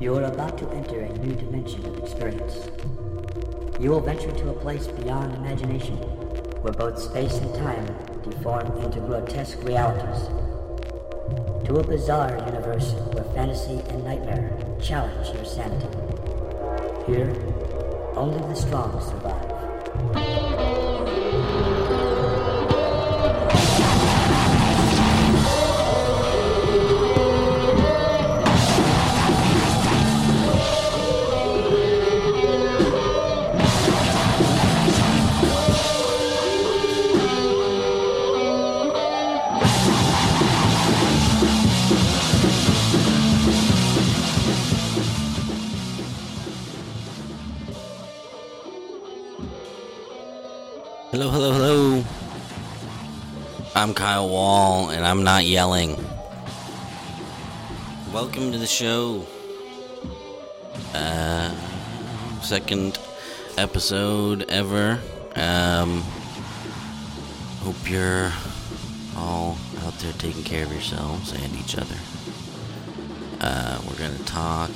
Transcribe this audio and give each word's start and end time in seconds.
You 0.00 0.14
are 0.14 0.22
about 0.22 0.56
to 0.58 0.70
enter 0.70 1.00
a 1.00 1.12
new 1.18 1.34
dimension 1.34 1.84
of 1.84 1.98
experience. 1.98 2.70
You 3.80 3.90
will 3.90 4.00
venture 4.00 4.30
to 4.30 4.50
a 4.50 4.52
place 4.52 4.86
beyond 4.86 5.34
imagination, 5.34 5.96
where 6.62 6.72
both 6.72 7.02
space 7.02 7.34
and 7.38 7.52
time 7.56 7.84
deform 8.22 8.78
into 8.78 9.00
grotesque 9.00 9.58
realities. 9.64 10.28
To 11.66 11.80
a 11.80 11.84
bizarre 11.84 12.38
universe 12.46 12.92
where 13.12 13.24
fantasy 13.34 13.80
and 13.90 14.04
nightmare 14.04 14.56
challenge 14.80 15.34
your 15.34 15.44
sanity. 15.44 15.88
Here, 17.04 17.34
only 18.14 18.38
the 18.38 18.54
strong 18.54 19.00
survive. 19.00 19.37
I'm 55.18 55.24
not 55.24 55.46
yelling. 55.46 55.96
Welcome 58.12 58.52
to 58.52 58.58
the 58.58 58.68
show. 58.68 59.26
Uh, 60.94 61.52
second 62.40 63.00
episode 63.56 64.48
ever. 64.48 65.00
Um, 65.34 66.02
hope 67.62 67.90
you're 67.90 68.30
all 69.16 69.58
out 69.82 69.94
there 69.94 70.12
taking 70.18 70.44
care 70.44 70.62
of 70.62 70.70
yourselves 70.70 71.32
and 71.32 71.52
each 71.56 71.76
other. 71.76 71.96
Uh, 73.40 73.80
we're 73.88 73.98
gonna 73.98 74.18
talk. 74.18 74.70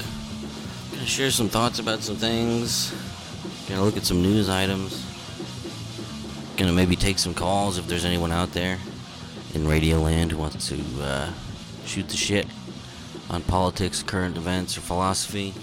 Gonna 0.90 1.06
share 1.06 1.30
some 1.30 1.48
thoughts 1.48 1.78
about 1.78 2.00
some 2.00 2.16
things. 2.16 2.92
Gonna 3.68 3.84
look 3.84 3.96
at 3.96 4.04
some 4.04 4.20
news 4.20 4.48
items 4.48 5.06
gonna 6.56 6.72
maybe 6.72 6.94
take 6.94 7.18
some 7.18 7.32
calls 7.32 7.78
if 7.78 7.88
there's 7.88 8.04
anyone 8.04 8.30
out 8.30 8.52
there 8.52 8.78
in 9.54 9.66
Radio 9.66 9.98
Land 9.98 10.32
who 10.32 10.38
wants 10.38 10.68
to 10.68 10.80
uh, 11.00 11.32
shoot 11.84 12.08
the 12.08 12.16
shit 12.16 12.46
on 13.30 13.42
politics, 13.42 14.02
current 14.02 14.36
events, 14.36 14.76
or 14.76 14.80
philosophy. 14.80 15.54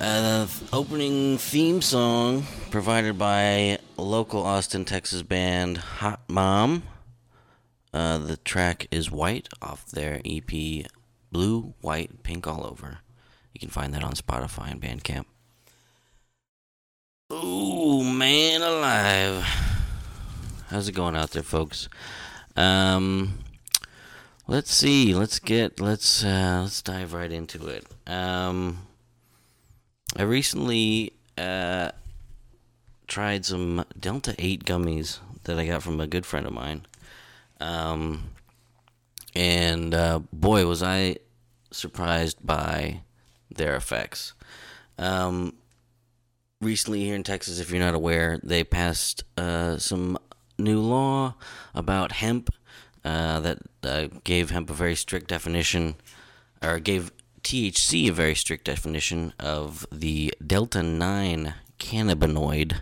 Uh, 0.00 0.44
the 0.44 0.50
opening 0.72 1.38
theme 1.38 1.80
song 1.80 2.44
provided 2.70 3.16
by 3.16 3.78
local 3.96 4.42
Austin, 4.42 4.84
Texas 4.84 5.22
band 5.22 5.78
Hot 5.78 6.20
Mom. 6.28 6.82
Uh, 7.94 8.18
the 8.18 8.36
track 8.38 8.88
is 8.90 9.10
White 9.10 9.48
off 9.60 9.86
their 9.86 10.20
EP 10.24 10.86
Blue, 11.30 11.74
White, 11.80 12.22
Pink 12.22 12.46
All 12.46 12.66
Over. 12.66 12.98
You 13.52 13.60
can 13.60 13.68
find 13.68 13.94
that 13.94 14.02
on 14.02 14.14
Spotify 14.14 14.72
and 14.72 14.80
Bandcamp. 14.80 15.24
Ooh, 17.32 18.04
man 18.04 18.62
alive. 18.62 19.71
How's 20.72 20.88
it 20.88 20.92
going 20.92 21.14
out 21.14 21.32
there, 21.32 21.42
folks? 21.42 21.90
Um, 22.56 23.40
let's 24.48 24.72
see. 24.72 25.14
Let's 25.14 25.38
get 25.38 25.78
let's 25.80 26.24
uh, 26.24 26.60
let's 26.62 26.80
dive 26.80 27.12
right 27.12 27.30
into 27.30 27.68
it. 27.68 27.84
Um, 28.06 28.78
I 30.16 30.22
recently 30.22 31.12
uh, 31.36 31.90
tried 33.06 33.44
some 33.44 33.84
Delta 34.00 34.34
Eight 34.38 34.64
gummies 34.64 35.18
that 35.44 35.58
I 35.58 35.66
got 35.66 35.82
from 35.82 36.00
a 36.00 36.06
good 36.06 36.24
friend 36.24 36.46
of 36.46 36.54
mine. 36.54 36.86
Um, 37.60 38.30
and 39.34 39.92
uh, 39.92 40.20
boy, 40.32 40.64
was 40.64 40.82
I 40.82 41.16
surprised 41.70 42.38
by 42.42 43.02
their 43.54 43.76
effects. 43.76 44.32
Um, 44.96 45.52
recently 46.62 47.04
here 47.04 47.14
in 47.14 47.24
Texas, 47.24 47.60
if 47.60 47.70
you're 47.70 47.78
not 47.78 47.92
aware, 47.92 48.40
they 48.42 48.64
passed 48.64 49.24
uh, 49.36 49.76
some 49.76 50.16
new 50.62 50.80
law 50.80 51.34
about 51.74 52.12
hemp 52.12 52.50
uh, 53.04 53.40
that 53.40 53.58
uh, 53.82 54.08
gave 54.24 54.50
hemp 54.50 54.70
a 54.70 54.74
very 54.74 54.94
strict 54.94 55.28
definition, 55.28 55.96
or 56.62 56.78
gave 56.78 57.12
THC 57.42 58.08
a 58.08 58.12
very 58.12 58.34
strict 58.34 58.64
definition 58.64 59.32
of 59.38 59.86
the 59.90 60.32
delta 60.44 60.82
nine 60.82 61.54
cannabinoid. 61.78 62.80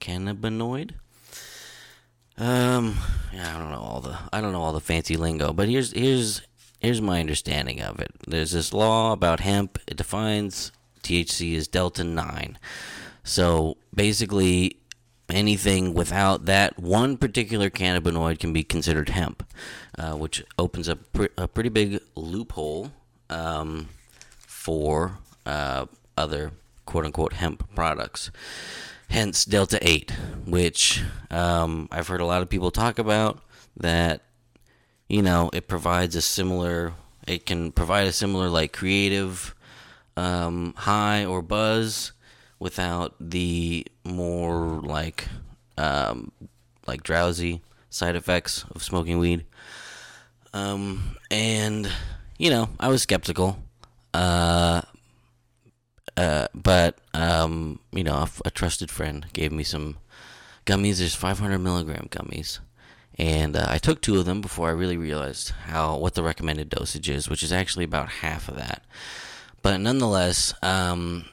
Cannabinoid. 0.00 0.92
Um, 2.38 2.98
yeah, 3.32 3.56
I 3.56 3.58
don't 3.58 3.70
know 3.70 3.80
all 3.80 4.00
the 4.00 4.18
I 4.32 4.40
don't 4.40 4.52
know 4.52 4.62
all 4.62 4.74
the 4.74 4.80
fancy 4.80 5.16
lingo, 5.16 5.52
but 5.54 5.68
here's 5.68 5.92
here's 5.92 6.42
here's 6.80 7.00
my 7.00 7.20
understanding 7.20 7.80
of 7.80 7.98
it. 7.98 8.10
There's 8.26 8.52
this 8.52 8.74
law 8.74 9.12
about 9.12 9.40
hemp. 9.40 9.78
It 9.86 9.96
defines 9.96 10.70
THC 11.02 11.56
as 11.56 11.66
delta 11.66 12.04
nine. 12.04 12.58
So 13.24 13.78
basically, 13.94 14.78
anything 15.28 15.94
without 15.94 16.44
that 16.44 16.78
one 16.78 17.16
particular 17.16 17.70
cannabinoid 17.70 18.38
can 18.38 18.52
be 18.52 18.62
considered 18.62 19.08
hemp, 19.08 19.44
uh, 19.98 20.12
which 20.12 20.44
opens 20.58 20.88
up 20.88 20.98
pre- 21.12 21.28
a 21.36 21.48
pretty 21.48 21.68
big 21.68 22.00
loophole 22.14 22.92
um, 23.28 23.88
for 24.46 25.18
uh, 25.44 25.86
other 26.16 26.52
quote 26.84 27.04
unquote 27.04 27.34
hemp 27.34 27.68
products. 27.74 28.30
Hence 29.08 29.44
Delta 29.44 29.78
8, 29.86 30.10
which 30.46 31.02
um, 31.30 31.88
I've 31.92 32.08
heard 32.08 32.20
a 32.20 32.26
lot 32.26 32.42
of 32.42 32.48
people 32.48 32.70
talk 32.70 32.98
about 32.98 33.40
that, 33.76 34.22
you 35.08 35.22
know, 35.22 35.50
it 35.52 35.68
provides 35.68 36.16
a 36.16 36.22
similar, 36.22 36.94
it 37.26 37.46
can 37.46 37.70
provide 37.70 38.08
a 38.08 38.12
similar, 38.12 38.48
like, 38.48 38.72
creative 38.72 39.54
um, 40.16 40.74
high 40.76 41.24
or 41.24 41.40
buzz 41.40 42.12
without 42.58 43.14
the 43.20 43.86
more 44.04 44.80
like 44.82 45.28
um, 45.78 46.32
like 46.86 47.02
drowsy 47.02 47.62
side 47.90 48.16
effects 48.16 48.64
of 48.74 48.82
smoking 48.82 49.18
weed. 49.18 49.44
Um, 50.52 51.16
and 51.30 51.90
you 52.38 52.50
know, 52.50 52.68
I 52.78 52.88
was 52.88 53.02
skeptical. 53.02 53.58
Uh, 54.14 54.82
uh, 56.16 56.48
but 56.54 56.98
um, 57.12 57.80
you 57.92 58.04
know, 58.04 58.26
a, 58.44 58.50
trusted 58.50 58.90
friend 58.90 59.26
gave 59.32 59.52
me 59.52 59.62
some 59.62 59.98
gummies. 60.64 60.98
There's 60.98 61.14
500 61.14 61.58
milligram 61.58 62.08
gummies, 62.10 62.60
and 63.18 63.54
uh, 63.56 63.66
I 63.68 63.76
took 63.76 64.00
two 64.00 64.18
of 64.18 64.24
them 64.24 64.40
before 64.40 64.68
I 64.68 64.72
really 64.72 64.96
realized 64.96 65.50
how 65.50 65.98
what 65.98 66.14
the 66.14 66.22
recommended 66.22 66.70
dosage 66.70 67.10
is, 67.10 67.28
which 67.28 67.42
is 67.42 67.52
actually 67.52 67.84
about 67.84 68.08
half 68.08 68.48
of 68.48 68.56
that. 68.56 68.82
But 69.60 69.78
nonetheless, 69.78 70.54
um, 70.62 71.26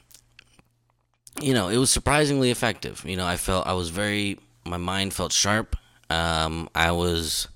you 1.40 1.54
know, 1.54 1.68
it 1.68 1.76
was 1.78 1.90
surprisingly 1.90 2.50
effective. 2.50 3.04
You 3.04 3.16
know, 3.16 3.26
I 3.26 3.36
felt 3.36 3.66
I 3.66 3.72
was 3.74 3.90
very, 3.90 4.38
my 4.64 4.76
mind 4.76 5.14
felt 5.14 5.32
sharp. 5.32 5.76
Um, 6.10 6.68
I 6.74 6.92
was, 6.92 7.48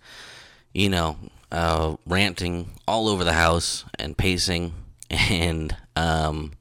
you 0.74 0.88
know, 0.88 1.16
uh, 1.52 1.96
ranting 2.06 2.70
all 2.86 3.08
over 3.08 3.24
the 3.24 3.32
house 3.32 3.84
and 3.98 4.16
pacing 4.16 4.74
and, 5.10 5.76
um, 5.96 6.52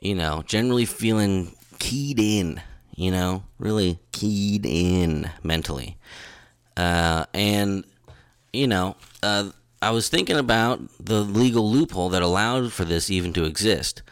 you 0.00 0.14
know, 0.14 0.42
generally 0.46 0.86
feeling 0.86 1.54
keyed 1.78 2.18
in, 2.18 2.60
you 2.94 3.10
know, 3.10 3.44
really 3.58 3.98
keyed 4.12 4.64
in 4.64 5.30
mentally. 5.42 5.96
Uh, 6.76 7.24
and, 7.34 7.84
you 8.52 8.66
know, 8.66 8.96
uh, 9.22 9.50
I 9.82 9.90
was 9.90 10.08
thinking 10.08 10.36
about 10.36 10.80
the 10.98 11.20
legal 11.20 11.70
loophole 11.70 12.08
that 12.10 12.22
allowed 12.22 12.72
for 12.72 12.84
this 12.84 13.10
even 13.10 13.32
to 13.34 13.44
exist 13.44 14.02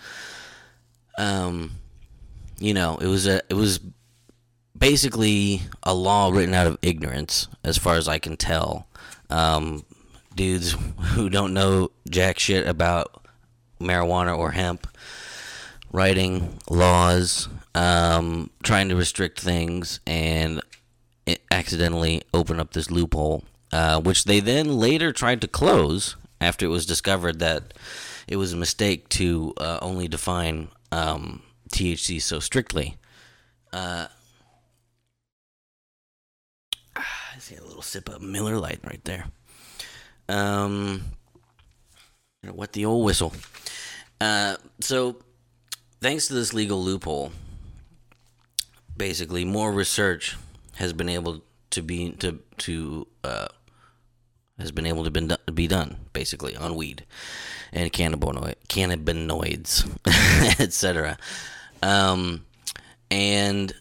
um, 1.18 1.72
you 2.58 2.74
know, 2.74 2.96
it 2.98 3.06
was 3.06 3.26
a 3.26 3.40
it 3.48 3.54
was 3.54 3.80
basically 4.76 5.62
a 5.82 5.94
law 5.94 6.30
written 6.30 6.54
out 6.54 6.66
of 6.66 6.78
ignorance, 6.82 7.48
as 7.62 7.78
far 7.78 7.96
as 7.96 8.08
I 8.08 8.18
can 8.18 8.36
tell. 8.36 8.86
Um, 9.30 9.84
dudes 10.34 10.76
who 10.98 11.28
don't 11.28 11.54
know 11.54 11.90
jack 12.08 12.38
shit 12.38 12.66
about 12.66 13.26
marijuana 13.80 14.36
or 14.36 14.52
hemp, 14.52 14.86
writing 15.92 16.58
laws, 16.68 17.48
um, 17.74 18.50
trying 18.62 18.88
to 18.88 18.96
restrict 18.96 19.40
things, 19.40 20.00
and 20.06 20.60
accidentally 21.50 22.22
open 22.32 22.60
up 22.60 22.72
this 22.72 22.90
loophole, 22.90 23.44
uh, 23.72 24.00
which 24.00 24.24
they 24.24 24.40
then 24.40 24.78
later 24.78 25.12
tried 25.12 25.40
to 25.40 25.48
close 25.48 26.16
after 26.40 26.66
it 26.66 26.70
was 26.70 26.84
discovered 26.84 27.38
that 27.38 27.74
it 28.26 28.36
was 28.36 28.52
a 28.52 28.56
mistake 28.56 29.08
to 29.08 29.54
uh, 29.58 29.78
only 29.80 30.08
define 30.08 30.68
um, 30.92 31.42
THC 31.70 32.20
so 32.20 32.40
strictly. 32.40 32.96
Uh, 33.72 34.06
I 36.96 37.38
see 37.38 37.56
a 37.56 37.62
little 37.64 37.82
sip 37.82 38.08
of 38.08 38.22
Miller 38.22 38.58
Lite 38.58 38.84
right 38.84 39.04
there. 39.04 39.26
Um, 40.28 41.02
What 42.42 42.72
the 42.72 42.84
old 42.84 43.04
whistle. 43.04 43.32
Uh, 44.20 44.56
so, 44.80 45.16
thanks 46.00 46.28
to 46.28 46.34
this 46.34 46.54
legal 46.54 46.82
loophole, 46.82 47.32
basically 48.96 49.44
more 49.44 49.72
research 49.72 50.36
has 50.76 50.92
been 50.92 51.08
able 51.08 51.42
to 51.70 51.82
be 51.82 52.12
to 52.12 52.40
to 52.58 53.06
uh, 53.24 53.48
has 54.58 54.70
been 54.70 54.86
able 54.86 55.04
to 55.04 55.10
been 55.10 55.36
be 55.52 55.66
done 55.66 55.96
basically 56.12 56.56
on 56.56 56.76
weed 56.76 57.04
and 57.74 57.92
cannabinoid 57.92 58.54
cannabinoids, 58.68 59.90
etc. 60.60 61.18
Um, 61.82 62.46
and 63.10 63.74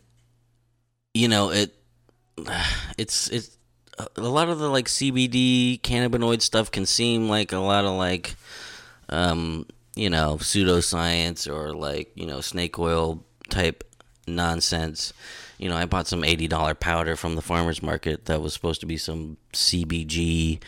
you 1.14 1.28
know 1.28 1.52
it 1.52 1.74
it's 2.98 3.30
it's 3.30 3.58
a 4.18 4.22
lot 4.22 4.50
of 4.50 4.60
the 4.60 4.70
like 4.70 4.88
CBD 4.88 5.80
cannabinoid 5.82 6.42
stuff 6.42 6.72
can 6.72 6.86
seem 6.86 7.30
like 7.30 7.52
a 7.52 7.60
lot 7.60 7.86
of 7.86 7.92
like 7.92 8.36
um, 9.10 9.68
you 9.96 10.10
know 10.10 10.38
pseudoscience 10.40 11.48
or 11.52 11.74
like 11.74 12.12
you 12.16 12.26
know 12.26 12.42
snake 12.42 12.78
oil 12.80 13.24
type 13.50 13.84
nonsense. 14.28 15.14
You 15.60 15.70
know, 15.70 15.78
I 15.78 15.86
bought 15.86 16.08
some 16.08 16.24
eighty 16.24 16.48
dollar 16.48 16.74
powder 16.74 17.16
from 17.16 17.36
the 17.36 17.42
farmers 17.42 17.84
market 17.84 18.26
that 18.26 18.42
was 18.42 18.54
supposed 18.54 18.82
to 18.82 18.88
be 18.88 18.98
some 18.98 19.38
CBG, 19.54 20.60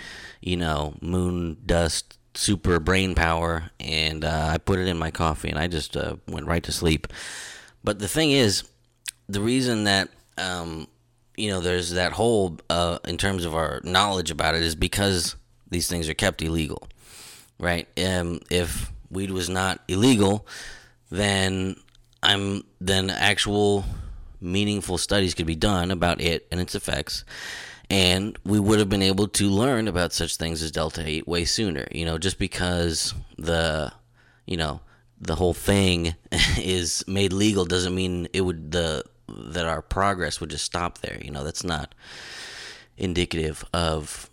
you 0.41 0.55
know, 0.55 0.93
moon 1.01 1.57
dust 1.65 2.17
super 2.37 2.79
brain 2.79 3.15
power, 3.15 3.71
and 3.79 4.23
uh, 4.23 4.49
I 4.51 4.57
put 4.57 4.79
it 4.79 4.87
in 4.87 4.97
my 4.97 5.11
coffee, 5.11 5.49
and 5.49 5.59
I 5.59 5.67
just 5.67 5.95
uh, 5.95 6.15
went 6.27 6.47
right 6.47 6.63
to 6.63 6.71
sleep. 6.71 7.07
But 7.83 7.99
the 7.99 8.07
thing 8.07 8.31
is, 8.31 8.63
the 9.27 9.41
reason 9.41 9.85
that 9.85 10.09
um, 10.37 10.87
you 11.37 11.49
know 11.49 11.61
there's 11.61 11.91
that 11.91 12.13
hole 12.13 12.57
uh, 12.69 12.99
in 13.05 13.17
terms 13.17 13.45
of 13.45 13.55
our 13.55 13.81
knowledge 13.83 14.31
about 14.31 14.55
it 14.55 14.63
is 14.63 14.75
because 14.75 15.35
these 15.69 15.87
things 15.87 16.09
are 16.09 16.13
kept 16.13 16.41
illegal, 16.41 16.87
right? 17.59 17.87
Um, 17.97 18.41
if 18.49 18.91
weed 19.09 19.31
was 19.31 19.49
not 19.49 19.81
illegal, 19.87 20.47
then 21.09 21.75
I'm 22.21 22.63
then 22.81 23.09
actual 23.09 23.85
meaningful 24.41 24.97
studies 24.97 25.33
could 25.33 25.47
be 25.47 25.55
done 25.55 25.91
about 25.91 26.21
it 26.21 26.47
and 26.51 26.59
its 26.59 26.75
effects 26.75 27.23
and 27.89 28.37
we 28.43 28.59
would 28.59 28.79
have 28.79 28.89
been 28.89 29.01
able 29.01 29.27
to 29.27 29.49
learn 29.49 29.87
about 29.87 30.13
such 30.13 30.37
things 30.37 30.61
as 30.61 30.71
delta 30.71 31.03
8 31.05 31.27
way 31.27 31.45
sooner 31.45 31.87
you 31.91 32.05
know 32.05 32.17
just 32.17 32.39
because 32.39 33.13
the 33.37 33.91
you 34.45 34.57
know 34.57 34.81
the 35.19 35.35
whole 35.35 35.53
thing 35.53 36.15
is 36.57 37.03
made 37.07 37.33
legal 37.33 37.65
doesn't 37.65 37.95
mean 37.95 38.27
it 38.33 38.41
would 38.41 38.71
the 38.71 39.03
that 39.27 39.65
our 39.65 39.81
progress 39.81 40.39
would 40.39 40.49
just 40.49 40.65
stop 40.65 40.99
there 40.99 41.19
you 41.21 41.31
know 41.31 41.43
that's 41.43 41.63
not 41.63 41.95
indicative 42.97 43.65
of 43.73 44.29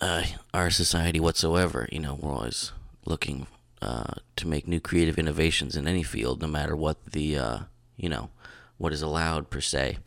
uh, 0.00 0.22
our 0.54 0.70
society 0.70 1.20
whatsoever 1.20 1.88
you 1.92 1.98
know 1.98 2.14
we're 2.14 2.32
always 2.32 2.72
looking 3.04 3.46
uh, 3.82 4.14
to 4.36 4.46
make 4.46 4.68
new 4.68 4.80
creative 4.80 5.18
innovations 5.18 5.76
in 5.76 5.86
any 5.86 6.02
field 6.02 6.40
no 6.40 6.48
matter 6.48 6.76
what 6.76 7.04
the 7.12 7.36
uh, 7.36 7.58
you 7.96 8.08
know 8.08 8.30
what 8.78 8.92
is 8.94 9.02
allowed 9.02 9.50
per 9.50 9.60
se. 9.60 9.98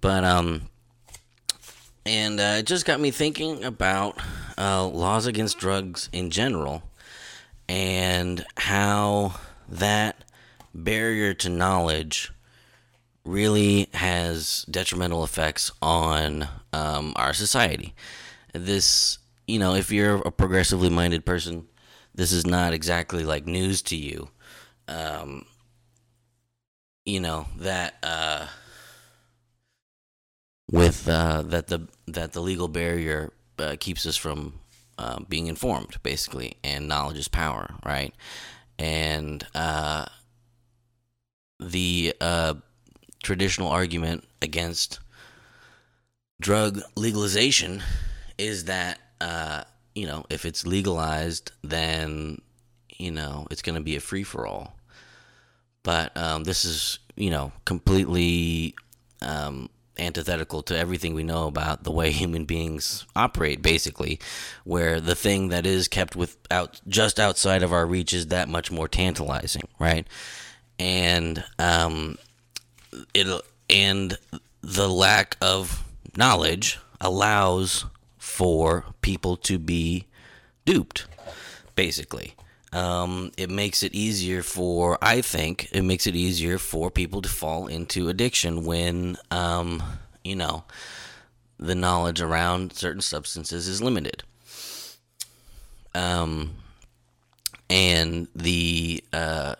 But 0.00 0.24
um 0.24 0.62
and 2.06 2.40
uh, 2.40 2.56
it 2.58 2.66
just 2.66 2.84
got 2.84 3.00
me 3.00 3.10
thinking 3.10 3.64
about 3.64 4.18
uh, 4.58 4.86
laws 4.86 5.26
against 5.26 5.58
drugs 5.58 6.08
in 6.12 6.30
general 6.30 6.82
and 7.68 8.44
how 8.56 9.34
that 9.68 10.24
barrier 10.74 11.34
to 11.34 11.48
knowledge 11.48 12.32
really 13.24 13.88
has 13.94 14.64
detrimental 14.70 15.22
effects 15.24 15.70
on 15.82 16.48
um, 16.72 17.12
our 17.16 17.32
society. 17.32 17.94
This, 18.52 19.18
you 19.46 19.58
know, 19.58 19.74
if 19.74 19.92
you're 19.92 20.16
a 20.16 20.32
progressively 20.32 20.90
minded 20.90 21.24
person, 21.24 21.68
this 22.14 22.32
is 22.32 22.46
not 22.46 22.72
exactly 22.72 23.24
like 23.24 23.46
news 23.46 23.82
to 23.82 23.96
you. 23.96 24.28
Um, 24.88 25.44
you 27.04 27.20
know 27.20 27.46
that 27.58 27.94
uh, 28.02 28.46
with 30.70 31.08
uh, 31.08 31.42
that 31.42 31.66
the 31.66 31.88
that 32.06 32.32
the 32.32 32.40
legal 32.40 32.68
barrier 32.68 33.32
uh, 33.58 33.76
keeps 33.78 34.06
us 34.06 34.16
from 34.16 34.60
uh, 34.98 35.20
being 35.28 35.46
informed, 35.46 35.96
basically, 36.02 36.56
and 36.62 36.88
knowledge 36.88 37.18
is 37.18 37.28
power, 37.28 37.74
right? 37.84 38.14
And 38.78 39.46
uh, 39.54 40.06
the 41.58 42.14
uh, 42.20 42.54
traditional 43.22 43.68
argument 43.68 44.26
against 44.40 45.00
drug 46.40 46.80
legalization 46.96 47.82
is 48.38 48.64
that 48.64 48.98
uh, 49.20 49.64
you 49.94 50.06
know 50.06 50.24
if 50.30 50.44
it's 50.44 50.66
legalized, 50.66 51.52
then 51.62 52.40
you 52.96 53.10
know 53.10 53.46
it's 53.50 53.62
going 53.62 53.76
to 53.76 53.82
be 53.82 53.96
a 53.96 54.00
free 54.00 54.22
for 54.22 54.46
all. 54.46 54.76
But 55.82 56.16
um, 56.16 56.44
this 56.44 56.64
is 56.64 57.00
you 57.16 57.30
know 57.30 57.52
completely 57.64 58.74
um, 59.20 59.68
antithetical 60.00 60.62
to 60.62 60.76
everything 60.76 61.14
we 61.14 61.22
know 61.22 61.46
about 61.46 61.84
the 61.84 61.90
way 61.90 62.10
human 62.10 62.44
beings 62.44 63.04
operate 63.14 63.62
basically 63.62 64.18
where 64.64 65.00
the 65.00 65.14
thing 65.14 65.48
that 65.48 65.66
is 65.66 65.88
kept 65.88 66.16
without 66.16 66.80
just 66.88 67.20
outside 67.20 67.62
of 67.62 67.72
our 67.72 67.86
reach 67.86 68.12
is 68.12 68.28
that 68.28 68.48
much 68.48 68.70
more 68.70 68.88
tantalizing 68.88 69.68
right? 69.78 70.06
And 70.78 71.44
um 71.58 72.18
it 73.14 73.26
and 73.68 74.18
the 74.62 74.88
lack 74.88 75.36
of 75.40 75.84
knowledge 76.16 76.78
allows 77.00 77.86
for 78.18 78.84
people 79.00 79.36
to 79.36 79.58
be 79.58 80.06
duped 80.64 81.06
basically 81.74 82.34
um, 82.72 83.32
it 83.36 83.50
makes 83.50 83.82
it 83.82 83.94
easier 83.94 84.42
for 84.42 84.98
I 85.02 85.20
think 85.20 85.68
it 85.72 85.82
makes 85.82 86.06
it 86.06 86.14
easier 86.14 86.58
for 86.58 86.90
people 86.90 87.22
to 87.22 87.28
fall 87.28 87.66
into 87.66 88.08
addiction 88.08 88.64
when 88.64 89.16
um, 89.30 89.82
you 90.22 90.36
know 90.36 90.64
the 91.58 91.74
knowledge 91.74 92.20
around 92.20 92.72
certain 92.72 93.02
substances 93.02 93.68
is 93.68 93.82
limited. 93.82 94.22
Um, 95.94 96.54
and 97.68 98.28
the 98.34 99.02
uh, 99.12 99.56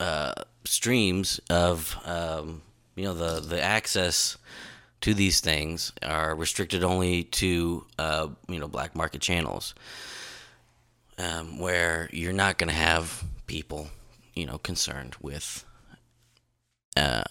uh, 0.00 0.32
streams 0.64 1.40
of 1.50 1.96
um, 2.04 2.62
you 2.94 3.04
know 3.04 3.14
the 3.14 3.40
the 3.40 3.60
access 3.60 4.38
to 5.02 5.12
these 5.12 5.40
things 5.40 5.92
are 6.02 6.34
restricted 6.34 6.82
only 6.82 7.24
to 7.24 7.84
uh, 7.98 8.28
you 8.48 8.58
know 8.58 8.68
black 8.68 8.96
market 8.96 9.20
channels 9.20 9.74
um, 11.18 11.58
where 11.58 12.08
you're 12.12 12.32
not 12.32 12.58
going 12.58 12.68
to 12.68 12.74
have 12.74 13.24
people, 13.46 13.88
you 14.34 14.46
know, 14.46 14.58
concerned 14.58 15.16
with 15.20 15.64
uh, 16.96 17.24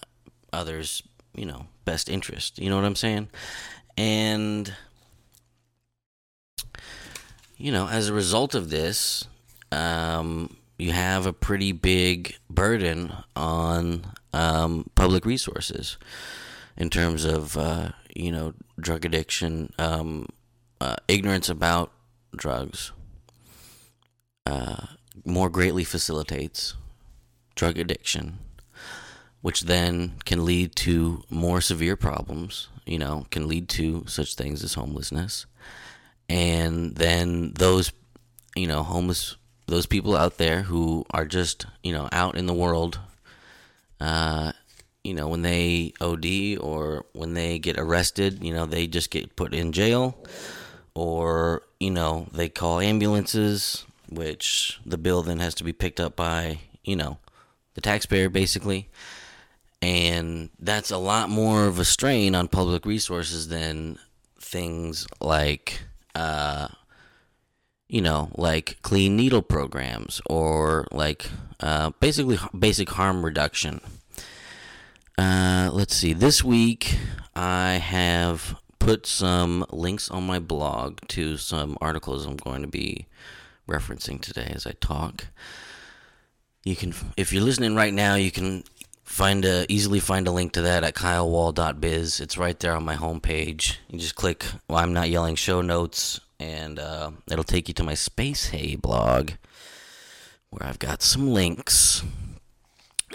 others, 0.51 1.03
you 1.35 1.45
know, 1.45 1.67
best 1.85 2.09
interest. 2.09 2.59
You 2.59 2.69
know 2.69 2.75
what 2.75 2.85
I'm 2.85 2.95
saying? 2.95 3.29
And 3.97 4.73
you 7.57 7.71
know, 7.71 7.87
as 7.87 8.09
a 8.09 8.13
result 8.13 8.53
of 8.53 8.69
this, 8.69 9.25
um, 9.71 10.57
you 10.77 10.91
have 10.91 11.25
a 11.25 11.33
pretty 11.33 11.71
big 11.71 12.35
burden 12.49 13.13
on 13.35 14.05
um, 14.33 14.89
public 14.95 15.25
resources 15.25 15.97
in 16.75 16.89
terms 16.89 17.23
of 17.23 17.57
uh, 17.57 17.89
you 18.13 18.31
know 18.31 18.53
drug 18.79 19.05
addiction, 19.05 19.71
um, 19.79 20.27
uh, 20.81 20.95
ignorance 21.07 21.49
about 21.49 21.91
drugs, 22.35 22.91
uh, 24.45 24.85
more 25.23 25.49
greatly 25.49 25.83
facilitates 25.83 26.75
drug 27.55 27.77
addiction, 27.77 28.37
which 29.41 29.61
then 29.61 30.13
can 30.25 30.45
lead 30.45 30.75
to 30.75 31.23
more 31.29 31.61
severe 31.61 31.95
problems, 31.95 32.67
you 32.85 32.99
know, 32.99 33.25
can 33.31 33.47
lead 33.47 33.69
to 33.69 34.03
such 34.07 34.35
things 34.35 34.63
as 34.63 34.73
homelessness. 34.73 35.45
And 36.27 36.95
then 36.95 37.53
those, 37.53 37.91
you 38.55 38.67
know, 38.67 38.83
homeless, 38.83 39.35
those 39.67 39.85
people 39.85 40.15
out 40.15 40.37
there 40.37 40.63
who 40.63 41.05
are 41.11 41.25
just, 41.25 41.65
you 41.83 41.93
know, 41.93 42.09
out 42.11 42.35
in 42.35 42.45
the 42.45 42.53
world, 42.53 42.99
uh, 43.99 44.51
you 45.03 45.13
know, 45.13 45.27
when 45.27 45.43
they 45.43 45.93
OD 46.01 46.57
or 46.59 47.05
when 47.13 47.35
they 47.35 47.59
get 47.59 47.77
arrested, 47.77 48.43
you 48.43 48.53
know, 48.53 48.65
they 48.65 48.87
just 48.87 49.11
get 49.11 49.35
put 49.35 49.53
in 49.53 49.71
jail 49.71 50.17
or, 50.95 51.61
you 51.79 51.91
know, 51.91 52.27
they 52.33 52.49
call 52.49 52.79
ambulances 52.79 53.85
which 54.09 54.79
the 54.85 54.97
bill 54.97 55.21
then 55.21 55.39
has 55.39 55.55
to 55.55 55.63
be 55.63 55.73
picked 55.73 55.99
up 55.99 56.15
by, 56.15 56.59
you 56.83 56.95
know, 56.95 57.17
the 57.73 57.81
taxpayer 57.81 58.29
basically. 58.29 58.89
And 59.81 60.49
that's 60.59 60.91
a 60.91 60.97
lot 60.97 61.29
more 61.29 61.65
of 61.65 61.79
a 61.79 61.85
strain 61.85 62.33
on 62.33 62.47
public 62.47 62.85
resources 62.85 63.49
than 63.49 63.99
things 64.39 65.05
like, 65.21 65.83
uh, 66.15 66.69
you 67.87 68.01
know, 68.01 68.31
like 68.35 68.77
clean 68.81 69.15
needle 69.15 69.41
programs 69.41 70.21
or 70.27 70.87
like 70.91 71.29
uh, 71.59 71.91
basically 71.99 72.39
basic 72.57 72.89
harm 72.89 73.23
reduction. 73.23 73.81
Uh, 75.17 75.69
let's 75.71 75.95
see. 75.95 76.13
This 76.13 76.43
week 76.43 76.97
I 77.35 77.73
have 77.73 78.55
put 78.79 79.05
some 79.05 79.65
links 79.71 80.09
on 80.11 80.25
my 80.25 80.39
blog 80.39 80.99
to 81.07 81.37
some 81.37 81.77
articles 81.81 82.25
I'm 82.25 82.37
going 82.37 82.61
to 82.61 82.67
be 82.67 83.07
referencing 83.67 84.21
today 84.21 84.51
as 84.53 84.65
I 84.65 84.71
talk. 84.79 85.27
You 86.63 86.75
can, 86.75 86.93
if 87.15 87.31
you're 87.31 87.43
listening 87.43 87.75
right 87.75 87.93
now, 87.93 88.15
you 88.15 88.31
can 88.31 88.63
find 89.03 89.45
a 89.45 89.71
easily 89.71 89.99
find 89.99 90.27
a 90.27 90.31
link 90.31 90.53
to 90.53 90.61
that 90.63 90.83
at 90.83 90.95
kylewall.biz. 90.95 92.19
It's 92.19 92.37
right 92.37 92.59
there 92.59 92.75
on 92.75 92.83
my 92.83 92.95
homepage. 92.95 93.77
You 93.89 93.99
just 93.99 94.15
click 94.15 94.45
well, 94.67 94.79
I'm 94.79 94.93
not 94.93 95.09
yelling 95.09 95.35
show 95.35 95.61
notes 95.61 96.19
and 96.39 96.79
uh, 96.79 97.11
it'll 97.29 97.43
take 97.43 97.67
you 97.67 97.73
to 97.75 97.83
my 97.83 97.93
SpaceHey 97.93 98.81
blog 98.81 99.31
where 100.49 100.67
I've 100.67 100.79
got 100.79 101.01
some 101.01 101.29
links. 101.31 102.03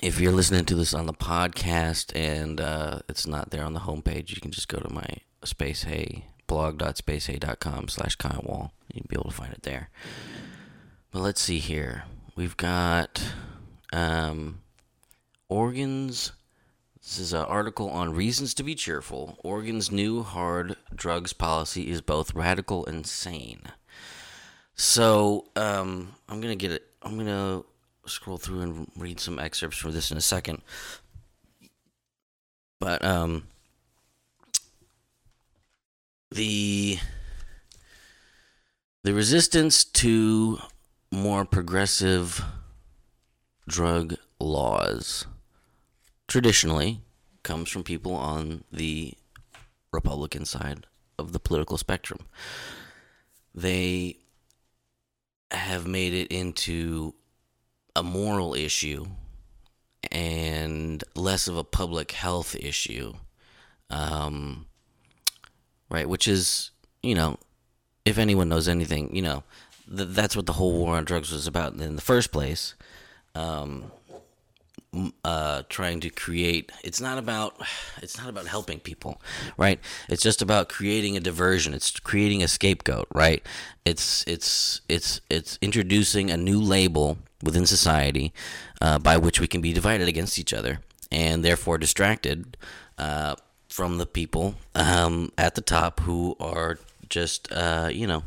If 0.02 0.21
you're 0.21 0.33
listening 0.33 0.64
to 0.66 0.75
this 0.75 0.95
on 0.95 1.07
the 1.07 1.12
podcast 1.12 2.12
and 2.14 2.61
uh, 2.61 3.00
it's 3.09 3.26
not 3.26 3.50
there 3.50 3.64
on 3.64 3.75
the 3.75 3.80
homepage, 3.80 4.30
you 4.30 4.40
can 4.40 4.50
just 4.50 4.69
go 4.69 4.78
to 4.78 4.92
my 4.92 5.07
Space 5.45 5.83
Hay 5.85 6.26
blog.spacehey.com 6.47 7.88
slash 7.88 8.16
kylewall. 8.16 8.71
You'll 8.92 9.06
be 9.09 9.16
able 9.16 9.30
to 9.30 9.37
find 9.37 9.52
it 9.52 9.62
there. 9.62 9.90
But 11.11 11.20
let's 11.20 11.40
see 11.40 11.59
here. 11.59 12.04
We've 12.37 12.56
got 12.56 13.23
um, 13.92 14.61
Oregon's. 15.49 16.32
This 17.02 17.18
is 17.18 17.32
an 17.32 17.44
article 17.44 17.88
on 17.90 18.14
reasons 18.14 18.54
to 18.54 18.62
be 18.62 18.75
cheerful. 18.75 19.38
Oregon's 19.42 19.90
new 19.90 20.23
hard 20.23 20.76
drugs 20.94 21.32
policy 21.32 21.90
is 21.90 22.00
both 22.00 22.35
radical 22.35 22.85
and 22.87 23.06
sane. 23.06 23.62
So 24.75 25.47
um, 25.56 26.14
I'm 26.28 26.40
gonna 26.40 26.56
get 26.56 26.73
it. 26.73 26.87
I'm 27.02 27.16
gonna 27.16 27.62
scroll 28.06 28.38
through 28.38 28.61
and 28.61 28.90
read 28.97 29.20
some 29.20 29.38
excerpts 29.38 29.78
from 29.78 29.92
this 29.92 30.11
in 30.11 30.16
a 30.16 30.23
second. 30.23 30.62
But 32.78 33.04
um, 33.04 33.47
the 36.30 36.99
the 39.02 39.14
resistance 39.14 39.85
to 39.85 40.59
more 41.11 41.45
progressive 41.45 42.45
drug 43.66 44.16
laws 44.38 45.26
traditionally 46.28 47.00
comes 47.42 47.69
from 47.71 47.83
people 47.83 48.14
on 48.14 48.64
the 48.73 49.14
Republican 49.92 50.45
side 50.45 50.87
of 51.19 51.33
the 51.33 51.40
political 51.40 51.78
spectrum. 51.78 52.21
They 53.54 54.19
have 55.50 55.87
made 55.87 56.14
it 56.14 56.28
into 56.28 57.14
a 57.97 58.02
moral 58.02 58.54
issue 58.54 59.07
and 60.12 61.02
less 61.14 61.49
of 61.49 61.57
a 61.57 61.64
public 61.64 62.12
health 62.12 62.54
issue. 62.54 63.14
Um, 63.90 64.66
right? 65.88 66.09
Which 66.09 66.28
is, 66.28 66.71
you 67.02 67.14
know, 67.14 67.38
if 68.10 68.18
anyone 68.18 68.48
knows 68.48 68.68
anything, 68.68 69.14
you 69.14 69.22
know, 69.22 69.42
th- 69.94 70.10
that's 70.10 70.36
what 70.36 70.46
the 70.46 70.54
whole 70.54 70.72
war 70.72 70.96
on 70.96 71.04
drugs 71.04 71.32
was 71.32 71.46
about 71.46 71.74
in 71.74 71.96
the 71.96 72.02
first 72.02 72.32
place. 72.32 72.74
Um, 73.34 73.92
uh, 75.24 75.62
trying 75.68 76.00
to 76.00 76.10
create. 76.10 76.72
It's 76.82 77.00
not 77.00 77.18
about. 77.18 77.54
It's 78.02 78.18
not 78.18 78.28
about 78.28 78.46
helping 78.46 78.80
people, 78.80 79.20
right? 79.56 79.78
It's 80.08 80.22
just 80.22 80.40
about 80.40 80.68
creating 80.68 81.16
a 81.16 81.20
diversion. 81.20 81.74
It's 81.74 82.00
creating 82.00 82.42
a 82.42 82.48
scapegoat, 82.48 83.08
right? 83.14 83.46
It's 83.84 84.24
it's 84.26 84.80
it's 84.88 85.20
it's 85.28 85.58
introducing 85.60 86.30
a 86.30 86.36
new 86.36 86.60
label 86.60 87.18
within 87.42 87.66
society 87.66 88.32
uh, 88.80 88.98
by 88.98 89.16
which 89.16 89.38
we 89.38 89.46
can 89.46 89.60
be 89.60 89.72
divided 89.72 90.08
against 90.08 90.38
each 90.38 90.52
other 90.52 90.80
and 91.12 91.44
therefore 91.44 91.78
distracted 91.78 92.56
uh, 92.98 93.34
from 93.68 93.98
the 93.98 94.06
people 94.06 94.54
um, 94.74 95.30
at 95.38 95.54
the 95.54 95.60
top 95.60 96.00
who 96.00 96.36
are 96.40 96.78
just 97.10 97.50
uh, 97.52 97.90
you 97.92 98.06
know 98.06 98.22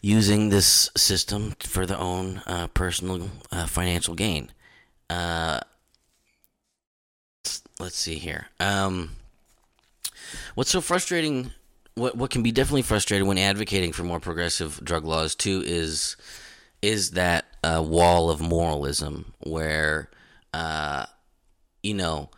using 0.00 0.48
this 0.48 0.90
system 0.96 1.54
for 1.60 1.84
their 1.84 1.98
own 1.98 2.42
uh, 2.46 2.68
personal 2.68 3.28
uh, 3.50 3.66
financial 3.66 4.14
gain. 4.14 4.50
Uh, 5.10 5.60
let's 7.78 7.96
see 7.96 8.16
here. 8.16 8.46
Um, 8.60 9.10
what's 10.54 10.70
so 10.70 10.80
frustrating? 10.80 11.52
What 11.94 12.16
what 12.16 12.30
can 12.30 12.42
be 12.42 12.52
definitely 12.52 12.82
frustrating 12.82 13.26
when 13.26 13.38
advocating 13.38 13.92
for 13.92 14.04
more 14.04 14.20
progressive 14.20 14.80
drug 14.84 15.04
laws 15.04 15.34
too 15.34 15.62
is 15.66 16.16
is 16.80 17.12
that 17.12 17.46
uh, 17.64 17.82
wall 17.84 18.30
of 18.30 18.40
moralism 18.40 19.32
where 19.40 20.08
uh, 20.54 21.06
you 21.82 21.94
know 21.94 22.30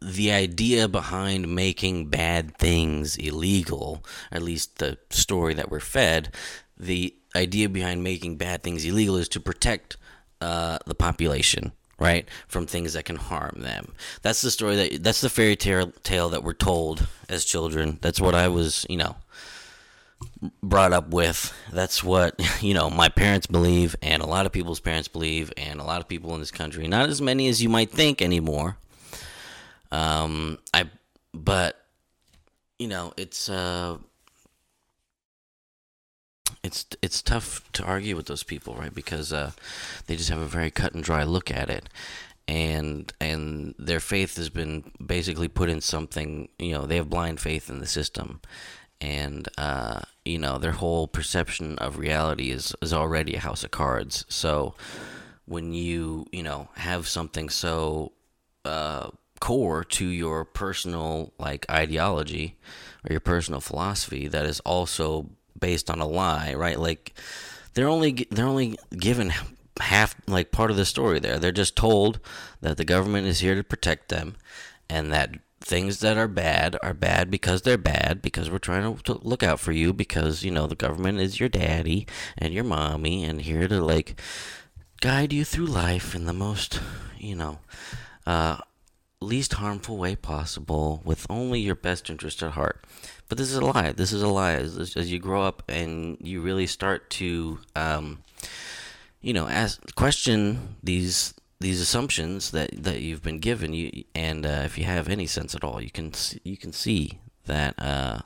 the 0.00 0.32
idea 0.32 0.88
behind 0.88 1.54
making 1.54 2.06
bad 2.06 2.56
things 2.56 3.16
illegal, 3.16 4.04
at 4.32 4.42
least 4.42 4.78
the 4.78 4.98
story 5.10 5.54
that 5.54 5.70
we're 5.70 5.80
fed, 5.80 6.34
the 6.76 7.14
idea 7.34 7.68
behind 7.68 8.02
making 8.02 8.36
bad 8.36 8.62
things 8.62 8.84
illegal 8.84 9.16
is 9.16 9.28
to 9.30 9.40
protect 9.40 9.96
uh, 10.40 10.78
the 10.86 10.94
population, 10.94 11.72
right, 11.98 12.28
from 12.46 12.66
things 12.66 12.92
that 12.92 13.04
can 13.04 13.16
harm 13.16 13.56
them. 13.58 13.92
That's 14.22 14.42
the 14.42 14.50
story 14.50 14.76
that 14.76 15.02
that's 15.02 15.20
the 15.20 15.30
fairy 15.30 15.56
tale 15.56 15.92
tale 16.02 16.28
that 16.30 16.44
we're 16.44 16.52
told 16.52 17.06
as 17.28 17.44
children. 17.44 17.98
That's 18.00 18.20
what 18.20 18.34
I 18.34 18.48
was, 18.48 18.86
you 18.88 18.96
know, 18.96 19.16
brought 20.62 20.92
up 20.92 21.08
with. 21.08 21.52
That's 21.72 22.02
what 22.02 22.40
you 22.62 22.74
know 22.74 22.90
my 22.90 23.08
parents 23.08 23.46
believe, 23.46 23.96
and 24.02 24.22
a 24.22 24.26
lot 24.26 24.46
of 24.46 24.52
people's 24.52 24.80
parents 24.80 25.08
believe, 25.08 25.52
and 25.56 25.80
a 25.80 25.84
lot 25.84 26.00
of 26.00 26.08
people 26.08 26.34
in 26.34 26.40
this 26.40 26.50
country. 26.50 26.86
Not 26.86 27.08
as 27.08 27.20
many 27.20 27.48
as 27.48 27.62
you 27.62 27.68
might 27.68 27.90
think 27.90 28.22
anymore. 28.22 28.78
Um, 29.90 30.58
I, 30.74 30.90
but 31.32 31.84
you 32.78 32.88
know, 32.88 33.12
it's 33.16 33.48
uh 33.48 33.98
it's 36.62 36.86
it's 37.02 37.22
tough 37.22 37.70
to 37.72 37.84
argue 37.84 38.16
with 38.16 38.26
those 38.26 38.42
people, 38.42 38.74
right? 38.74 38.94
Because 38.94 39.32
uh, 39.32 39.52
they 40.06 40.16
just 40.16 40.30
have 40.30 40.40
a 40.40 40.46
very 40.46 40.70
cut 40.70 40.94
and 40.94 41.04
dry 41.04 41.24
look 41.24 41.50
at 41.50 41.70
it, 41.70 41.88
and 42.46 43.12
and 43.20 43.74
their 43.78 44.00
faith 44.00 44.36
has 44.36 44.50
been 44.50 44.90
basically 45.04 45.48
put 45.48 45.68
in 45.68 45.80
something. 45.80 46.48
You 46.58 46.72
know, 46.72 46.86
they 46.86 46.96
have 46.96 47.10
blind 47.10 47.40
faith 47.40 47.70
in 47.70 47.78
the 47.78 47.86
system, 47.86 48.40
and 49.00 49.48
uh, 49.56 50.00
you 50.24 50.38
know 50.38 50.58
their 50.58 50.72
whole 50.72 51.06
perception 51.06 51.78
of 51.78 51.98
reality 51.98 52.50
is 52.50 52.74
is 52.82 52.92
already 52.92 53.34
a 53.34 53.40
house 53.40 53.64
of 53.64 53.70
cards. 53.70 54.24
So 54.28 54.74
when 55.46 55.72
you 55.72 56.26
you 56.32 56.42
know 56.42 56.68
have 56.76 57.08
something 57.08 57.48
so 57.48 58.12
uh, 58.64 59.08
core 59.40 59.84
to 59.84 60.06
your 60.06 60.44
personal 60.44 61.32
like 61.38 61.68
ideology 61.70 62.56
or 63.04 63.12
your 63.12 63.20
personal 63.20 63.60
philosophy 63.60 64.28
that 64.28 64.46
is 64.46 64.60
also 64.60 65.30
based 65.58 65.90
on 65.90 66.00
a 66.00 66.06
lie, 66.06 66.54
right? 66.54 66.78
Like 66.78 67.14
they're 67.74 67.88
only 67.88 68.26
they're 68.30 68.46
only 68.46 68.78
given 68.96 69.32
half 69.80 70.14
like 70.26 70.50
part 70.50 70.70
of 70.70 70.76
the 70.76 70.84
story 70.84 71.18
there. 71.18 71.38
They're 71.38 71.52
just 71.52 71.76
told 71.76 72.20
that 72.60 72.76
the 72.76 72.84
government 72.84 73.26
is 73.26 73.40
here 73.40 73.54
to 73.54 73.64
protect 73.64 74.08
them 74.08 74.36
and 74.88 75.12
that 75.12 75.34
things 75.60 76.00
that 76.00 76.16
are 76.16 76.28
bad 76.28 76.76
are 76.82 76.94
bad 76.94 77.30
because 77.30 77.62
they're 77.62 77.76
bad 77.76 78.22
because 78.22 78.50
we're 78.50 78.58
trying 78.58 78.96
to, 78.96 79.14
look 79.22 79.42
out 79.42 79.60
for 79.60 79.72
you 79.72 79.92
because 79.92 80.44
you 80.44 80.50
know 80.50 80.66
the 80.66 80.74
government 80.74 81.20
is 81.20 81.40
your 81.40 81.48
daddy 81.48 82.06
and 82.36 82.54
your 82.54 82.64
mommy 82.64 83.24
and 83.24 83.42
here 83.42 83.66
to 83.68 83.80
like 83.80 84.20
guide 85.00 85.32
you 85.32 85.44
through 85.44 85.66
life 85.66 86.14
in 86.14 86.24
the 86.26 86.32
most 86.32 86.80
you 87.18 87.34
know 87.34 87.58
uh, 88.26 88.56
least 89.20 89.54
harmful 89.54 89.96
way 89.96 90.14
possible 90.14 91.02
with 91.04 91.26
only 91.28 91.60
your 91.60 91.74
best 91.74 92.08
interest 92.08 92.42
at 92.42 92.52
heart. 92.52 92.84
But 93.28 93.38
this 93.38 93.50
is 93.50 93.56
a 93.56 93.64
lie. 93.64 93.92
This 93.92 94.12
is 94.12 94.22
a 94.22 94.28
lie. 94.28 94.54
As, 94.54 94.96
as 94.96 95.12
you 95.12 95.18
grow 95.18 95.42
up 95.42 95.62
and 95.68 96.16
you 96.20 96.40
really 96.40 96.66
start 96.66 97.10
to, 97.10 97.58
um, 97.74 98.22
you 99.20 99.32
know, 99.32 99.48
ask 99.48 99.94
question 99.94 100.76
these 100.82 101.34
these 101.60 101.80
assumptions 101.80 102.52
that, 102.52 102.70
that 102.84 103.00
you've 103.00 103.22
been 103.22 103.40
given, 103.40 103.72
you 103.74 104.04
and 104.14 104.46
uh, 104.46 104.62
if 104.64 104.78
you 104.78 104.84
have 104.84 105.08
any 105.08 105.26
sense 105.26 105.54
at 105.54 105.64
all, 105.64 105.80
you 105.82 105.90
can 105.90 106.12
you 106.44 106.56
can 106.56 106.72
see 106.72 107.18
that 107.46 107.74
uh, 107.78 108.20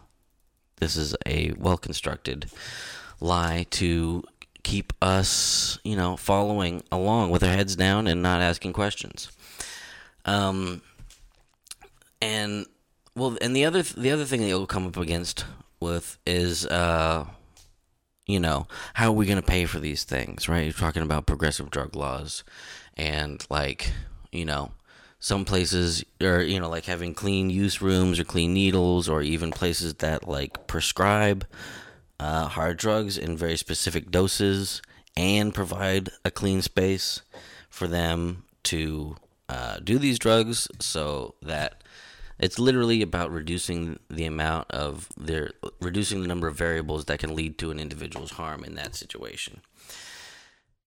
this 0.81 0.97
is 0.97 1.17
a 1.27 1.53
well 1.53 1.79
constructed 1.79 2.47
lie 3.21 3.67
to 3.71 4.23
keep 4.63 4.93
us, 5.01 5.79
you 5.83 5.97
know, 5.97 6.17
following 6.17 6.83
along 6.93 7.31
with 7.31 7.43
our 7.43 7.51
heads 7.53 7.75
down 7.75 8.07
and 8.07 8.23
not 8.23 8.41
asking 8.41 8.73
questions. 8.73 9.31
Um, 10.25 10.83
and 12.21 12.67
well, 13.15 13.37
and 13.41 13.55
the 13.55 13.65
other 13.65 13.83
the 13.83 14.11
other 14.11 14.25
thing 14.25 14.41
that 14.41 14.49
you'll 14.49 14.67
come 14.67 14.87
up 14.87 14.97
against 14.97 15.45
with 15.81 16.19
is, 16.27 16.67
uh, 16.67 17.27
you 18.27 18.41
know, 18.41 18.67
how 18.95 19.09
are 19.09 19.13
we 19.13 19.27
going 19.27 19.41
to 19.41 19.47
pay 19.47 19.65
for 19.67 19.81
these 19.81 20.05
things, 20.05 20.49
right? 20.49 20.65
You're 20.65 20.73
talking 20.73 21.03
about 21.03 21.27
progressive 21.27 21.71
drug 21.71 21.97
laws, 21.97 22.45
and 22.97 23.45
like, 23.51 23.93
you 24.31 24.45
know, 24.45 24.73
some 25.19 25.45
places 25.45 26.05
are 26.23 26.43
you 26.43 26.59
know 26.59 26.69
like 26.69 26.85
having 26.87 27.15
clean 27.15 27.51
use 27.51 27.83
rooms 27.83 28.19
or 28.19 28.25
clean 28.25 28.55
needles, 28.55 29.09
or 29.09 29.23
even 29.23 29.51
places 29.51 29.95
that 29.95 30.29
like 30.29 30.67
prescribe 30.67 31.47
uh, 32.19 32.47
hard 32.47 32.77
drugs 32.77 33.19
in 33.19 33.37
very 33.37 33.57
specific 33.57 34.11
doses 34.11 34.81
and 35.17 35.53
provide 35.53 36.09
a 36.25 36.31
clean 36.31 36.63
space 36.63 37.21
for 37.69 37.87
them 37.87 38.45
to 38.63 39.17
uh, 39.53 39.75
do 39.91 39.97
these 39.99 40.19
drugs 40.19 40.59
so 40.81 41.35
that 41.43 41.71
it's 42.39 42.59
literally 42.59 43.01
about 43.03 43.31
reducing 43.41 43.99
the 44.19 44.27
amount 44.35 44.67
of 44.71 45.09
their 45.29 45.45
reducing 45.81 46.23
the 46.23 46.29
number 46.33 46.49
of 46.49 46.57
variables 46.67 47.05
that 47.07 47.21
can 47.23 47.35
lead 47.41 47.53
to 47.59 47.71
an 47.73 47.79
individual's 47.79 48.33
harm 48.41 48.61
in 48.65 48.75
that 48.81 48.93
situation. 49.03 49.55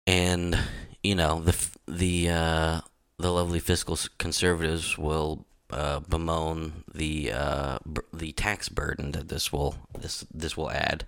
and 0.07 0.57
you 1.03 1.15
know 1.15 1.33
the 1.41 1.55
the 1.87 2.29
uh, 2.29 2.81
the 3.17 3.31
lovely 3.31 3.59
fiscal 3.59 3.97
conservatives 4.17 4.97
will 4.97 5.45
uh, 5.71 5.99
bemoan 6.01 6.83
the 6.93 7.31
uh, 7.31 7.77
b- 7.91 8.01
the 8.13 8.31
tax 8.33 8.69
burden 8.69 9.11
that 9.11 9.29
this 9.29 9.51
will 9.51 9.75
this 9.99 10.25
this 10.33 10.55
will 10.57 10.71
add 10.71 11.05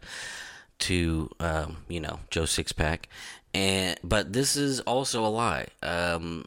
to 0.80 1.30
um, 1.40 1.70
you 1.88 2.00
know 2.00 2.20
Joe 2.30 2.44
Sixpack, 2.44 3.06
and 3.54 4.00
but 4.04 4.34
this 4.34 4.56
is 4.56 4.80
also 4.82 5.26
a 5.26 5.30
lie. 5.30 5.68
Um, 5.82 6.46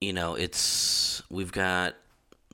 you 0.00 0.12
know, 0.12 0.34
it's 0.34 1.22
we've 1.30 1.52
got 1.52 1.94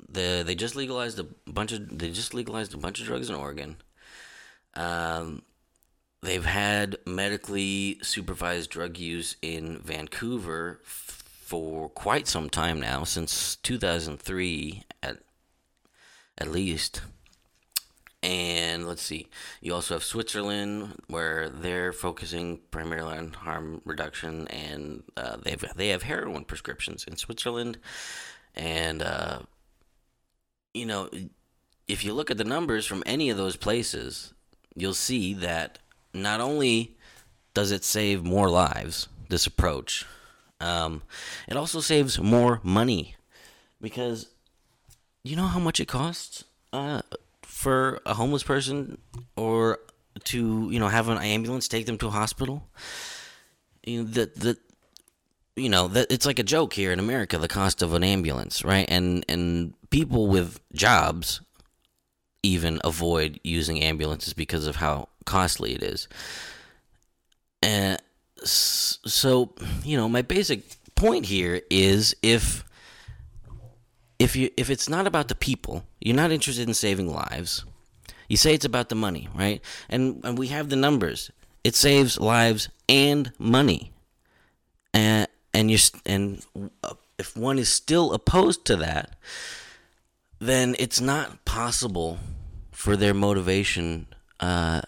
the 0.08 0.42
they 0.44 0.54
just 0.54 0.76
legalized 0.76 1.18
a 1.18 1.26
bunch 1.50 1.72
of 1.72 1.98
they 1.98 2.10
just 2.10 2.34
legalized 2.34 2.74
a 2.74 2.78
bunch 2.78 3.00
of 3.00 3.06
drugs 3.06 3.28
in 3.28 3.36
Oregon. 3.36 3.76
Um, 4.74 5.42
they've 6.22 6.44
had 6.44 6.96
medically 7.06 7.98
supervised 8.02 8.70
drug 8.70 8.98
use 8.98 9.36
in 9.42 9.78
Vancouver 9.78 10.80
f- 10.84 11.22
for 11.42 11.88
quite 11.90 12.26
some 12.26 12.48
time 12.50 12.80
now, 12.80 13.04
since 13.04 13.56
2003 13.56 14.82
at 15.02 15.18
at 16.38 16.48
least. 16.50 17.02
And 18.24 18.88
let's 18.88 19.02
see, 19.02 19.28
you 19.60 19.74
also 19.74 19.96
have 19.96 20.02
Switzerland, 20.02 20.94
where 21.08 21.50
they're 21.50 21.92
focusing 21.92 22.58
primarily 22.70 23.18
on 23.18 23.34
harm 23.34 23.82
reduction, 23.84 24.48
and 24.48 25.02
uh, 25.14 25.36
they've 25.42 25.62
they 25.76 25.88
have 25.88 26.04
heroin 26.04 26.46
prescriptions 26.46 27.04
in 27.04 27.18
Switzerland, 27.18 27.76
and 28.54 29.02
uh, 29.02 29.40
you 30.72 30.86
know, 30.86 31.10
if 31.86 32.02
you 32.02 32.14
look 32.14 32.30
at 32.30 32.38
the 32.38 32.44
numbers 32.44 32.86
from 32.86 33.02
any 33.04 33.28
of 33.28 33.36
those 33.36 33.56
places, 33.56 34.32
you'll 34.74 34.94
see 34.94 35.34
that 35.34 35.78
not 36.14 36.40
only 36.40 36.96
does 37.52 37.72
it 37.72 37.84
save 37.84 38.24
more 38.24 38.48
lives, 38.48 39.06
this 39.28 39.46
approach, 39.46 40.06
um, 40.60 41.02
it 41.46 41.58
also 41.58 41.80
saves 41.80 42.18
more 42.18 42.58
money. 42.62 43.16
Because 43.82 44.30
you 45.22 45.36
know 45.36 45.46
how 45.46 45.58
much 45.58 45.78
it 45.78 45.88
costs? 45.88 46.44
Uh, 46.72 47.02
for 47.64 47.98
a 48.04 48.12
homeless 48.12 48.42
person 48.42 48.98
or 49.36 49.78
to 50.24 50.68
you 50.70 50.78
know 50.78 50.88
have 50.88 51.08
an 51.08 51.16
ambulance 51.16 51.66
take 51.66 51.86
them 51.86 51.96
to 51.96 52.08
a 52.08 52.10
hospital. 52.10 52.68
You 53.84 54.02
know, 54.02 54.08
that 54.10 54.34
that 54.40 54.58
you 55.56 55.70
know 55.70 55.88
that 55.88 56.12
it's 56.12 56.26
like 56.26 56.38
a 56.38 56.42
joke 56.42 56.74
here 56.74 56.92
in 56.92 56.98
America 56.98 57.38
the 57.38 57.48
cost 57.48 57.80
of 57.80 57.94
an 57.94 58.04
ambulance, 58.04 58.62
right? 58.64 58.84
And 58.88 59.24
and 59.30 59.72
people 59.88 60.26
with 60.26 60.60
jobs 60.74 61.40
even 62.42 62.80
avoid 62.84 63.40
using 63.42 63.82
ambulances 63.82 64.34
because 64.34 64.66
of 64.66 64.76
how 64.76 65.08
costly 65.24 65.74
it 65.74 65.82
is. 65.82 66.06
And 67.62 67.98
so, 68.44 69.54
you 69.82 69.96
know, 69.96 70.06
my 70.06 70.20
basic 70.20 70.60
point 70.96 71.24
here 71.24 71.62
is 71.70 72.14
if 72.20 72.62
if 74.18 74.36
you 74.36 74.50
if 74.56 74.70
it's 74.70 74.88
not 74.88 75.06
about 75.06 75.28
the 75.28 75.34
people, 75.34 75.84
you're 76.00 76.16
not 76.16 76.32
interested 76.32 76.68
in 76.68 76.74
saving 76.74 77.12
lives. 77.12 77.64
You 78.28 78.36
say 78.36 78.54
it's 78.54 78.64
about 78.64 78.88
the 78.88 78.94
money, 78.94 79.28
right? 79.34 79.60
And 79.88 80.20
and 80.24 80.38
we 80.38 80.48
have 80.48 80.68
the 80.68 80.76
numbers. 80.76 81.30
It 81.62 81.74
saves 81.74 82.18
lives 82.20 82.68
and 82.88 83.32
money. 83.38 83.92
And 84.92 85.28
and 85.52 85.70
you 85.70 85.78
and 86.06 86.42
if 87.18 87.36
one 87.36 87.58
is 87.58 87.68
still 87.68 88.12
opposed 88.12 88.64
to 88.66 88.76
that, 88.76 89.16
then 90.38 90.74
it's 90.78 91.00
not 91.00 91.44
possible 91.44 92.18
for 92.72 92.96
their 92.96 93.14
motivation, 93.14 94.06
uh, 94.40 94.82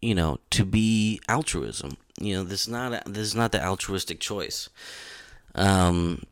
you 0.00 0.14
know, 0.14 0.38
to 0.50 0.64
be 0.64 1.20
altruism. 1.28 1.96
You 2.18 2.36
know, 2.36 2.44
this 2.44 2.62
is 2.62 2.68
not 2.68 2.92
a, 2.92 3.02
this 3.06 3.26
is 3.26 3.34
not 3.34 3.52
the 3.52 3.64
altruistic 3.64 4.20
choice. 4.20 4.68
Um, 5.54 6.22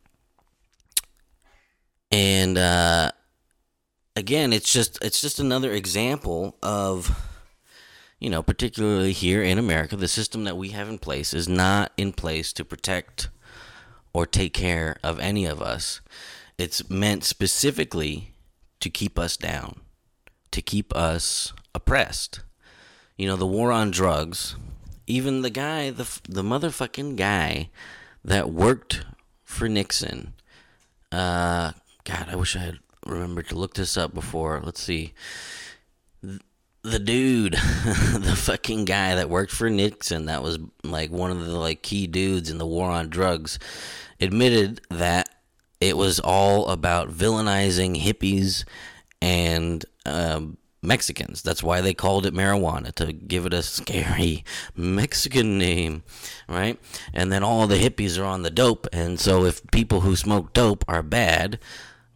and 2.11 2.57
uh, 2.57 3.11
again, 4.15 4.53
it's 4.53 4.71
just 4.71 4.97
it's 5.01 5.21
just 5.21 5.39
another 5.39 5.71
example 5.71 6.57
of 6.61 7.15
you 8.19 8.29
know, 8.29 8.41
particularly 8.41 9.11
here 9.11 9.43
in 9.43 9.57
America, 9.57 9.95
the 9.95 10.07
system 10.07 10.45
that 10.45 10.57
we 10.57 10.69
have 10.69 10.89
in 10.89 10.97
place 10.97 11.33
is 11.33 11.47
not 11.47 11.91
in 11.97 12.13
place 12.13 12.53
to 12.53 12.65
protect 12.65 13.29
or 14.13 14.25
take 14.25 14.53
care 14.53 14.97
of 15.03 15.19
any 15.19 15.45
of 15.45 15.61
us. 15.61 16.01
It's 16.57 16.89
meant 16.89 17.23
specifically 17.23 18.33
to 18.79 18.89
keep 18.89 19.19
us 19.19 19.35
down, 19.35 19.81
to 20.51 20.61
keep 20.61 20.95
us 20.95 21.53
oppressed. 21.73 22.39
You 23.17 23.27
know, 23.27 23.35
the 23.35 23.45
war 23.45 23.71
on 23.71 23.91
drugs, 23.91 24.55
even 25.05 25.41
the 25.41 25.49
guy, 25.49 25.89
the, 25.89 26.07
the 26.27 26.43
motherfucking 26.43 27.17
guy 27.17 27.69
that 28.23 28.49
worked 28.49 29.05
for 29.43 29.67
Nixon, 29.67 30.33
uh, 31.11 31.73
God, 32.05 32.27
I 32.29 32.35
wish 32.35 32.55
I 32.55 32.59
had 32.59 32.79
remembered 33.05 33.49
to 33.49 33.55
look 33.55 33.73
this 33.73 33.97
up 33.97 34.13
before. 34.13 34.61
Let's 34.63 34.81
see. 34.81 35.13
The 36.21 36.99
dude, 36.99 37.53
the 37.53 38.35
fucking 38.37 38.85
guy 38.85 39.15
that 39.15 39.29
worked 39.29 39.51
for 39.51 39.69
Nixon, 39.69 40.27
that 40.27 40.43
was 40.43 40.59
like 40.83 41.11
one 41.11 41.31
of 41.31 41.43
the 41.45 41.57
like 41.57 41.81
key 41.81 42.05
dudes 42.05 42.49
in 42.49 42.59
the 42.59 42.65
war 42.65 42.89
on 42.89 43.09
drugs, 43.09 43.57
admitted 44.21 44.81
that 44.89 45.29
it 45.81 45.97
was 45.97 46.19
all 46.19 46.67
about 46.67 47.09
villainizing 47.09 47.99
hippies 47.99 48.63
and 49.19 49.83
um, 50.05 50.57
Mexicans. 50.83 51.41
That's 51.41 51.63
why 51.63 51.81
they 51.81 51.93
called 51.93 52.25
it 52.25 52.33
marijuana 52.33 52.93
to 52.95 53.11
give 53.11 53.45
it 53.45 53.53
a 53.53 53.63
scary 53.63 54.45
Mexican 54.75 55.57
name, 55.57 56.03
right? 56.47 56.79
And 57.13 57.31
then 57.31 57.43
all 57.43 57.65
the 57.67 57.77
hippies 57.77 58.19
are 58.19 58.25
on 58.25 58.43
the 58.43 58.51
dope, 58.51 58.87
and 58.93 59.19
so 59.19 59.45
if 59.45 59.65
people 59.71 60.01
who 60.01 60.15
smoke 60.15 60.53
dope 60.53 60.85
are 60.87 61.03
bad, 61.03 61.59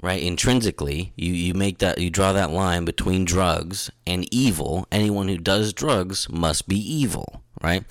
right? 0.01 0.21
Intrinsically 0.21 1.13
you, 1.15 1.33
you 1.33 1.53
make 1.53 1.79
that 1.79 1.99
you 1.99 2.09
draw 2.09 2.33
that 2.33 2.51
line 2.51 2.85
between 2.85 3.25
drugs 3.25 3.91
and 4.07 4.31
evil. 4.33 4.87
Anyone 4.91 5.27
who 5.27 5.37
does 5.37 5.73
drugs 5.73 6.29
must 6.29 6.67
be 6.67 6.77
evil 6.77 7.43
right? 7.61 7.83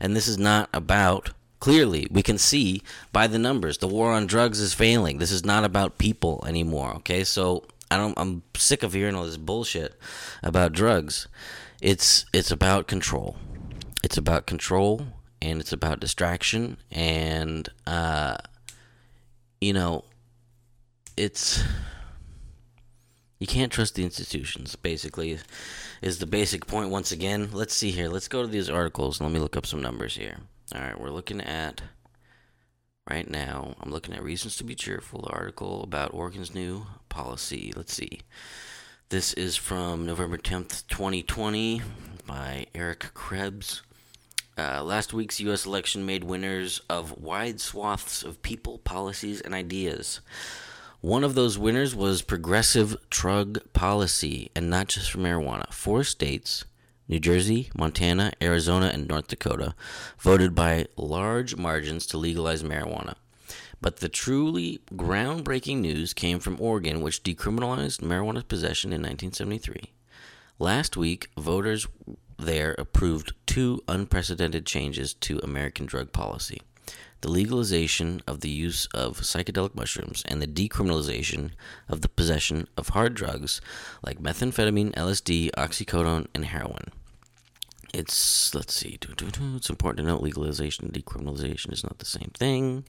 And 0.00 0.14
this 0.14 0.28
is 0.28 0.38
not 0.38 0.68
about 0.72 1.30
clearly 1.60 2.06
we 2.10 2.22
can 2.22 2.36
see 2.36 2.82
by 3.12 3.26
the 3.26 3.38
numbers 3.38 3.78
the 3.78 3.88
war 3.88 4.12
on 4.12 4.26
drugs 4.26 4.60
is 4.60 4.74
failing. 4.74 5.18
This 5.18 5.32
is 5.32 5.44
not 5.44 5.64
about 5.64 5.98
people 5.98 6.44
anymore 6.46 6.92
okay? 6.96 7.24
So 7.24 7.64
i 7.90 7.96
don't 7.96 8.18
i'm 8.18 8.42
sick 8.56 8.82
of 8.82 8.94
hearing 8.94 9.14
all 9.14 9.24
this 9.24 9.36
bullshit 9.36 9.94
about 10.42 10.72
drugs. 10.72 11.28
It's 11.80 12.26
it's 12.32 12.50
about 12.50 12.86
control. 12.86 13.36
It's 14.02 14.16
about 14.16 14.46
control 14.46 15.06
and 15.40 15.60
it's 15.60 15.72
about 15.72 16.00
distraction 16.00 16.78
and 16.90 17.68
uh 17.86 18.36
you 19.60 19.72
know 19.72 20.04
it's 21.16 21.62
you 23.38 23.46
can't 23.46 23.72
trust 23.72 23.94
the 23.94 24.04
institutions 24.04 24.76
basically 24.76 25.38
is 26.00 26.18
the 26.18 26.26
basic 26.26 26.66
point 26.66 26.90
once 26.90 27.12
again. 27.12 27.50
Let's 27.52 27.74
see 27.74 27.90
here. 27.90 28.08
Let's 28.08 28.28
go 28.28 28.42
to 28.42 28.48
these 28.48 28.70
articles 28.70 29.20
let 29.20 29.30
me 29.30 29.38
look 29.38 29.56
up 29.56 29.66
some 29.66 29.82
numbers 29.82 30.16
here. 30.16 30.38
All 30.74 30.80
right 30.80 30.98
we're 30.98 31.10
looking 31.10 31.40
at 31.40 31.82
right 33.08 33.28
now 33.28 33.74
i'm 33.82 33.90
looking 33.90 34.14
at 34.14 34.22
reasons 34.22 34.56
to 34.56 34.64
be 34.64 34.74
cheerful 34.74 35.20
the 35.20 35.28
article 35.28 35.82
about 35.82 36.14
oregon's 36.14 36.54
new 36.54 36.86
policy. 37.08 37.72
Let's 37.76 37.92
see. 37.94 38.20
This 39.10 39.32
is 39.34 39.56
from 39.56 40.06
november 40.06 40.38
10th 40.38 40.86
2020 40.88 41.82
by 42.26 42.66
eric 42.74 43.10
krebs. 43.14 43.82
Uh, 44.56 44.82
last 44.84 45.12
week's 45.12 45.40
U.S. 45.40 45.66
election 45.66 46.06
made 46.06 46.22
winners 46.22 46.80
of 46.88 47.18
wide 47.18 47.60
swaths 47.60 48.22
of 48.22 48.40
people, 48.40 48.78
policies, 48.78 49.40
and 49.40 49.52
ideas. 49.52 50.20
One 51.04 51.22
of 51.22 51.34
those 51.34 51.58
winners 51.58 51.94
was 51.94 52.22
progressive 52.22 52.96
drug 53.10 53.60
policy, 53.74 54.50
and 54.56 54.70
not 54.70 54.88
just 54.88 55.10
for 55.10 55.18
marijuana. 55.18 55.70
Four 55.70 56.02
states, 56.02 56.64
New 57.08 57.20
Jersey, 57.20 57.68
Montana, 57.76 58.32
Arizona, 58.40 58.86
and 58.86 59.06
North 59.06 59.28
Dakota, 59.28 59.74
voted 60.18 60.54
by 60.54 60.86
large 60.96 61.56
margins 61.56 62.06
to 62.06 62.16
legalize 62.16 62.62
marijuana. 62.62 63.16
But 63.82 63.98
the 63.98 64.08
truly 64.08 64.80
groundbreaking 64.94 65.80
news 65.80 66.14
came 66.14 66.38
from 66.38 66.58
Oregon, 66.58 67.02
which 67.02 67.22
decriminalized 67.22 68.00
marijuana 68.00 68.48
possession 68.48 68.90
in 68.90 69.02
1973. 69.02 69.92
Last 70.58 70.96
week, 70.96 71.28
voters 71.36 71.86
there 72.38 72.74
approved 72.78 73.34
two 73.44 73.82
unprecedented 73.88 74.64
changes 74.64 75.12
to 75.12 75.38
American 75.40 75.84
drug 75.84 76.12
policy 76.12 76.62
the 77.24 77.30
legalization 77.30 78.20
of 78.26 78.40
the 78.40 78.50
use 78.50 78.84
of 78.92 79.18
psychedelic 79.20 79.74
mushrooms, 79.74 80.22
and 80.28 80.42
the 80.42 80.46
decriminalization 80.46 81.52
of 81.88 82.02
the 82.02 82.08
possession 82.10 82.68
of 82.76 82.90
hard 82.90 83.14
drugs 83.14 83.62
like 84.04 84.20
methamphetamine, 84.20 84.92
LSD, 84.92 85.50
oxycodone, 85.52 86.26
and 86.34 86.44
heroin. 86.44 86.88
It's, 87.94 88.54
let's 88.54 88.74
see, 88.74 88.98
it's 89.00 89.70
important 89.70 90.04
to 90.06 90.12
note 90.12 90.20
legalization 90.20 90.84
and 90.84 90.92
decriminalization 90.92 91.72
is 91.72 91.82
not 91.82 91.98
the 91.98 92.04
same 92.04 92.30
thing. 92.34 92.84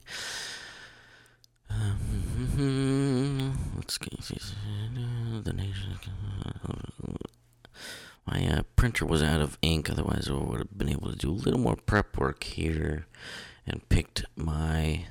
Um, 1.70 3.58
let's 3.76 3.96
the 3.96 5.52
nation. 5.54 5.98
My 8.26 8.46
uh, 8.48 8.62
printer 8.74 9.06
was 9.06 9.22
out 9.22 9.40
of 9.40 9.56
ink. 9.62 9.88
Otherwise, 9.88 10.28
I 10.28 10.34
would 10.34 10.58
have 10.58 10.76
been 10.76 10.90
able 10.90 11.10
to 11.10 11.16
do 11.16 11.30
a 11.30 11.32
little 11.32 11.60
more 11.60 11.76
prep 11.76 12.18
work 12.18 12.44
here 12.44 13.06
and 13.66 13.88
picked 13.88 14.24
my 14.36 15.06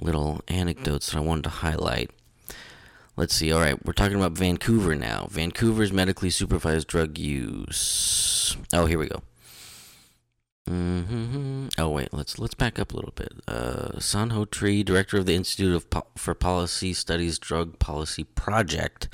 little 0.00 0.42
anecdotes 0.48 1.10
that 1.10 1.18
I 1.18 1.20
wanted 1.20 1.44
to 1.44 1.50
highlight. 1.50 2.10
Let's 3.16 3.34
see. 3.34 3.52
All 3.52 3.60
right, 3.60 3.84
we're 3.84 3.92
talking 3.92 4.16
about 4.16 4.32
Vancouver 4.32 4.94
now. 4.94 5.26
Vancouver's 5.30 5.92
medically 5.92 6.30
supervised 6.30 6.86
drug 6.86 7.18
use. 7.18 8.56
Oh, 8.72 8.86
here 8.86 8.98
we 8.98 9.08
go. 9.08 9.22
Mm-hmm. 10.68 11.68
Oh 11.78 11.88
wait, 11.88 12.12
let's 12.12 12.38
let's 12.38 12.54
back 12.54 12.78
up 12.78 12.92
a 12.92 12.96
little 12.96 13.14
bit. 13.14 13.32
Uh, 13.48 13.92
Sanho 13.96 14.48
Tree, 14.50 14.82
director 14.82 15.16
of 15.16 15.24
the 15.24 15.34
Institute 15.34 15.74
of 15.74 15.88
po- 15.88 16.08
for 16.14 16.34
Policy 16.34 16.92
Studies 16.92 17.38
Drug 17.38 17.78
Policy 17.78 18.24
Project, 18.24 19.08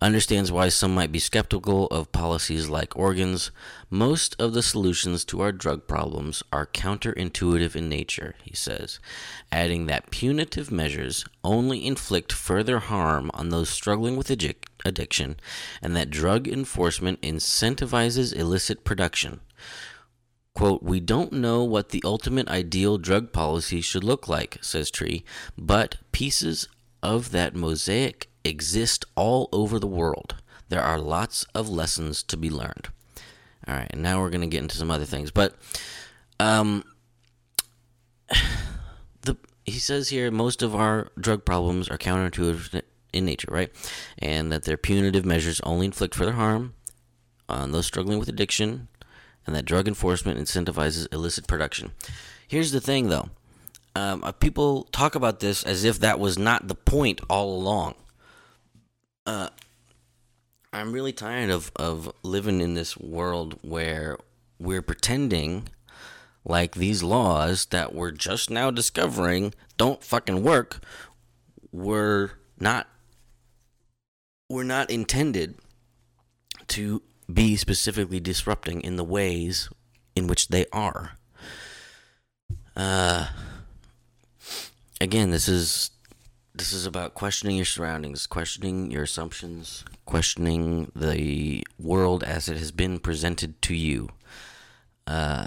understands 0.00 0.52
why 0.52 0.68
some 0.68 0.94
might 0.94 1.10
be 1.10 1.18
skeptical 1.18 1.86
of 1.88 2.12
policies 2.12 2.68
like 2.68 2.96
Oregon's. 2.96 3.50
Most 3.90 4.40
of 4.40 4.52
the 4.54 4.62
solutions 4.62 5.24
to 5.24 5.40
our 5.40 5.50
drug 5.50 5.88
problems 5.88 6.44
are 6.52 6.66
counterintuitive 6.66 7.74
in 7.74 7.88
nature, 7.88 8.36
he 8.44 8.54
says, 8.54 9.00
adding 9.50 9.86
that 9.86 10.12
punitive 10.12 10.70
measures 10.70 11.24
only 11.42 11.84
inflict 11.84 12.30
further 12.32 12.78
harm 12.78 13.32
on 13.34 13.48
those 13.48 13.68
struggling 13.68 14.16
with 14.16 14.30
addiction, 14.30 15.36
and 15.82 15.96
that 15.96 16.10
drug 16.10 16.46
enforcement 16.46 17.20
incentivizes 17.20 18.32
illicit 18.32 18.84
production. 18.84 19.40
Quote, 20.54 20.84
we 20.84 21.00
don't 21.00 21.32
know 21.32 21.64
what 21.64 21.88
the 21.88 22.02
ultimate 22.04 22.48
ideal 22.48 22.96
drug 22.96 23.32
policy 23.32 23.80
should 23.80 24.04
look 24.04 24.28
like, 24.28 24.58
says 24.62 24.88
Tree, 24.88 25.24
but 25.58 25.96
pieces 26.12 26.68
of 27.02 27.32
that 27.32 27.56
mosaic 27.56 28.30
exist 28.44 29.04
all 29.16 29.48
over 29.52 29.80
the 29.80 29.86
world. 29.88 30.36
There 30.68 30.82
are 30.82 30.98
lots 30.98 31.44
of 31.54 31.68
lessons 31.68 32.22
to 32.24 32.36
be 32.36 32.50
learned. 32.50 32.88
All 33.66 33.74
right, 33.74 33.88
and 33.90 34.02
now 34.02 34.20
we're 34.20 34.30
going 34.30 34.42
to 34.42 34.46
get 34.46 34.62
into 34.62 34.76
some 34.76 34.90
other 34.90 35.04
things. 35.04 35.30
But 35.30 35.56
um, 36.38 36.84
the 39.22 39.36
he 39.64 39.78
says 39.78 40.10
here 40.10 40.30
most 40.30 40.62
of 40.62 40.74
our 40.74 41.10
drug 41.18 41.44
problems 41.44 41.88
are 41.88 41.98
counterintuitive 41.98 42.82
in 43.12 43.24
nature, 43.24 43.48
right? 43.50 43.70
And 44.18 44.52
that 44.52 44.64
their 44.64 44.76
punitive 44.76 45.24
measures 45.24 45.60
only 45.62 45.86
inflict 45.86 46.14
further 46.14 46.32
harm 46.32 46.74
on 47.48 47.72
those 47.72 47.86
struggling 47.86 48.18
with 48.18 48.28
addiction 48.28 48.88
and 49.46 49.54
that 49.54 49.64
drug 49.64 49.88
enforcement 49.88 50.38
incentivizes 50.38 51.12
illicit 51.12 51.46
production. 51.46 51.92
Here's 52.46 52.72
the 52.72 52.80
thing, 52.80 53.08
though. 53.08 53.30
Um, 53.96 54.24
uh, 54.24 54.32
people 54.32 54.84
talk 54.84 55.14
about 55.14 55.40
this 55.40 55.62
as 55.62 55.84
if 55.84 56.00
that 56.00 56.18
was 56.18 56.38
not 56.38 56.68
the 56.68 56.74
point 56.74 57.20
all 57.28 57.54
along. 57.54 57.94
Uh, 59.26 59.48
I'm 60.72 60.92
really 60.92 61.12
tired 61.12 61.50
of, 61.50 61.70
of 61.76 62.12
living 62.22 62.60
in 62.60 62.74
this 62.74 62.96
world 62.96 63.58
where 63.62 64.18
we're 64.58 64.82
pretending 64.82 65.68
like 66.44 66.74
these 66.74 67.02
laws 67.02 67.66
that 67.66 67.94
we're 67.94 68.10
just 68.10 68.50
now 68.50 68.70
discovering 68.70 69.54
don't 69.76 70.02
fucking 70.02 70.42
work. 70.42 70.80
We're 71.72 72.32
not 72.58 72.88
we're 74.50 74.64
not 74.64 74.90
intended 74.90 75.54
to 76.68 77.02
be 77.32 77.56
specifically 77.56 78.20
disrupting 78.20 78.80
in 78.80 78.96
the 78.96 79.04
ways 79.04 79.68
in 80.14 80.26
which 80.26 80.48
they 80.48 80.66
are. 80.72 81.12
Uh, 82.76 83.28
again, 85.00 85.30
this 85.30 85.48
is 85.48 85.90
this 86.54 86.72
is 86.72 86.86
about 86.86 87.14
questioning 87.14 87.56
your 87.56 87.64
surroundings, 87.64 88.26
questioning 88.26 88.90
your 88.90 89.02
assumptions, 89.02 89.84
questioning 90.04 90.92
the 90.94 91.64
world 91.78 92.22
as 92.22 92.48
it 92.48 92.56
has 92.56 92.70
been 92.70 93.00
presented 93.00 93.60
to 93.62 93.74
you. 93.74 94.08
Uh, 95.06 95.46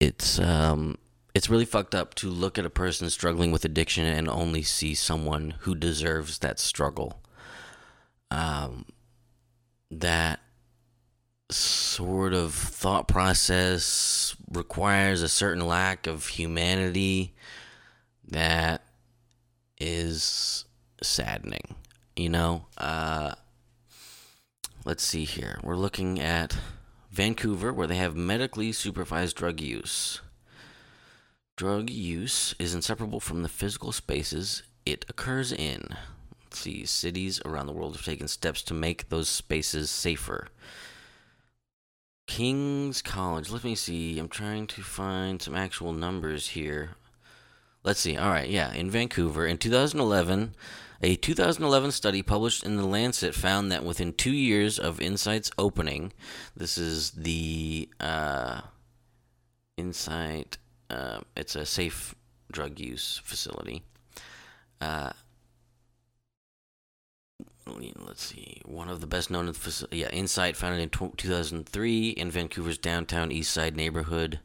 it's 0.00 0.38
um, 0.40 0.96
it's 1.34 1.48
really 1.48 1.64
fucked 1.64 1.94
up 1.94 2.14
to 2.14 2.28
look 2.28 2.58
at 2.58 2.66
a 2.66 2.70
person 2.70 3.08
struggling 3.10 3.52
with 3.52 3.64
addiction 3.64 4.04
and 4.04 4.28
only 4.28 4.62
see 4.62 4.94
someone 4.94 5.54
who 5.60 5.74
deserves 5.74 6.38
that 6.38 6.58
struggle. 6.58 7.20
Um, 8.30 8.84
that 9.90 10.40
sort 11.50 12.32
of 12.32 12.52
thought 12.52 13.06
process 13.06 14.36
requires 14.50 15.22
a 15.22 15.28
certain 15.28 15.66
lack 15.66 16.06
of 16.06 16.26
humanity 16.26 17.34
that 18.28 18.82
is 19.78 20.64
saddening. 21.02 21.76
You 22.16 22.30
know, 22.30 22.66
uh, 22.78 23.34
let's 24.84 25.04
see 25.04 25.24
here. 25.24 25.60
We're 25.62 25.76
looking 25.76 26.20
at 26.20 26.56
Vancouver, 27.10 27.72
where 27.72 27.86
they 27.86 27.96
have 27.96 28.16
medically 28.16 28.72
supervised 28.72 29.36
drug 29.36 29.60
use. 29.60 30.20
Drug 31.56 31.88
use 31.88 32.54
is 32.58 32.74
inseparable 32.74 33.20
from 33.20 33.42
the 33.42 33.48
physical 33.48 33.92
spaces 33.92 34.62
it 34.86 35.04
occurs 35.08 35.52
in 35.52 35.88
see, 36.56 36.84
cities 36.84 37.40
around 37.44 37.66
the 37.66 37.72
world 37.72 37.96
have 37.96 38.04
taken 38.04 38.28
steps 38.28 38.62
to 38.62 38.74
make 38.74 39.08
those 39.08 39.28
spaces 39.28 39.90
safer. 39.90 40.48
King's 42.26 43.02
College, 43.02 43.50
let 43.50 43.64
me 43.64 43.74
see. 43.74 44.18
I'm 44.18 44.28
trying 44.28 44.66
to 44.68 44.82
find 44.82 45.40
some 45.40 45.54
actual 45.54 45.92
numbers 45.92 46.48
here. 46.48 46.90
Let's 47.84 48.00
see. 48.00 48.16
All 48.16 48.30
right, 48.30 48.50
yeah, 48.50 48.72
in 48.72 48.90
Vancouver 48.90 49.46
in 49.46 49.58
2011, 49.58 50.54
a 51.02 51.14
2011 51.14 51.92
study 51.92 52.22
published 52.22 52.64
in 52.64 52.76
The 52.76 52.86
Lancet 52.86 53.34
found 53.34 53.70
that 53.70 53.84
within 53.84 54.12
two 54.12 54.32
years 54.32 54.78
of 54.78 55.00
Insite's 55.00 55.52
opening, 55.56 56.12
this 56.56 56.78
is 56.78 57.12
the 57.12 57.88
uh, 58.00 58.62
Insite, 59.76 60.58
uh, 60.90 61.20
it's 61.36 61.54
a 61.54 61.66
safe 61.66 62.14
drug 62.50 62.80
use 62.80 63.20
facility. 63.22 63.82
Uh, 64.80 65.10
let's 67.66 68.24
see, 68.24 68.60
one 68.64 68.88
of 68.88 69.00
the 69.00 69.06
best 69.06 69.30
known, 69.30 69.52
yeah, 69.90 70.08
Insite, 70.12 70.56
founded 70.56 70.80
in 70.80 70.88
2003 70.88 72.08
in 72.10 72.30
Vancouver's 72.30 72.78
downtown 72.78 73.32
East 73.32 73.52
Side 73.52 73.76
neighborhood. 73.76 74.40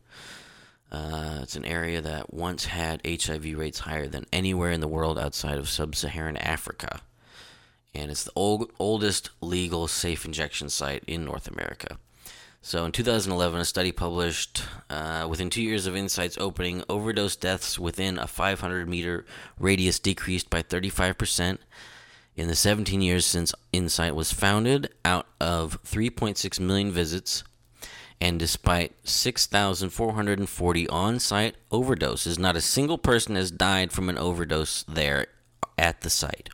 Uh, 0.91 1.39
it's 1.41 1.55
an 1.55 1.65
area 1.65 2.01
that 2.01 2.33
once 2.33 2.65
had 2.65 3.01
HIV 3.05 3.57
rates 3.57 3.79
higher 3.79 4.07
than 4.07 4.25
anywhere 4.33 4.71
in 4.71 4.81
the 4.81 4.87
world 4.87 5.17
outside 5.17 5.57
of 5.57 5.69
sub-Saharan 5.69 6.37
Africa, 6.37 7.01
and 7.93 8.11
it's 8.11 8.25
the 8.25 8.31
old, 8.35 8.71
oldest 8.79 9.29
legal 9.39 9.87
safe 9.87 10.25
injection 10.25 10.69
site 10.69 11.03
in 11.07 11.23
North 11.23 11.47
America. 11.47 11.97
So 12.63 12.85
in 12.85 12.91
2011, 12.91 13.61
a 13.61 13.65
study 13.65 13.91
published 13.91 14.63
uh, 14.89 15.25
within 15.29 15.49
two 15.49 15.63
years 15.63 15.87
of 15.87 15.95
Insite's 15.95 16.37
opening, 16.37 16.83
overdose 16.89 17.35
deaths 17.35 17.79
within 17.79 18.19
a 18.19 18.27
500 18.27 18.87
meter 18.87 19.25
radius 19.59 19.97
decreased 19.97 20.49
by 20.49 20.61
35 20.61 21.17
percent 21.17 21.61
in 22.41 22.47
the 22.47 22.55
17 22.55 23.03
years 23.03 23.23
since 23.23 23.53
Insite 23.71 24.15
was 24.15 24.33
founded, 24.33 24.89
out 25.05 25.27
of 25.39 25.77
3.6 25.83 26.59
million 26.59 26.91
visits, 26.91 27.43
and 28.19 28.39
despite 28.39 28.93
6,440 29.07 30.87
on 30.87 31.19
site 31.19 31.55
overdoses, 31.71 32.39
not 32.39 32.55
a 32.55 32.61
single 32.61 32.97
person 32.97 33.35
has 33.35 33.51
died 33.51 33.91
from 33.91 34.09
an 34.09 34.17
overdose 34.17 34.81
there 34.87 35.27
at 35.77 36.01
the 36.01 36.09
site. 36.09 36.49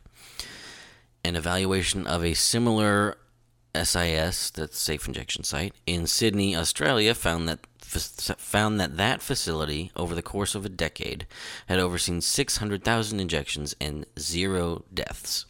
An 1.24 1.36
evaluation 1.36 2.06
of 2.06 2.22
a 2.22 2.34
similar 2.34 3.16
SIS, 3.74 4.50
that's 4.50 4.78
safe 4.78 5.08
injection 5.08 5.42
site, 5.42 5.72
in 5.86 6.06
Sydney, 6.06 6.54
Australia, 6.54 7.14
found 7.14 7.48
that 7.48 7.60
found 7.80 8.78
that 8.78 8.98
that 8.98 9.22
facility 9.22 9.90
over 9.96 10.14
the 10.14 10.20
course 10.20 10.54
of 10.54 10.66
a 10.66 10.68
decade 10.68 11.26
had 11.68 11.78
overseen 11.78 12.20
600,000 12.20 13.18
injections 13.18 13.74
and 13.80 14.04
zero 14.18 14.84
deaths. 14.92 15.46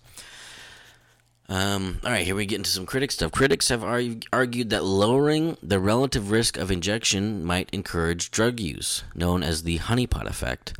Um, 1.50 1.98
all 2.04 2.10
right, 2.10 2.26
here 2.26 2.34
we 2.34 2.44
get 2.44 2.56
into 2.56 2.70
some 2.70 2.84
critic 2.84 3.10
stuff. 3.10 3.32
Critics 3.32 3.70
have 3.70 3.82
argued 3.82 4.70
that 4.70 4.84
lowering 4.84 5.56
the 5.62 5.80
relative 5.80 6.30
risk 6.30 6.58
of 6.58 6.70
injection 6.70 7.42
might 7.42 7.70
encourage 7.72 8.30
drug 8.30 8.60
use, 8.60 9.02
known 9.14 9.42
as 9.42 9.62
the 9.62 9.78
honeypot 9.78 10.26
effect. 10.26 10.74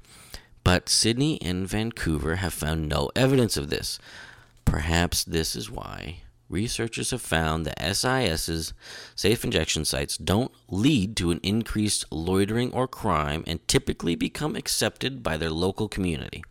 But 0.64 0.90
Sydney 0.90 1.40
and 1.40 1.66
Vancouver 1.66 2.36
have 2.36 2.52
found 2.52 2.86
no 2.86 3.10
evidence 3.16 3.56
of 3.56 3.70
this. 3.70 3.98
Perhaps 4.66 5.24
this 5.24 5.56
is 5.56 5.70
why 5.70 6.20
researchers 6.50 7.12
have 7.12 7.22
found 7.22 7.64
that 7.64 7.96
SIS's 7.96 8.74
safe 9.14 9.44
injection 9.44 9.86
sites 9.86 10.18
don't 10.18 10.52
lead 10.68 11.16
to 11.16 11.30
an 11.30 11.40
increased 11.42 12.04
loitering 12.10 12.72
or 12.72 12.86
crime 12.86 13.44
and 13.46 13.66
typically 13.68 14.14
become 14.14 14.56
accepted 14.56 15.22
by 15.22 15.36
their 15.38 15.50
local 15.50 15.88
community 15.88 16.42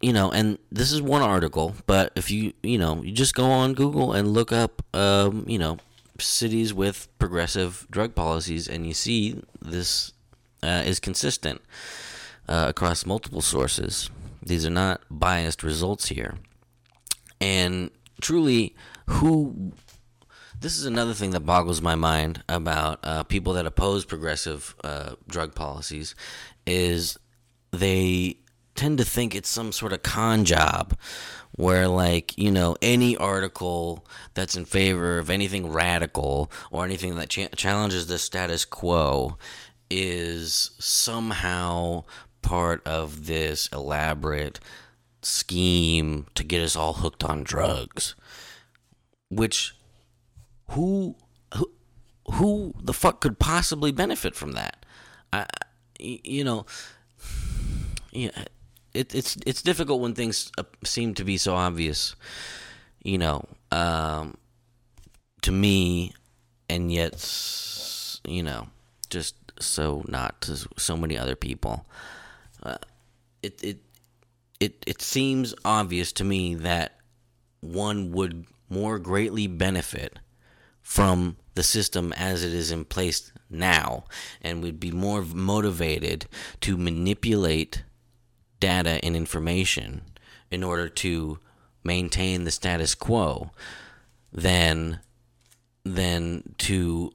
you 0.00 0.12
know, 0.12 0.30
and 0.30 0.58
this 0.70 0.92
is 0.92 1.02
one 1.02 1.22
article, 1.22 1.74
but 1.86 2.12
if 2.16 2.30
you, 2.30 2.52
you 2.62 2.78
know, 2.78 3.02
you 3.02 3.12
just 3.12 3.34
go 3.34 3.44
on 3.44 3.74
Google 3.74 4.12
and 4.12 4.28
look 4.28 4.52
up, 4.52 4.82
um, 4.94 5.44
you 5.46 5.58
know, 5.58 5.78
cities 6.18 6.72
with 6.72 7.08
progressive 7.18 7.86
drug 7.90 8.14
policies, 8.14 8.68
and 8.68 8.86
you 8.86 8.94
see 8.94 9.40
this 9.60 10.12
uh, 10.62 10.82
is 10.84 11.00
consistent 11.00 11.60
uh, 12.48 12.66
across 12.68 13.06
multiple 13.06 13.40
sources. 13.40 14.10
These 14.42 14.64
are 14.66 14.70
not 14.70 15.00
biased 15.10 15.62
results 15.62 16.08
here. 16.08 16.38
And 17.40 17.90
truly, 18.20 18.74
who 19.06 19.72
this 20.60 20.76
is 20.76 20.84
another 20.84 21.14
thing 21.14 21.30
that 21.30 21.40
boggles 21.40 21.80
my 21.80 21.94
mind 21.94 22.42
about 22.48 23.00
uh, 23.02 23.22
people 23.22 23.54
that 23.54 23.66
oppose 23.66 24.04
progressive 24.04 24.74
uh, 24.84 25.14
drug 25.26 25.54
policies 25.54 26.14
is 26.66 27.18
they 27.70 28.36
tend 28.80 28.96
to 28.96 29.04
think 29.04 29.34
it's 29.34 29.50
some 29.50 29.72
sort 29.72 29.92
of 29.92 30.02
con 30.02 30.42
job 30.42 30.96
where 31.52 31.86
like 31.86 32.36
you 32.38 32.50
know 32.50 32.74
any 32.80 33.14
article 33.14 34.06
that's 34.32 34.56
in 34.56 34.64
favor 34.64 35.18
of 35.18 35.28
anything 35.28 35.70
radical 35.70 36.50
or 36.70 36.82
anything 36.86 37.14
that 37.16 37.28
cha- 37.28 37.48
challenges 37.54 38.06
the 38.06 38.18
status 38.18 38.64
quo 38.64 39.36
is 39.90 40.70
somehow 40.78 42.02
part 42.40 42.80
of 42.86 43.26
this 43.26 43.68
elaborate 43.70 44.58
scheme 45.20 46.24
to 46.34 46.42
get 46.42 46.62
us 46.62 46.74
all 46.74 46.94
hooked 46.94 47.22
on 47.22 47.42
drugs 47.42 48.14
which 49.28 49.74
who 50.70 51.14
who 51.54 51.70
who 52.32 52.72
the 52.82 52.94
fuck 52.94 53.20
could 53.20 53.38
possibly 53.38 53.92
benefit 53.92 54.34
from 54.34 54.52
that? 54.52 54.86
I, 55.34 55.44
you 55.98 56.44
know 56.44 56.64
yeah 58.10 58.30
it, 58.94 59.14
it's 59.14 59.36
it's 59.46 59.62
difficult 59.62 60.00
when 60.00 60.14
things 60.14 60.50
uh, 60.58 60.64
seem 60.84 61.14
to 61.14 61.24
be 61.24 61.36
so 61.36 61.54
obvious 61.54 62.14
you 63.02 63.18
know 63.18 63.44
um, 63.70 64.36
to 65.42 65.52
me 65.52 66.12
and 66.68 66.92
yet 66.92 67.14
you 68.24 68.42
know 68.42 68.68
just 69.10 69.34
so 69.60 70.04
not 70.08 70.40
to 70.42 70.56
so 70.76 70.96
many 70.96 71.16
other 71.16 71.36
people. 71.36 71.86
Uh, 72.62 72.78
it 73.42 73.62
it 73.62 73.78
it 74.58 74.84
it 74.86 75.02
seems 75.02 75.54
obvious 75.64 76.12
to 76.12 76.24
me 76.24 76.54
that 76.54 76.96
one 77.60 78.12
would 78.12 78.46
more 78.68 78.98
greatly 78.98 79.46
benefit 79.46 80.18
from 80.82 81.36
the 81.54 81.62
system 81.62 82.12
as 82.14 82.42
it 82.42 82.54
is 82.54 82.70
in 82.70 82.84
place 82.84 83.32
now 83.50 84.04
and 84.40 84.62
would 84.62 84.80
be 84.80 84.90
more 84.90 85.22
motivated 85.22 86.26
to 86.60 86.76
manipulate 86.76 87.82
data 88.60 89.00
and 89.02 89.16
information 89.16 90.02
in 90.50 90.62
order 90.62 90.88
to 90.88 91.38
maintain 91.82 92.44
the 92.44 92.50
status 92.50 92.94
quo 92.94 93.50
than 94.32 95.00
than 95.84 96.54
to 96.58 97.12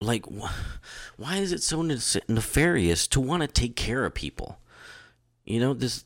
like 0.00 0.24
why 1.16 1.36
is 1.36 1.52
it 1.52 1.62
so 1.62 1.82
nefarious 1.82 3.06
to 3.06 3.20
want 3.20 3.42
to 3.42 3.48
take 3.48 3.74
care 3.74 4.04
of 4.04 4.14
people 4.14 4.58
you 5.44 5.58
know 5.58 5.72
this 5.72 6.04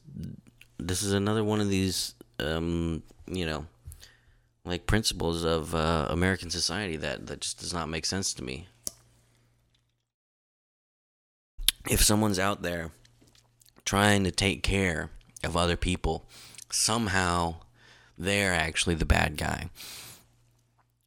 this 0.79 1.03
is 1.03 1.13
another 1.13 1.43
one 1.43 1.61
of 1.61 1.69
these 1.69 2.15
um 2.39 3.03
you 3.27 3.45
know 3.45 3.67
like 4.67 4.87
principles 4.87 5.45
of 5.45 5.75
uh, 5.75 6.09
American 6.11 6.51
society 6.51 6.97
that 6.97 7.27
that 7.29 7.41
just 7.41 7.61
does 7.61 7.73
not 7.73 7.89
make 7.89 8.05
sense 8.05 8.35
to 8.35 8.45
me. 8.45 8.67
If 11.89 12.03
someone's 12.03 12.41
out 12.41 12.63
there 12.63 12.91
trying 13.87 14.25
to 14.25 14.31
take 14.31 14.63
care 14.63 15.09
of 15.43 15.57
other 15.57 15.77
people, 15.77 16.27
somehow 16.71 17.55
they're 18.19 18.53
actually 18.53 18.95
the 18.95 19.07
bad 19.07 19.39
guy 19.39 19.71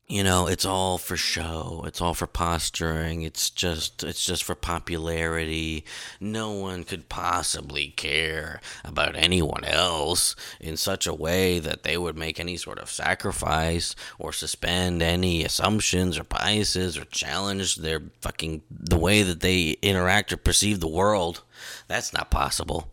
you 0.10 0.24
know 0.24 0.48
it's 0.48 0.66
all 0.66 0.98
for 0.98 1.16
show 1.16 1.84
it's 1.86 2.02
all 2.02 2.16
for 2.16 2.26
posturing 2.26 3.22
it's 3.22 3.52
just 3.52 4.04
it's 4.04 4.26
just 4.26 4.44
for 4.44 4.56
popularity. 4.56 5.86
No 6.20 6.52
one 6.52 6.84
could 6.84 7.10
possibly 7.10 7.90
care 7.90 8.60
about 8.84 9.16
anyone 9.16 9.64
else 9.64 10.36
in 10.60 10.78
such 10.78 11.06
a 11.06 11.14
way 11.14 11.60
that 11.60 11.84
they 11.84 11.98
would 11.98 12.18
make 12.18 12.40
any 12.40 12.58
sort 12.58 12.80
of 12.80 12.90
sacrifice 12.90 13.96
or 14.18 14.34
suspend 14.34 15.02
any 15.04 15.44
assumptions 15.44 16.18
or 16.18 16.24
biases 16.24 16.98
or 16.98 17.06
challenge 17.06 17.76
their 17.76 18.02
fucking 18.22 18.64
the 18.72 18.98
way 18.98 19.22
that 19.22 19.42
they 19.42 19.78
interact 19.82 20.34
or 20.34 20.38
perceive 20.38 20.80
the 20.80 20.88
world. 20.88 21.44
That's 21.88 22.14
not 22.14 22.32
possible. 22.32 22.92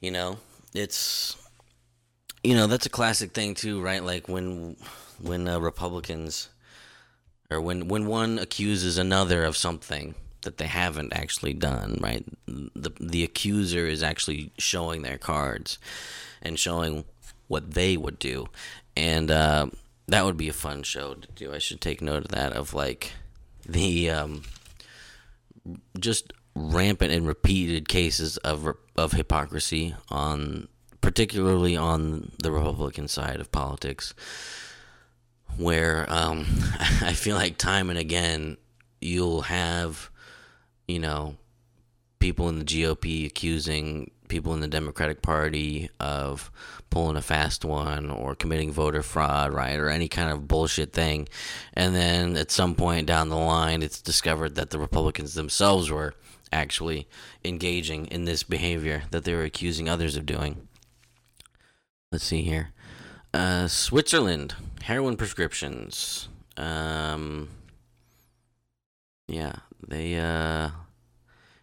You 0.00 0.10
know 0.10 0.38
it's 0.72 1.36
you 2.42 2.54
know 2.54 2.66
that's 2.66 2.86
a 2.86 2.90
classic 2.90 3.32
thing 3.32 3.54
too 3.54 3.82
right? 3.82 4.02
Like 4.02 4.28
when 4.28 4.76
when 5.22 5.48
uh, 5.48 5.58
Republicans 5.58 6.48
or 7.50 7.60
when 7.60 7.88
when 7.88 8.06
one 8.06 8.38
accuses 8.38 8.96
another 8.96 9.44
of 9.44 9.56
something 9.56 10.14
that 10.42 10.56
they 10.56 10.66
haven't 10.66 11.12
actually 11.12 11.52
done, 11.52 11.98
right? 12.00 12.24
The 12.46 12.92
the 13.00 13.24
accuser 13.24 13.86
is 13.86 14.02
actually 14.02 14.52
showing 14.58 15.02
their 15.02 15.18
cards 15.18 15.78
and 16.40 16.58
showing 16.58 17.04
what 17.48 17.72
they 17.72 17.96
would 17.96 18.18
do, 18.18 18.48
and 18.96 19.30
uh, 19.30 19.66
that 20.06 20.24
would 20.24 20.36
be 20.36 20.48
a 20.48 20.54
fun 20.54 20.82
show 20.82 21.14
to 21.14 21.28
do. 21.32 21.52
I 21.52 21.58
should 21.58 21.80
take 21.80 22.00
note 22.00 22.24
of 22.24 22.30
that 22.30 22.52
of 22.52 22.72
like 22.72 23.12
the 23.68 24.10
um, 24.10 24.42
just 25.98 26.32
rampant 26.54 27.12
and 27.12 27.26
repeated 27.26 27.88
cases 27.88 28.36
of 28.38 28.76
of 28.96 29.12
hypocrisy 29.12 29.94
on 30.08 30.68
particularly 31.00 31.76
on 31.76 32.32
the 32.42 32.52
Republican 32.52 33.08
side 33.08 33.40
of 33.40 33.50
politics 33.50 34.14
where 35.56 36.06
um, 36.08 36.46
I 37.02 37.12
feel 37.12 37.36
like 37.36 37.56
time 37.56 37.90
and 37.90 37.98
again 37.98 38.56
you'll 39.00 39.42
have, 39.42 40.10
you 40.86 40.98
know, 40.98 41.36
people 42.18 42.48
in 42.48 42.58
the 42.58 42.64
GOP 42.64 43.26
accusing 43.26 44.10
people 44.28 44.54
in 44.54 44.60
the 44.60 44.68
Democratic 44.68 45.22
Party 45.22 45.90
of 45.98 46.50
pulling 46.88 47.16
a 47.16 47.22
fast 47.22 47.64
one 47.64 48.10
or 48.10 48.34
committing 48.34 48.72
voter 48.72 49.02
fraud, 49.02 49.52
right, 49.52 49.78
or 49.78 49.88
any 49.88 50.08
kind 50.08 50.30
of 50.30 50.48
bullshit 50.48 50.92
thing. 50.92 51.28
And 51.74 51.94
then 51.94 52.36
at 52.36 52.50
some 52.50 52.74
point 52.74 53.06
down 53.06 53.28
the 53.28 53.36
line, 53.36 53.82
it's 53.82 54.00
discovered 54.00 54.54
that 54.54 54.70
the 54.70 54.78
Republicans 54.78 55.34
themselves 55.34 55.90
were 55.90 56.14
actually 56.52 57.08
engaging 57.44 58.06
in 58.06 58.24
this 58.24 58.42
behavior 58.42 59.02
that 59.10 59.24
they 59.24 59.34
were 59.34 59.42
accusing 59.42 59.88
others 59.88 60.16
of 60.16 60.26
doing. 60.26 60.68
Let's 62.10 62.24
see 62.24 62.42
here. 62.42 62.70
Uh, 63.32 63.68
Switzerland 63.68 64.54
heroin 64.82 65.16
prescriptions. 65.16 66.28
Um, 66.56 67.48
yeah, 69.28 69.52
they 69.86 70.16
uh, 70.16 70.70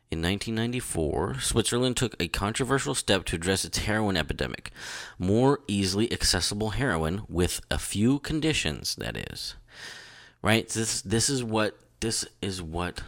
in 0.09 0.21
1994, 0.21 1.41
Switzerland 1.41 1.97
took 1.97 2.15
a 2.19 2.29
controversial 2.29 2.95
step 2.95 3.25
to 3.25 3.35
address 3.35 3.65
its 3.65 3.79
heroin 3.79 4.15
epidemic. 4.15 4.71
More 5.19 5.59
easily 5.67 6.11
accessible 6.13 6.71
heroin 6.71 7.23
with 7.27 7.59
a 7.69 7.77
few 7.77 8.19
conditions, 8.19 8.95
that 8.95 9.17
is. 9.17 9.55
Right? 10.41 10.69
This 10.69 11.01
this 11.01 11.29
is 11.29 11.43
what 11.43 11.77
this 11.99 12.25
is 12.41 12.61
what 12.61 13.01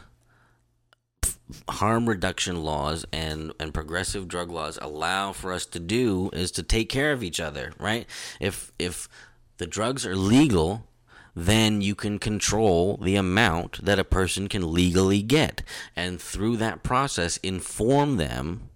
harm 1.67 2.07
reduction 2.07 2.63
laws 2.63 3.05
and 3.11 3.53
and 3.59 3.73
progressive 3.73 4.27
drug 4.27 4.51
laws 4.51 4.77
allow 4.81 5.31
for 5.31 5.51
us 5.51 5.65
to 5.67 5.79
do 5.79 6.29
is 6.33 6.51
to 6.51 6.63
take 6.63 6.89
care 6.89 7.11
of 7.11 7.23
each 7.23 7.39
other, 7.39 7.73
right? 7.79 8.05
If 8.39 8.71
if 8.77 9.09
the 9.57 9.67
drugs 9.67 10.05
are 10.05 10.15
legal, 10.15 10.87
then 11.35 11.81
you 11.81 11.95
can 11.95 12.19
control 12.19 12.97
the 12.97 13.15
amount 13.15 13.83
that 13.83 13.99
a 13.99 14.03
person 14.03 14.47
can 14.47 14.73
legally 14.73 15.21
get 15.21 15.63
and 15.95 16.21
through 16.21 16.57
that 16.57 16.83
process 16.83 17.37
inform 17.37 18.17
them 18.17 18.69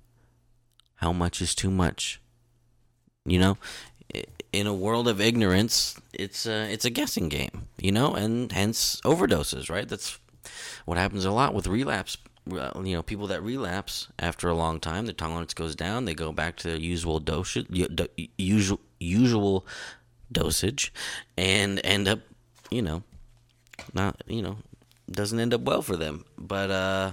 how 0.95 1.13
much 1.13 1.41
is 1.41 1.55
too 1.55 1.71
much. 1.71 2.21
You 3.25 3.39
know, 3.39 3.57
in 4.51 4.67
a 4.67 4.73
world 4.73 5.07
of 5.07 5.21
ignorance, 5.21 5.99
it's 6.13 6.45
a, 6.45 6.71
it's 6.71 6.86
a 6.86 6.89
guessing 6.89 7.29
game, 7.29 7.67
you 7.77 7.91
know, 7.91 8.13
and 8.13 8.51
hence 8.51 8.99
overdoses, 9.01 9.69
right? 9.69 9.88
That's 9.88 10.19
what 10.86 10.97
happens 10.97 11.25
a 11.25 11.31
lot 11.31 11.53
with 11.53 11.67
relapse 11.67 12.17
you 12.45 12.93
know, 12.95 13.03
people 13.03 13.27
that 13.27 13.41
relapse 13.41 14.10
after 14.19 14.49
a 14.49 14.56
long 14.56 14.79
time, 14.79 15.06
their 15.06 15.13
tolerance 15.13 15.53
goes 15.53 15.75
down. 15.75 16.06
They 16.06 16.13
go 16.13 16.32
back 16.32 16.58
to 16.58 16.69
their 16.69 16.77
usual 16.77 17.19
dosage, 17.19 17.67
usual 18.38 18.79
usual 18.99 19.65
dosage, 20.32 20.93
and 21.38 21.79
end 21.84 22.08
up, 22.08 22.19
you 22.69 22.82
know, 22.82 23.03
not 23.93 24.21
you 24.27 24.41
know, 24.41 24.58
doesn't 25.10 25.39
end 25.39 25.53
up 25.53 25.62
well 25.62 25.82
for 25.82 25.95
them. 25.95 26.25
But 26.38 26.71
uh, 26.71 27.12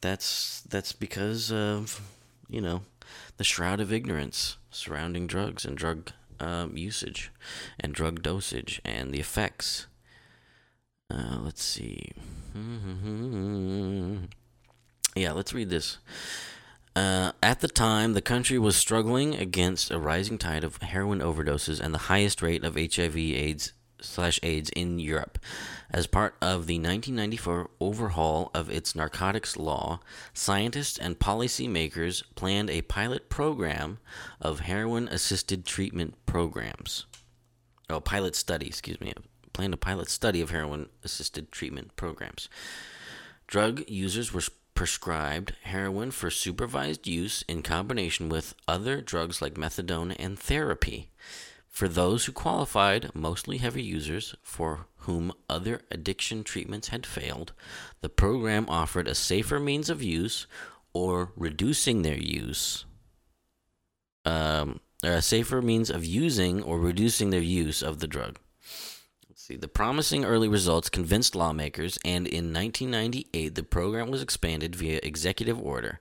that's 0.00 0.62
that's 0.62 0.92
because 0.92 1.52
of 1.52 2.00
you 2.48 2.60
know 2.60 2.82
the 3.36 3.44
shroud 3.44 3.80
of 3.80 3.92
ignorance 3.92 4.56
surrounding 4.70 5.26
drugs 5.26 5.64
and 5.64 5.76
drug 5.76 6.10
um, 6.40 6.76
usage 6.76 7.30
and 7.78 7.94
drug 7.94 8.22
dosage 8.22 8.80
and 8.84 9.12
the 9.12 9.20
effects. 9.20 9.86
Uh, 11.12 11.38
let's 11.42 11.62
see. 11.62 12.10
Yeah, 15.14 15.32
let's 15.32 15.52
read 15.52 15.70
this. 15.70 15.98
Uh, 16.94 17.32
at 17.42 17.60
the 17.60 17.68
time, 17.68 18.14
the 18.14 18.22
country 18.22 18.58
was 18.58 18.76
struggling 18.76 19.34
against 19.34 19.90
a 19.90 19.98
rising 19.98 20.38
tide 20.38 20.64
of 20.64 20.76
heroin 20.78 21.20
overdoses 21.20 21.80
and 21.80 21.94
the 21.94 21.98
highest 21.98 22.42
rate 22.42 22.64
of 22.64 22.74
HIV/AIDS 22.74 23.72
slash 24.00 24.40
AIDS 24.42 24.70
in 24.70 24.98
Europe. 24.98 25.38
As 25.90 26.06
part 26.06 26.34
of 26.40 26.66
the 26.66 26.76
1994 26.76 27.70
overhaul 27.80 28.50
of 28.54 28.70
its 28.70 28.94
narcotics 28.94 29.56
law, 29.56 30.00
scientists 30.32 30.98
and 30.98 31.18
policymakers 31.18 32.22
planned 32.34 32.70
a 32.70 32.82
pilot 32.82 33.28
program 33.28 33.98
of 34.40 34.60
heroin 34.60 35.08
assisted 35.08 35.64
treatment 35.64 36.14
programs. 36.26 37.06
oh, 37.88 38.00
pilot 38.00 38.36
study, 38.36 38.66
excuse 38.66 39.00
me, 39.00 39.12
planned 39.52 39.74
a 39.74 39.76
pilot 39.76 40.08
study 40.08 40.40
of 40.40 40.50
heroin 40.50 40.88
assisted 41.02 41.50
treatment 41.50 41.94
programs. 41.96 42.48
Drug 43.48 43.82
users 43.88 44.32
were 44.32 44.42
prescribed 44.80 45.52
heroin 45.64 46.10
for 46.10 46.30
supervised 46.30 47.06
use 47.06 47.44
in 47.46 47.62
combination 47.62 48.30
with 48.30 48.54
other 48.66 49.02
drugs 49.02 49.42
like 49.42 49.52
methadone 49.52 50.16
and 50.18 50.38
therapy. 50.38 51.10
For 51.68 51.86
those 51.86 52.24
who 52.24 52.32
qualified, 52.32 53.14
mostly 53.14 53.58
heavy 53.58 53.82
users 53.82 54.34
for 54.42 54.86
whom 55.00 55.34
other 55.50 55.82
addiction 55.90 56.44
treatments 56.44 56.88
had 56.88 57.04
failed, 57.04 57.52
the 58.00 58.08
program 58.08 58.64
offered 58.70 59.06
a 59.06 59.14
safer 59.14 59.60
means 59.60 59.90
of 59.90 60.02
use 60.02 60.46
or 60.94 61.32
reducing 61.36 62.00
their 62.00 62.16
use. 62.16 62.86
Um, 64.24 64.80
a 65.02 65.20
safer 65.20 65.60
means 65.60 65.90
of 65.90 66.06
using 66.06 66.62
or 66.62 66.80
reducing 66.80 67.28
their 67.28 67.42
use 67.42 67.82
of 67.82 67.98
the 67.98 68.08
drug. 68.08 68.38
See. 69.50 69.56
The 69.56 69.66
promising 69.66 70.24
early 70.24 70.46
results 70.46 70.88
convinced 70.88 71.34
lawmakers, 71.34 71.98
and 72.04 72.28
in 72.28 72.52
1998, 72.52 73.56
the 73.56 73.62
program 73.64 74.08
was 74.08 74.22
expanded 74.22 74.76
via 74.76 75.00
executive 75.02 75.60
order. 75.60 75.98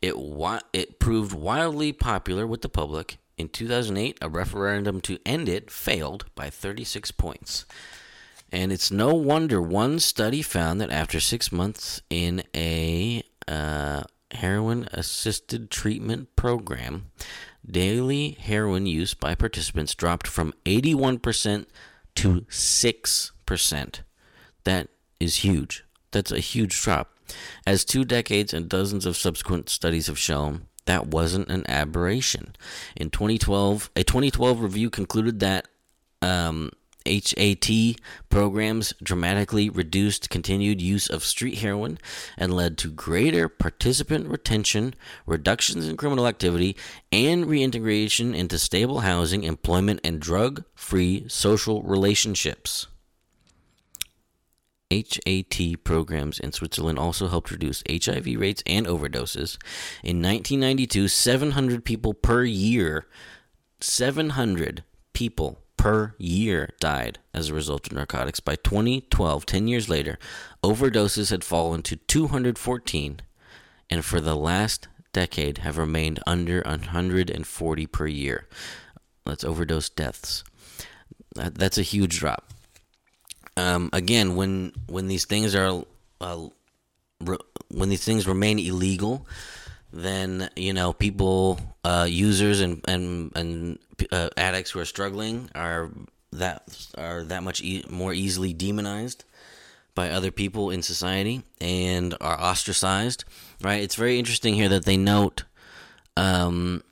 It, 0.00 0.14
it 0.72 0.98
proved 0.98 1.34
wildly 1.34 1.92
popular 1.92 2.46
with 2.46 2.62
the 2.62 2.70
public 2.70 3.18
in 3.36 3.50
2008, 3.50 4.16
a 4.22 4.28
referendum 4.30 5.02
to 5.02 5.18
end 5.26 5.50
it 5.50 5.70
failed 5.70 6.24
by 6.34 6.48
36 6.48 7.10
points. 7.10 7.66
And 8.50 8.72
it's 8.72 8.90
no 8.90 9.14
wonder 9.14 9.60
one 9.60 9.98
study 9.98 10.40
found 10.40 10.80
that 10.80 10.90
after 10.90 11.20
six 11.20 11.52
months 11.52 12.00
in 12.08 12.42
a 12.56 13.22
uh, 13.46 14.04
heroin 14.30 14.88
assisted 14.92 15.70
treatment 15.70 16.34
program, 16.36 17.10
daily 17.70 18.30
heroin 18.30 18.86
use 18.86 19.12
by 19.12 19.34
participants 19.34 19.94
dropped 19.94 20.26
from 20.26 20.54
81% 20.64 21.66
to 22.18 22.40
6%. 22.50 24.00
That 24.64 24.88
is 25.20 25.36
huge. 25.36 25.84
That's 26.10 26.32
a 26.32 26.40
huge 26.40 26.80
drop. 26.82 27.14
As 27.64 27.84
two 27.84 28.04
decades 28.04 28.52
and 28.52 28.68
dozens 28.68 29.06
of 29.06 29.16
subsequent 29.16 29.68
studies 29.68 30.08
have 30.08 30.18
shown, 30.18 30.66
that 30.86 31.06
wasn't 31.06 31.48
an 31.48 31.64
aberration. 31.70 32.56
In 32.96 33.10
2012, 33.10 33.90
a 33.94 34.02
2012 34.02 34.60
review 34.60 34.90
concluded 34.90 35.38
that 35.40 35.68
um, 36.20 36.70
HAT 37.08 38.00
programs 38.28 38.92
dramatically 39.02 39.70
reduced 39.70 40.28
continued 40.28 40.82
use 40.82 41.08
of 41.08 41.24
street 41.24 41.58
heroin 41.58 41.98
and 42.36 42.52
led 42.52 42.76
to 42.78 42.90
greater 42.90 43.48
participant 43.48 44.28
retention, 44.28 44.94
reductions 45.24 45.88
in 45.88 45.96
criminal 45.96 46.26
activity, 46.26 46.76
and 47.10 47.46
reintegration 47.46 48.34
into 48.34 48.58
stable 48.58 49.00
housing, 49.00 49.42
employment, 49.42 50.00
and 50.04 50.20
drug 50.20 50.64
free 50.74 51.24
social 51.28 51.82
relationships. 51.82 52.86
HAT 54.90 55.84
programs 55.84 56.38
in 56.38 56.52
Switzerland 56.52 56.98
also 56.98 57.28
helped 57.28 57.50
reduce 57.50 57.82
HIV 57.90 58.26
rates 58.38 58.62
and 58.66 58.86
overdoses. 58.86 59.58
In 60.02 60.22
1992, 60.22 61.08
700 61.08 61.84
people 61.84 62.14
per 62.14 62.44
year, 62.44 63.06
700 63.80 64.84
people 65.12 65.60
per 65.78 66.14
year 66.18 66.74
died 66.78 67.18
as 67.32 67.48
a 67.48 67.54
result 67.54 67.86
of 67.86 67.94
narcotics. 67.94 68.40
By 68.40 68.56
2012, 68.56 69.46
10 69.46 69.68
years 69.68 69.88
later, 69.88 70.18
overdoses 70.62 71.30
had 71.30 71.42
fallen 71.42 71.82
to 71.84 71.96
214, 71.96 73.20
and 73.88 74.04
for 74.04 74.20
the 74.20 74.36
last 74.36 74.88
decade 75.14 75.58
have 75.58 75.78
remained 75.78 76.20
under 76.26 76.60
140 76.66 77.86
per 77.86 78.06
year. 78.06 78.46
That's 79.24 79.44
overdose 79.44 79.88
deaths. 79.88 80.44
That's 81.34 81.78
a 81.78 81.82
huge 81.82 82.18
drop 82.18 82.52
um, 83.58 83.90
again, 83.92 84.36
when 84.36 84.72
when 84.86 85.08
these 85.08 85.24
things 85.24 85.54
are 85.54 85.82
uh, 86.20 86.46
re- 87.20 87.38
when 87.68 87.88
these 87.88 88.04
things 88.04 88.26
remain 88.26 88.58
illegal, 88.58 89.26
then 89.92 90.50
you 90.56 90.72
know 90.72 90.92
people, 90.92 91.60
uh, 91.84 92.06
users 92.08 92.60
and 92.60 92.82
and 92.86 93.32
and 93.36 93.78
uh, 94.12 94.30
addicts 94.36 94.70
who 94.70 94.80
are 94.80 94.84
struggling 94.84 95.50
are 95.54 95.90
that 96.32 96.86
are 96.96 97.22
that 97.24 97.42
much 97.42 97.62
e- 97.62 97.84
more 97.88 98.12
easily 98.12 98.52
demonized 98.52 99.24
by 99.94 100.10
other 100.10 100.30
people 100.30 100.70
in 100.70 100.82
society 100.82 101.42
and 101.60 102.14
are 102.20 102.40
ostracized. 102.40 103.24
Right? 103.60 103.82
It's 103.82 103.96
very 103.96 104.18
interesting 104.18 104.54
here 104.54 104.68
that 104.68 104.84
they 104.84 104.96
note. 104.96 105.44
Um, 106.16 106.82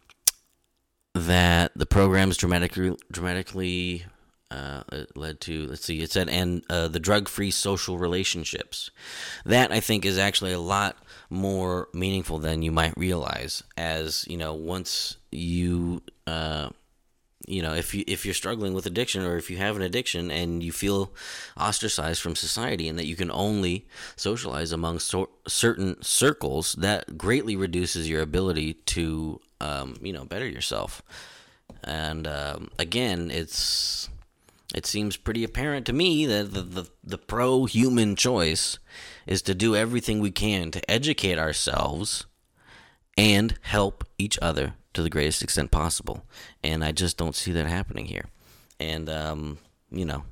that 1.16 1.72
the 1.74 1.86
programs 1.86 2.36
dramatically 2.36 2.94
dramatically 3.10 4.04
uh, 4.50 4.82
led 5.14 5.40
to 5.40 5.66
let's 5.66 5.84
see 5.84 6.02
it 6.02 6.12
said 6.12 6.28
and 6.28 6.62
uh, 6.68 6.88
the 6.88 7.00
drug-free 7.00 7.50
social 7.50 7.98
relationships 7.98 8.90
that 9.44 9.72
i 9.72 9.80
think 9.80 10.04
is 10.04 10.18
actually 10.18 10.52
a 10.52 10.60
lot 10.60 10.96
more 11.30 11.88
meaningful 11.92 12.38
than 12.38 12.62
you 12.62 12.70
might 12.70 12.96
realize 12.96 13.62
as 13.76 14.26
you 14.28 14.36
know 14.36 14.54
once 14.54 15.16
you 15.30 16.02
uh, 16.26 16.68
you 17.46 17.62
know 17.62 17.74
if 17.74 17.94
you 17.94 18.04
if 18.06 18.24
you're 18.24 18.34
struggling 18.34 18.74
with 18.74 18.86
addiction 18.86 19.24
or 19.24 19.36
if 19.36 19.50
you 19.50 19.56
have 19.56 19.76
an 19.76 19.82
addiction 19.82 20.30
and 20.30 20.62
you 20.62 20.72
feel 20.72 21.12
ostracized 21.56 22.20
from 22.20 22.36
society 22.36 22.88
and 22.88 22.98
that 22.98 23.06
you 23.06 23.16
can 23.16 23.30
only 23.30 23.86
socialize 24.16 24.72
among 24.72 24.98
so- 24.98 25.30
certain 25.46 26.00
circles 26.02 26.74
that 26.74 27.16
greatly 27.16 27.56
reduces 27.56 28.08
your 28.08 28.20
ability 28.20 28.74
to 28.74 29.40
um, 29.60 29.96
you 30.02 30.12
know 30.12 30.24
better 30.24 30.46
yourself. 30.46 31.02
And 31.84 32.26
um, 32.26 32.70
again 32.78 33.30
it's 33.30 34.08
it 34.74 34.84
seems 34.86 35.16
pretty 35.16 35.44
apparent 35.44 35.86
to 35.86 35.92
me 35.92 36.26
that 36.26 36.52
the, 36.52 36.62
the, 36.62 36.84
the 37.04 37.18
pro 37.18 37.66
human 37.66 38.16
choice 38.16 38.78
is 39.26 39.42
to 39.42 39.54
do 39.54 39.74
everything 39.74 40.20
we 40.20 40.30
can 40.30 40.70
to 40.70 40.90
educate 40.90 41.38
ourselves 41.38 42.26
and 43.16 43.58
help 43.62 44.04
each 44.18 44.38
other 44.40 44.74
to 44.94 45.02
the 45.02 45.10
greatest 45.10 45.42
extent 45.42 45.70
possible. 45.70 46.24
And 46.62 46.84
I 46.84 46.92
just 46.92 47.16
don't 47.16 47.34
see 47.34 47.52
that 47.52 47.66
happening 47.66 48.06
here. 48.06 48.26
And, 48.78 49.08
um, 49.08 49.58
you 49.90 50.04
know, 50.04 50.24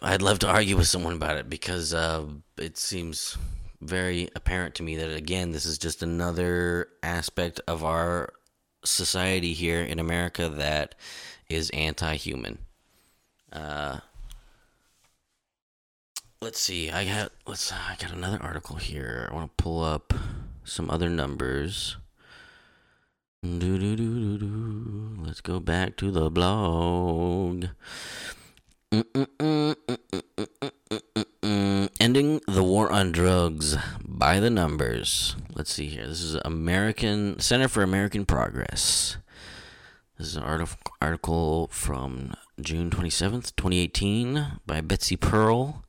I'd 0.00 0.22
love 0.22 0.38
to 0.40 0.48
argue 0.48 0.76
with 0.76 0.86
someone 0.86 1.14
about 1.14 1.36
it 1.36 1.48
because 1.48 1.94
uh, 1.94 2.24
it 2.58 2.76
seems 2.76 3.36
very 3.80 4.28
apparent 4.36 4.74
to 4.76 4.82
me 4.82 4.96
that, 4.96 5.12
again, 5.12 5.52
this 5.52 5.66
is 5.66 5.78
just 5.78 6.02
another 6.02 6.88
aspect 7.02 7.60
of 7.66 7.82
our 7.82 8.32
society 8.84 9.52
here 9.52 9.80
in 9.82 9.98
America 9.98 10.48
that 10.48 10.94
is 11.48 11.70
anti-human. 11.70 12.58
Uh, 13.52 13.98
let's 16.46 16.60
see. 16.60 16.92
I 16.92 17.04
got 17.04 17.32
let's. 17.44 17.72
I 17.72 17.96
got 17.98 18.12
another 18.12 18.38
article 18.40 18.76
here. 18.76 19.28
I 19.28 19.34
want 19.34 19.50
to 19.50 19.62
pull 19.62 19.82
up 19.82 20.14
some 20.62 20.88
other 20.88 21.08
numbers. 21.08 21.96
Do, 23.42 23.58
do, 23.58 23.96
do, 23.96 24.38
do, 24.38 25.16
Let's 25.24 25.40
go 25.40 25.58
back 25.58 25.96
to 25.96 26.12
the 26.12 26.30
blog. 26.30 27.66
Ending 31.98 32.40
the 32.46 32.62
war 32.62 32.92
on 32.92 33.10
drugs 33.10 33.76
by 34.00 34.38
the 34.38 34.50
numbers. 34.50 35.34
Let's 35.52 35.72
see 35.72 35.86
here. 35.86 36.06
This 36.06 36.22
is 36.22 36.36
American 36.44 37.40
Center 37.40 37.66
for 37.66 37.82
American 37.82 38.24
Progress. 38.24 39.16
This 40.16 40.28
is 40.28 40.36
an 40.36 40.44
article 41.02 41.68
from 41.72 42.34
June 42.60 42.90
27th, 42.90 43.56
2018, 43.56 44.60
by 44.64 44.80
Betsy 44.80 45.16
Pearl. 45.16 45.82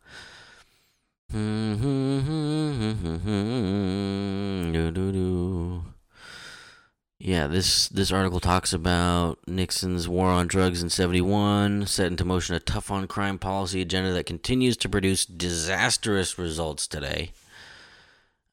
Yeah, 7.20 7.48
this 7.48 7.90
this 7.90 8.12
article 8.14 8.40
talks 8.40 8.72
about 8.72 9.40
Nixon's 9.46 10.08
war 10.08 10.30
on 10.30 10.48
drugs 10.48 10.82
in 10.82 10.90
71, 10.90 11.86
set 11.88 12.08
into 12.08 12.24
motion 12.24 12.56
a 12.56 12.62
tough 12.62 12.90
on 12.90 13.08
crime 13.08 13.38
policy 13.40 13.82
agenda 13.82 14.14
that 14.14 14.26
continues 14.26 14.78
to 14.78 14.88
produce 14.88 15.26
disastrous 15.26 16.38
results 16.38 16.88
today. 16.88 17.32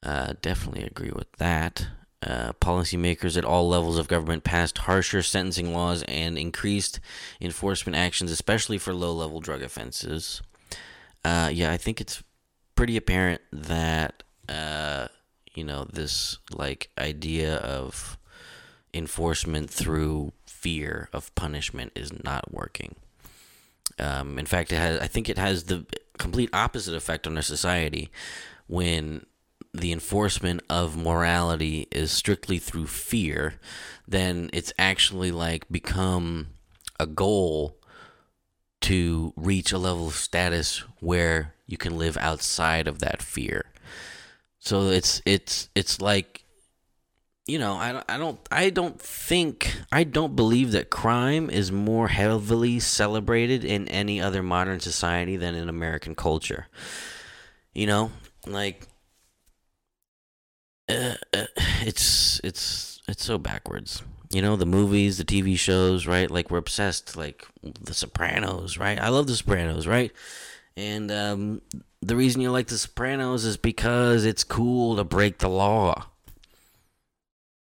Uh, 0.03 0.33
definitely 0.41 0.83
agree 0.83 1.11
with 1.15 1.31
that. 1.33 1.87
Uh, 2.21 2.51
policymakers 2.53 3.37
at 3.37 3.45
all 3.45 3.69
levels 3.69 3.97
of 3.97 4.07
government 4.09 4.43
passed 4.43 4.79
harsher 4.79 5.21
sentencing 5.21 5.73
laws 5.73 6.03
and 6.03 6.37
increased 6.37 6.99
enforcement 7.39 7.95
actions, 7.95 8.31
especially 8.31 8.77
for 8.77 8.93
low 8.93 9.13
level 9.13 9.39
drug 9.39 9.61
offenses. 9.61 10.41
Uh, 11.23 11.49
yeah, 11.53 11.71
I 11.71 11.77
think 11.77 12.01
it's 12.01 12.21
pretty 12.75 12.97
apparent 12.97 13.41
that, 13.51 14.23
uh, 14.49 15.07
you 15.53 15.63
know, 15.63 15.85
this 15.85 16.37
like 16.51 16.89
idea 16.97 17.55
of 17.57 18.17
enforcement 18.93 19.69
through 19.69 20.33
fear 20.45 21.09
of 21.13 21.33
punishment 21.35 21.91
is 21.95 22.11
not 22.23 22.53
working. 22.53 22.95
Um, 23.99 24.37
in 24.37 24.45
fact, 24.45 24.71
it 24.71 24.77
has. 24.77 24.99
I 24.99 25.07
think 25.07 25.29
it 25.29 25.37
has 25.37 25.65
the 25.65 25.85
complete 26.17 26.49
opposite 26.53 26.95
effect 26.95 27.27
on 27.27 27.35
our 27.35 27.41
society 27.41 28.11
when 28.67 29.25
the 29.73 29.91
enforcement 29.91 30.61
of 30.69 30.97
morality 30.97 31.87
is 31.91 32.11
strictly 32.11 32.57
through 32.57 32.87
fear, 32.87 33.55
then 34.07 34.49
it's 34.53 34.73
actually 34.77 35.31
like 35.31 35.69
become 35.69 36.47
a 36.99 37.05
goal 37.05 37.77
to 38.81 39.33
reach 39.35 39.71
a 39.71 39.77
level 39.77 40.07
of 40.07 40.15
status 40.15 40.83
where 40.99 41.54
you 41.67 41.77
can 41.77 41.97
live 41.97 42.17
outside 42.17 42.87
of 42.87 42.99
that 42.99 43.21
fear. 43.21 43.65
So 44.59 44.89
it's 44.89 45.21
it's 45.25 45.69
it's 45.75 46.01
like 46.01 46.45
you 47.47 47.59
know, 47.59 47.73
I, 47.73 48.01
I 48.09 48.17
don't 48.17 48.39
I 48.51 48.69
don't 48.71 48.99
think 48.99 49.75
I 49.91 50.03
don't 50.03 50.35
believe 50.35 50.71
that 50.71 50.89
crime 50.89 51.49
is 51.49 51.71
more 51.71 52.07
heavily 52.07 52.79
celebrated 52.79 53.63
in 53.63 53.87
any 53.87 54.19
other 54.19 54.41
modern 54.41 54.79
society 54.79 55.37
than 55.37 55.53
in 55.53 55.69
American 55.69 56.15
culture. 56.15 56.67
You 57.73 57.85
know, 57.87 58.11
like 58.47 58.87
uh, 60.89 61.15
uh, 61.33 61.45
it's 61.81 62.39
it's 62.43 63.01
it's 63.07 63.23
so 63.23 63.37
backwards. 63.37 64.01
You 64.31 64.41
know, 64.41 64.55
the 64.55 64.65
movies, 64.65 65.17
the 65.17 65.23
TV 65.23 65.57
shows, 65.57 66.07
right? 66.07 66.29
Like 66.29 66.49
we're 66.49 66.57
obsessed 66.57 67.15
like 67.15 67.47
The 67.61 67.93
Sopranos, 67.93 68.77
right? 68.77 68.99
I 68.99 69.09
love 69.09 69.27
The 69.27 69.35
Sopranos, 69.35 69.87
right? 69.87 70.11
And 70.77 71.11
um, 71.11 71.61
the 72.01 72.15
reason 72.15 72.41
you 72.41 72.51
like 72.51 72.67
The 72.67 72.77
Sopranos 72.77 73.45
is 73.45 73.57
because 73.57 74.25
it's 74.25 74.43
cool 74.43 74.95
to 74.97 75.03
break 75.03 75.39
the 75.39 75.49
law 75.49 76.07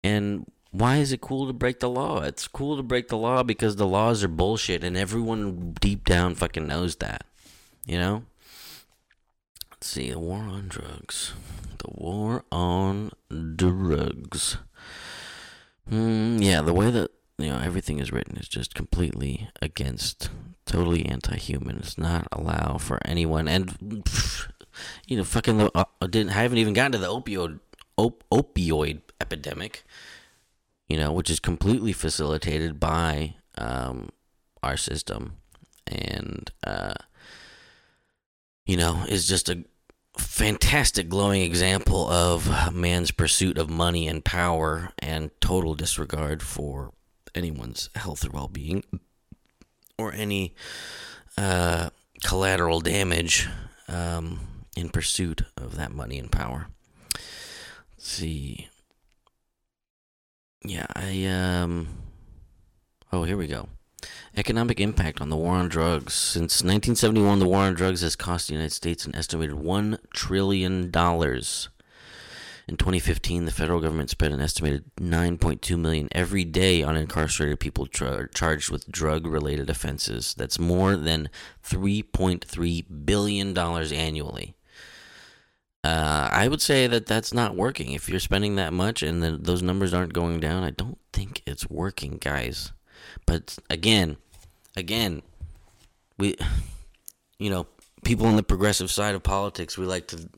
and 0.03 0.45
why 0.71 0.97
is 0.97 1.11
it 1.11 1.21
cool 1.21 1.47
to 1.47 1.53
break 1.53 1.79
the 1.79 1.89
law? 1.89 2.21
It's 2.21 2.47
cool 2.47 2.77
to 2.77 2.83
break 2.83 3.09
the 3.09 3.17
law 3.17 3.43
because 3.43 3.75
the 3.75 3.87
laws 3.87 4.23
are 4.23 4.29
bullshit 4.29 4.83
and 4.83 4.95
everyone 4.95 5.75
deep 5.79 6.05
down 6.05 6.35
fucking 6.35 6.67
knows 6.67 6.95
that. 6.97 7.25
You 7.85 7.97
know? 7.97 8.23
Let's 9.71 9.87
see, 9.87 10.11
the 10.11 10.19
war 10.19 10.39
on 10.39 10.67
drugs. 10.69 11.33
The 11.79 11.89
war 11.89 12.45
on 12.51 13.11
drugs. 13.55 14.57
Mm, 15.89 16.43
yeah, 16.43 16.61
the 16.61 16.73
way 16.73 16.89
that 16.91 17.11
you 17.43 17.49
know 17.51 17.59
everything 17.59 17.99
is 17.99 18.11
written 18.11 18.37
is 18.37 18.47
just 18.47 18.75
completely 18.75 19.49
against, 19.61 20.29
totally 20.65 21.05
anti-human. 21.05 21.77
It's 21.77 21.97
not 21.97 22.27
allow 22.31 22.77
for 22.77 22.99
anyone, 23.05 23.47
and 23.47 24.03
you 25.07 25.17
know, 25.17 25.23
fucking, 25.23 25.69
uh, 25.73 25.83
didn't 26.01 26.29
I 26.29 26.43
haven't 26.43 26.57
even 26.57 26.73
gotten 26.73 26.93
to 26.93 26.97
the 26.97 27.07
opioid 27.07 27.59
op- 27.97 28.23
opioid 28.31 29.01
epidemic, 29.19 29.83
you 30.87 30.97
know, 30.97 31.11
which 31.11 31.29
is 31.29 31.39
completely 31.39 31.93
facilitated 31.93 32.79
by 32.79 33.35
um, 33.57 34.09
our 34.63 34.77
system, 34.77 35.37
and 35.87 36.51
uh, 36.63 36.93
you 38.65 38.77
know, 38.77 39.03
is 39.07 39.27
just 39.27 39.49
a 39.49 39.65
fantastic, 40.17 41.09
glowing 41.09 41.41
example 41.41 42.09
of 42.09 42.73
man's 42.73 43.11
pursuit 43.11 43.57
of 43.57 43.69
money 43.69 44.07
and 44.07 44.23
power 44.25 44.91
and 44.99 45.31
total 45.39 45.73
disregard 45.73 46.41
for 46.41 46.91
anyone's 47.35 47.89
health 47.95 48.25
or 48.25 48.29
well-being 48.31 48.83
or 49.97 50.11
any 50.13 50.53
uh, 51.37 51.89
collateral 52.23 52.79
damage 52.79 53.47
um, 53.87 54.39
in 54.75 54.89
pursuit 54.89 55.43
of 55.57 55.75
that 55.75 55.91
money 55.91 56.17
and 56.17 56.31
power. 56.31 56.67
Let's 57.13 58.07
see. 58.07 58.67
Yeah, 60.63 60.85
I 60.95 61.25
um 61.25 61.87
Oh, 63.13 63.23
here 63.23 63.35
we 63.35 63.47
go. 63.47 63.67
Economic 64.37 64.79
impact 64.79 65.19
on 65.19 65.29
the 65.29 65.35
war 65.35 65.55
on 65.55 65.67
drugs. 65.67 66.13
Since 66.13 66.63
1971, 66.63 67.39
the 67.39 67.47
war 67.47 67.63
on 67.63 67.73
drugs 67.73 68.01
has 68.01 68.15
cost 68.15 68.47
the 68.47 68.53
United 68.53 68.71
States 68.73 69.05
an 69.05 69.13
estimated 69.15 69.57
$1 69.57 69.97
trillion. 70.13 70.89
In 72.71 72.77
2015, 72.77 73.43
the 73.43 73.51
federal 73.51 73.81
government 73.81 74.09
spent 74.09 74.33
an 74.33 74.39
estimated 74.39 74.85
9.2 74.95 75.77
million 75.77 76.07
every 76.13 76.45
day 76.45 76.81
on 76.81 76.95
incarcerated 76.95 77.59
people 77.59 77.85
tra- 77.85 78.29
charged 78.33 78.71
with 78.71 78.89
drug-related 78.89 79.69
offenses. 79.69 80.33
That's 80.37 80.57
more 80.57 80.95
than 80.95 81.29
3.3 81.65 82.85
billion 83.03 83.53
dollars 83.53 83.91
annually. 83.91 84.55
Uh, 85.83 86.29
I 86.31 86.47
would 86.47 86.61
say 86.61 86.87
that 86.87 87.07
that's 87.07 87.33
not 87.33 87.57
working. 87.57 87.91
If 87.91 88.07
you're 88.07 88.21
spending 88.21 88.55
that 88.55 88.71
much 88.71 89.03
and 89.03 89.21
the, 89.21 89.31
those 89.31 89.61
numbers 89.61 89.93
aren't 89.93 90.13
going 90.13 90.39
down, 90.39 90.63
I 90.63 90.69
don't 90.69 90.97
think 91.11 91.41
it's 91.45 91.69
working, 91.69 92.19
guys. 92.21 92.71
But 93.25 93.57
again, 93.69 94.15
again, 94.77 95.23
we, 96.17 96.37
you 97.37 97.49
know, 97.49 97.67
people 98.05 98.27
on 98.27 98.37
the 98.37 98.43
progressive 98.43 98.89
side 98.89 99.13
of 99.13 99.23
politics, 99.23 99.77
we 99.77 99.85
like 99.85 100.07
to, 100.07 100.29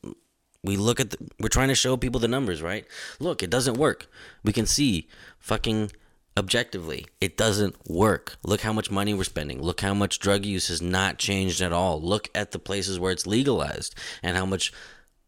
we 0.64 0.76
look 0.76 0.98
at, 0.98 1.10
the, 1.10 1.18
we're 1.38 1.48
trying 1.48 1.68
to 1.68 1.74
show 1.74 1.96
people 1.96 2.18
the 2.18 2.26
numbers, 2.26 2.62
right? 2.62 2.86
Look, 3.20 3.42
it 3.42 3.50
doesn't 3.50 3.76
work. 3.76 4.06
We 4.42 4.52
can 4.52 4.66
see 4.66 5.08
fucking 5.38 5.92
objectively, 6.36 7.06
it 7.20 7.36
doesn't 7.36 7.76
work. 7.88 8.36
Look 8.42 8.62
how 8.62 8.72
much 8.72 8.90
money 8.90 9.14
we're 9.14 9.24
spending. 9.24 9.62
Look 9.62 9.82
how 9.82 9.94
much 9.94 10.18
drug 10.18 10.44
use 10.44 10.66
has 10.68 10.82
not 10.82 11.18
changed 11.18 11.60
at 11.60 11.72
all. 11.72 12.02
Look 12.02 12.28
at 12.34 12.50
the 12.50 12.58
places 12.58 12.98
where 12.98 13.12
it's 13.12 13.26
legalized 13.26 13.94
and 14.22 14.36
how 14.36 14.46
much 14.46 14.72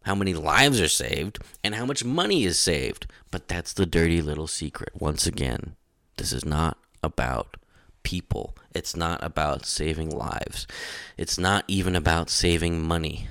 how 0.03 0.15
many 0.15 0.35
lives 0.35 0.81
are 0.81 0.89
saved, 0.89 1.41
and 1.65 1.75
how 1.75 1.85
much 1.85 2.05
money 2.05 2.45
is 2.45 2.57
saved. 2.57 3.09
But 3.33 3.49
that's 3.49 3.73
the 3.73 3.87
dirty 3.87 4.23
little 4.23 4.47
secret. 4.47 4.91
Once 4.97 5.27
again, 5.27 5.75
this 6.17 6.33
is 6.33 6.45
not 6.45 6.79
about 7.03 7.57
people. 8.05 8.57
It's 8.73 8.95
not 8.95 9.23
about 9.25 9.67
saving 9.67 10.11
lives. 10.11 10.69
It's 11.17 11.39
not 11.39 11.65
even 11.67 11.97
about 11.97 12.31
saving 12.31 12.87
money. 12.87 13.27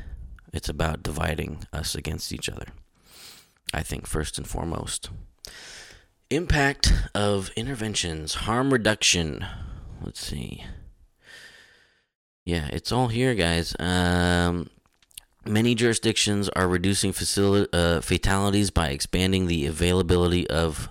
It's 0.56 0.70
about 0.70 1.04
dividing 1.04 1.68
us 1.72 1.94
against 1.94 2.34
each 2.34 2.50
other. 2.50 2.68
I 3.74 3.84
think, 3.84 4.08
first 4.08 4.38
and 4.38 4.48
foremost. 4.48 5.10
Impact 6.30 6.92
of 7.14 7.52
interventions, 7.56 8.34
harm 8.34 8.74
reduction. 8.74 9.46
Let's 10.02 10.20
see. 10.20 10.64
Yeah, 12.46 12.70
it's 12.72 12.92
all 12.92 13.10
here, 13.10 13.36
guys. 13.36 13.76
Um, 13.80 14.70
Many 15.48 15.76
jurisdictions 15.76 16.50
are 16.50 16.68
reducing 16.68 17.12
uh, 17.12 18.02
fatalities 18.02 18.72
by 18.72 18.90
expanding 18.90 19.46
the 19.46 19.68
availability 19.68 20.50
of 20.50 20.90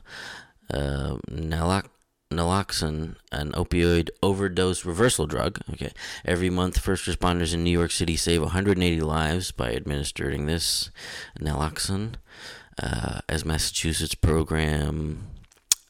uh, 0.72 1.16
naloxone, 1.28 1.88
an 2.31 3.53
opioid 3.53 4.09
overdose 4.22 4.85
reversal 4.85 5.27
drug. 5.27 5.61
Okay, 5.72 5.93
every 6.25 6.51
month, 6.51 6.79
first 6.79 7.07
responders 7.07 7.55
in 7.55 7.62
New 7.62 7.70
York 7.70 7.91
City 7.91 8.16
save 8.16 8.43
180 8.43 9.01
lives 9.01 9.51
by 9.51 9.72
administering 9.75 10.47
this 10.47 10.91
naloxone. 11.41 12.14
Uh, 12.83 13.20
as 13.29 13.45
Massachusetts 13.45 14.16
program, 14.16 15.29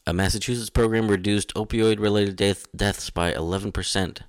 a 0.05 0.13
Massachusetts 0.13 0.69
program 0.69 1.07
reduced 1.07 1.53
opioid-related 1.55 2.35
death, 2.35 2.67
deaths 2.75 3.09
by 3.09 3.33
11 3.33 3.71
percent 3.71 4.21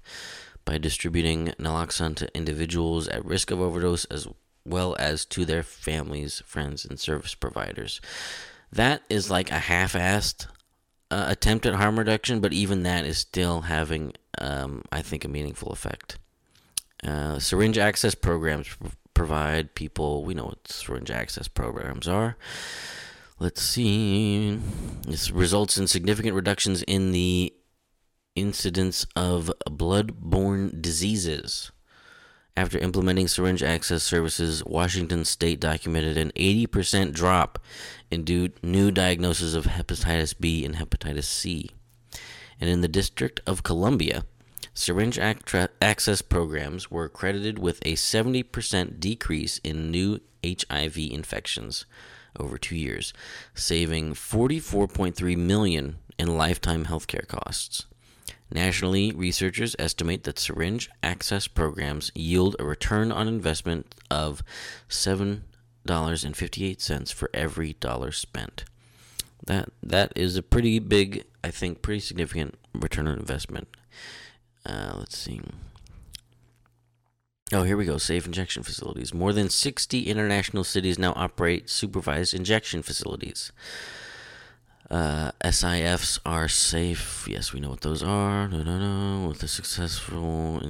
by 0.64 0.78
distributing 0.78 1.52
naloxone 1.60 2.16
to 2.16 2.34
individuals 2.36 3.08
at 3.08 3.24
risk 3.24 3.50
of 3.50 3.60
overdose 3.60 4.04
as 4.06 4.26
well 4.64 4.96
as 4.98 5.24
to 5.24 5.44
their 5.44 5.62
families, 5.62 6.42
friends, 6.44 6.84
and 6.84 6.98
service 6.98 7.34
providers. 7.34 8.00
That 8.72 9.02
is 9.08 9.30
like 9.30 9.50
a 9.50 9.60
half 9.60 9.92
assed 9.92 10.46
uh, 11.10 11.26
attempt 11.28 11.66
at 11.66 11.74
harm 11.74 11.98
reduction, 11.98 12.40
but 12.40 12.52
even 12.52 12.82
that 12.82 13.04
is 13.04 13.18
still 13.18 13.62
having, 13.62 14.12
um, 14.38 14.82
I 14.90 15.02
think, 15.02 15.24
a 15.24 15.28
meaningful 15.28 15.72
effect. 15.72 16.18
Uh, 17.04 17.38
syringe 17.38 17.78
access 17.78 18.14
programs 18.14 18.76
provide 19.14 19.74
people, 19.74 20.24
we 20.24 20.34
know 20.34 20.46
what 20.46 20.68
syringe 20.68 21.10
access 21.10 21.48
programs 21.48 22.08
are. 22.08 22.36
Let's 23.38 23.62
see. 23.62 24.58
This 25.06 25.30
results 25.30 25.76
in 25.76 25.86
significant 25.86 26.34
reductions 26.34 26.82
in 26.82 27.12
the 27.12 27.52
incidence 28.34 29.06
of 29.14 29.52
blood-borne 29.70 30.78
diseases. 30.80 31.70
After 32.56 32.78
implementing 32.78 33.28
syringe 33.28 33.62
access 33.62 34.02
services, 34.02 34.64
Washington 34.64 35.26
state 35.26 35.60
documented 35.60 36.16
an 36.16 36.32
80% 36.36 37.12
drop 37.12 37.58
in 38.10 38.24
new 38.62 38.90
diagnoses 38.90 39.54
of 39.54 39.66
hepatitis 39.66 40.34
B 40.38 40.64
and 40.64 40.76
hepatitis 40.76 41.24
C. 41.24 41.70
And 42.58 42.70
in 42.70 42.80
the 42.80 42.88
District 42.88 43.42
of 43.46 43.62
Columbia, 43.62 44.24
syringe 44.72 45.18
access 45.18 46.22
programs 46.22 46.90
were 46.90 47.10
credited 47.10 47.58
with 47.58 47.78
a 47.82 47.92
70% 47.92 49.00
decrease 49.00 49.58
in 49.58 49.90
new 49.90 50.20
HIV 50.42 50.96
infections 50.96 51.84
over 52.38 52.56
2 52.56 52.74
years, 52.74 53.12
saving 53.54 54.14
44.3 54.14 55.36
million 55.36 55.98
in 56.18 56.38
lifetime 56.38 56.86
healthcare 56.86 57.28
costs. 57.28 57.84
Nationally, 58.50 59.12
researchers 59.12 59.76
estimate 59.78 60.24
that 60.24 60.38
syringe 60.38 60.90
access 61.02 61.48
programs 61.48 62.12
yield 62.14 62.54
a 62.58 62.64
return 62.64 63.10
on 63.10 63.26
investment 63.28 63.94
of 64.10 64.42
$7.58 64.88 67.12
for 67.12 67.30
every 67.34 67.72
dollar 67.74 68.12
spent. 68.12 68.64
That 69.44 69.68
that 69.82 70.12
is 70.16 70.36
a 70.36 70.42
pretty 70.42 70.78
big, 70.78 71.24
I 71.44 71.50
think, 71.50 71.82
pretty 71.82 72.00
significant 72.00 72.54
return 72.72 73.06
on 73.08 73.18
investment. 73.18 73.68
Uh, 74.64 74.94
let's 74.96 75.18
see. 75.18 75.42
Oh, 77.52 77.62
here 77.62 77.76
we 77.76 77.84
go. 77.84 77.96
Safe 77.96 78.26
injection 78.26 78.64
facilities. 78.64 79.14
More 79.14 79.32
than 79.32 79.48
60 79.48 80.02
international 80.02 80.64
cities 80.64 80.98
now 80.98 81.12
operate 81.14 81.70
supervised 81.70 82.34
injection 82.34 82.82
facilities. 82.82 83.52
Uh, 84.90 85.32
SIFs 85.44 86.20
are 86.24 86.48
safe. 86.48 87.26
Yes, 87.28 87.52
we 87.52 87.60
know 87.60 87.70
what 87.70 87.80
those 87.80 88.02
are. 88.02 88.48
No, 88.48 88.62
no, 88.62 88.78
no. 88.78 89.28
With 89.28 89.40
the 89.40 89.48
successful. 89.48 90.62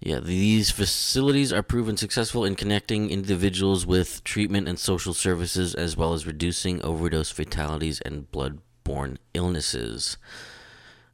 Yeah, 0.00 0.20
these 0.20 0.70
facilities 0.70 1.52
are 1.52 1.62
proven 1.62 1.96
successful 1.96 2.44
in 2.44 2.54
connecting 2.54 3.10
individuals 3.10 3.84
with 3.84 4.24
treatment 4.24 4.66
and 4.66 4.78
social 4.78 5.12
services, 5.12 5.74
as 5.74 5.96
well 5.96 6.14
as 6.14 6.26
reducing 6.26 6.80
overdose 6.82 7.30
fatalities 7.30 8.00
and 8.00 8.30
blood-borne 8.30 9.18
illnesses. 9.34 10.16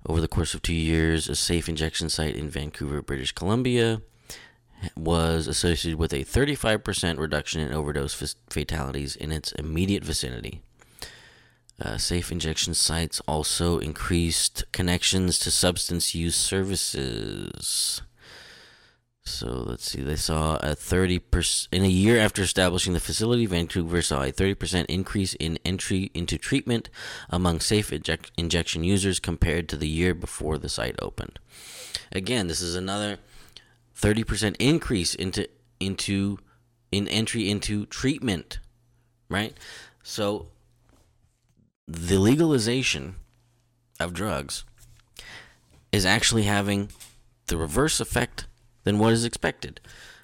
Over 0.08 0.20
the 0.20 0.28
course 0.28 0.54
of 0.54 0.62
two 0.62 0.72
years, 0.74 1.28
a 1.28 1.34
safe 1.34 1.68
injection 1.68 2.08
site 2.08 2.36
in 2.36 2.48
Vancouver, 2.48 3.02
British 3.02 3.32
Columbia, 3.32 4.02
was 4.96 5.46
associated 5.46 5.98
with 5.98 6.12
a 6.12 6.24
35% 6.24 7.18
reduction 7.18 7.60
in 7.60 7.72
overdose 7.72 8.34
fatalities 8.48 9.16
in 9.16 9.32
its 9.32 9.52
immediate 9.52 10.04
vicinity. 10.04 10.62
Uh, 11.80 11.98
safe 11.98 12.32
injection 12.32 12.72
sites 12.72 13.20
also 13.28 13.78
increased 13.78 14.64
connections 14.72 15.38
to 15.38 15.50
substance 15.50 16.14
use 16.14 16.34
services. 16.34 18.00
So 19.26 19.64
let's 19.66 19.90
see, 19.90 20.02
they 20.02 20.16
saw 20.16 20.56
a 20.56 20.76
30% 20.76 21.68
in 21.72 21.82
a 21.84 21.88
year 21.88 22.18
after 22.18 22.42
establishing 22.42 22.92
the 22.92 23.00
facility, 23.00 23.44
Vancouver 23.44 24.00
saw 24.00 24.22
a 24.22 24.32
30% 24.32 24.86
increase 24.86 25.34
in 25.34 25.58
entry 25.64 26.12
into 26.14 26.38
treatment 26.38 26.88
among 27.28 27.58
safe 27.58 27.92
inject- 27.92 28.30
injection 28.38 28.84
users 28.84 29.18
compared 29.18 29.68
to 29.68 29.76
the 29.76 29.88
year 29.88 30.14
before 30.14 30.58
the 30.58 30.68
site 30.68 30.94
opened. 31.02 31.40
Again, 32.12 32.46
this 32.46 32.62
is 32.62 32.76
another 32.76 33.18
30% 33.96 34.56
increase 34.58 35.14
into 35.14 35.48
into 35.80 36.38
in 36.92 37.08
entry 37.08 37.50
into 37.50 37.86
treatment, 37.86 38.58
right? 39.28 39.56
So 40.02 40.48
the 41.88 42.18
legalization 42.18 43.16
of 43.98 44.12
drugs 44.14 44.64
is 45.92 46.06
actually 46.06 46.44
having 46.44 46.90
the 47.46 47.56
reverse 47.56 48.00
effect 48.00 48.46
than 48.84 48.98
what 48.98 49.12
is 49.12 49.24
expected. 49.24 49.80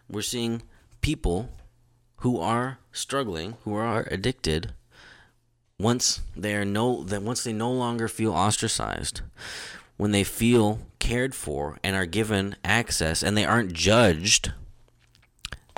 We're 0.08 0.22
seeing 0.22 0.62
people 1.00 1.50
who 2.16 2.38
are 2.38 2.78
struggling, 2.92 3.56
who 3.64 3.74
are 3.74 4.06
addicted, 4.10 4.74
once 5.78 6.20
they 6.36 6.54
are 6.54 6.64
no 6.64 7.02
that 7.04 7.22
once 7.22 7.42
they 7.42 7.52
no 7.52 7.72
longer 7.72 8.06
feel 8.08 8.32
ostracized, 8.32 9.22
when 10.02 10.10
they 10.10 10.24
feel 10.24 10.80
cared 10.98 11.32
for 11.32 11.78
and 11.84 11.94
are 11.94 12.06
given 12.06 12.56
access 12.64 13.22
and 13.22 13.36
they 13.36 13.44
aren't 13.44 13.72
judged, 13.72 14.52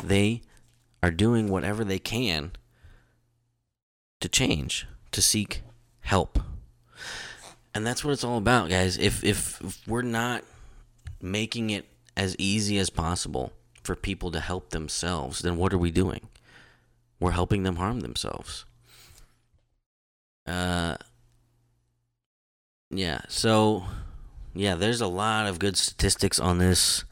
they 0.02 0.40
are 1.02 1.10
doing 1.10 1.50
whatever 1.50 1.84
they 1.84 1.98
can 1.98 2.50
to 4.20 4.28
change, 4.30 4.86
to 5.12 5.20
seek 5.20 5.60
help. 6.00 6.38
And 7.74 7.86
that's 7.86 8.02
what 8.02 8.12
it's 8.12 8.24
all 8.24 8.38
about, 8.38 8.70
guys. 8.70 8.96
If 8.96 9.22
if, 9.22 9.60
if 9.60 9.86
we're 9.86 10.00
not 10.00 10.42
making 11.20 11.68
it 11.68 11.84
as 12.16 12.34
easy 12.38 12.78
as 12.78 12.88
possible 12.88 13.52
for 13.82 13.94
people 13.94 14.30
to 14.30 14.40
help 14.40 14.70
themselves, 14.70 15.40
then 15.40 15.58
what 15.58 15.74
are 15.74 15.78
we 15.78 15.90
doing? 15.90 16.28
We're 17.20 17.32
helping 17.32 17.62
them 17.62 17.76
harm 17.76 18.00
themselves. 18.00 18.64
Uh, 20.46 20.96
yeah, 22.88 23.20
so, 23.28 23.84
yeah, 24.54 24.74
there's 24.74 25.00
a 25.00 25.06
lot 25.06 25.46
of 25.46 25.58
good 25.58 25.76
statistics 25.76 26.38
on 26.38 26.58
this 26.58 27.04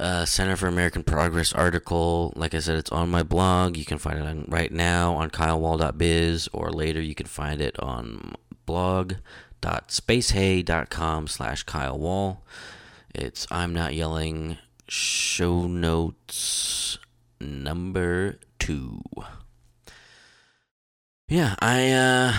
uh, 0.00 0.24
Center 0.24 0.56
for 0.56 0.66
American 0.66 1.02
Progress 1.02 1.52
article. 1.52 2.32
Like 2.36 2.54
I 2.54 2.60
said, 2.60 2.78
it's 2.78 2.90
on 2.90 3.10
my 3.10 3.22
blog. 3.22 3.76
You 3.76 3.84
can 3.84 3.98
find 3.98 4.18
it 4.18 4.26
on, 4.26 4.46
right 4.48 4.72
now 4.72 5.14
on 5.14 5.28
kylewall.biz, 5.30 6.48
or 6.52 6.70
later 6.70 7.00
you 7.00 7.14
can 7.14 7.26
find 7.26 7.60
it 7.60 7.78
on 7.80 8.34
blog.spacehey.com 8.66 11.28
slash 11.28 11.64
kylewall. 11.64 12.38
It's 13.14 13.46
I'm 13.50 13.72
Not 13.72 13.94
Yelling 13.94 14.58
show 14.88 15.66
notes 15.66 16.98
number 17.40 18.38
two. 18.58 19.00
Yeah, 21.28 21.54
I 21.58 21.90
uh 21.90 22.34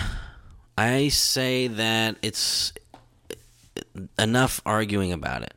I 0.77 1.09
say 1.09 1.67
that 1.67 2.15
it's 2.21 2.73
enough 4.17 4.61
arguing 4.65 5.11
about 5.11 5.43
it. 5.43 5.53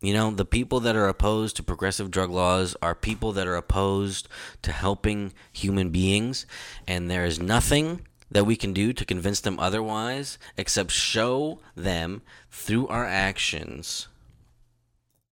You 0.00 0.12
know, 0.14 0.32
the 0.32 0.44
people 0.44 0.80
that 0.80 0.96
are 0.96 1.06
opposed 1.06 1.56
to 1.56 1.62
progressive 1.62 2.10
drug 2.10 2.30
laws 2.30 2.74
are 2.82 2.94
people 2.94 3.32
that 3.32 3.46
are 3.46 3.54
opposed 3.54 4.28
to 4.62 4.72
helping 4.72 5.32
human 5.52 5.90
beings, 5.90 6.44
and 6.88 7.08
there 7.08 7.24
is 7.24 7.38
nothing 7.38 8.06
that 8.28 8.44
we 8.44 8.56
can 8.56 8.72
do 8.72 8.92
to 8.92 9.04
convince 9.04 9.40
them 9.40 9.60
otherwise 9.60 10.38
except 10.56 10.90
show 10.90 11.60
them 11.76 12.22
through 12.50 12.88
our 12.88 13.04
actions 13.04 14.08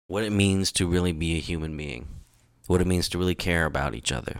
what 0.08 0.24
it 0.24 0.32
means 0.32 0.72
to 0.72 0.88
really 0.88 1.12
be 1.12 1.36
a 1.36 1.42
human 1.42 1.76
being, 1.76 2.08
what 2.68 2.82
it 2.82 2.88
means 2.88 3.10
to 3.10 3.18
really 3.18 3.36
care 3.36 3.66
about 3.66 3.96
each 3.96 4.12
other, 4.12 4.40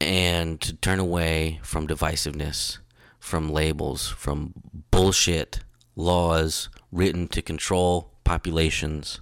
and 0.00 0.60
to 0.60 0.74
turn 0.74 0.98
away 0.98 1.60
from 1.62 1.86
divisiveness, 1.86 2.78
from 3.18 3.48
labels, 3.48 4.08
from 4.08 4.52
bullshit 4.90 5.60
laws 5.96 6.68
written 6.92 7.28
to 7.28 7.42
control 7.42 8.10
populations 8.24 9.20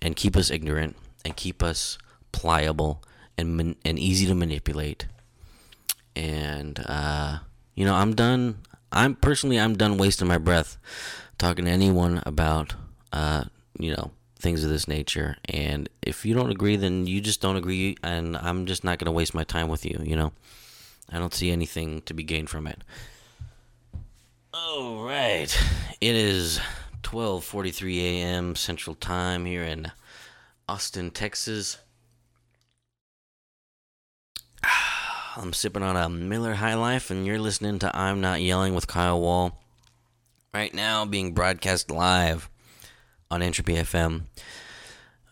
and 0.00 0.16
keep 0.16 0.36
us 0.36 0.50
ignorant 0.50 0.96
and 1.24 1.36
keep 1.36 1.62
us 1.62 1.98
pliable 2.32 3.02
and 3.38 3.76
and 3.84 3.98
easy 3.98 4.26
to 4.26 4.34
manipulate. 4.34 5.06
And 6.14 6.84
uh, 6.86 7.38
you 7.74 7.84
know, 7.84 7.94
I'm 7.94 8.14
done. 8.14 8.58
I'm 8.90 9.14
personally, 9.14 9.58
I'm 9.58 9.74
done 9.74 9.96
wasting 9.96 10.28
my 10.28 10.38
breath 10.38 10.76
talking 11.38 11.64
to 11.64 11.70
anyone 11.70 12.22
about, 12.26 12.74
uh, 13.12 13.44
you 13.78 13.90
know, 13.90 14.10
things 14.38 14.62
of 14.64 14.70
this 14.70 14.86
nature. 14.86 15.36
And 15.46 15.88
if 16.02 16.26
you 16.26 16.34
don't 16.34 16.50
agree, 16.50 16.76
then 16.76 17.06
you 17.06 17.20
just 17.20 17.40
don't 17.40 17.56
agree, 17.56 17.96
and 18.02 18.36
I'm 18.36 18.66
just 18.66 18.84
not 18.84 18.98
going 18.98 19.06
to 19.06 19.12
waste 19.12 19.34
my 19.34 19.44
time 19.44 19.68
with 19.68 19.86
you, 19.86 20.00
you 20.04 20.14
know? 20.14 20.32
I 21.10 21.18
don't 21.18 21.34
see 21.34 21.50
anything 21.50 22.02
to 22.02 22.14
be 22.14 22.22
gained 22.22 22.50
from 22.50 22.66
it. 22.66 22.82
All 24.54 25.02
right. 25.02 25.48
It 26.02 26.14
is 26.14 26.60
12:43 27.04 27.98
a.m. 28.00 28.54
Central 28.54 28.94
Time 28.94 29.46
here 29.46 29.62
in 29.62 29.90
Austin, 30.68 31.10
Texas. 31.10 31.78
I'm 35.36 35.54
sipping 35.54 35.82
on 35.82 35.96
a 35.96 36.10
Miller 36.10 36.52
High 36.54 36.74
Life 36.74 37.10
and 37.10 37.24
you're 37.24 37.38
listening 37.38 37.78
to 37.78 37.96
I'm 37.96 38.20
Not 38.20 38.42
Yelling 38.42 38.74
with 38.74 38.86
Kyle 38.86 39.18
Wall. 39.18 39.58
Right 40.52 40.74
now 40.74 41.06
being 41.06 41.32
broadcast 41.32 41.90
live 41.90 42.50
on 43.30 43.40
Entropy 43.40 43.76
FM. 43.76 44.24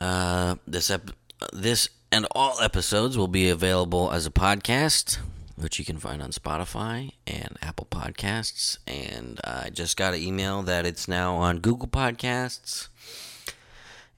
Uh, 0.00 0.56
this 0.66 0.88
ep- 0.90 1.10
this 1.52 1.90
and 2.10 2.26
all 2.34 2.58
episodes 2.62 3.18
will 3.18 3.28
be 3.28 3.50
available 3.50 4.10
as 4.12 4.24
a 4.24 4.30
podcast, 4.30 5.18
which 5.60 5.78
you 5.78 5.84
can 5.84 5.98
find 5.98 6.22
on 6.22 6.30
Spotify 6.30 7.12
and 7.26 7.56
Apple 7.62 7.86
Podcasts. 7.90 8.78
And 8.86 9.40
I 9.44 9.70
just 9.70 9.96
got 9.96 10.14
an 10.14 10.20
email 10.20 10.62
that 10.62 10.86
it's 10.86 11.06
now 11.06 11.36
on 11.36 11.58
Google 11.58 11.88
Podcasts. 11.88 12.88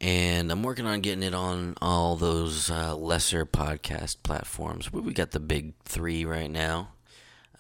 And 0.01 0.51
I'm 0.51 0.63
working 0.63 0.87
on 0.87 1.01
getting 1.01 1.23
it 1.23 1.35
on 1.35 1.75
all 1.81 2.17
those 2.17 2.71
uh, 2.71 2.97
lesser 2.97 3.47
podcast 3.47 4.17
platforms. 4.23 4.93
We 4.93 5.13
got 5.13 5.31
the 5.31 5.41
big 5.41 5.75
three 5.85 6.25
right 6.25 6.51
now. 6.51 6.89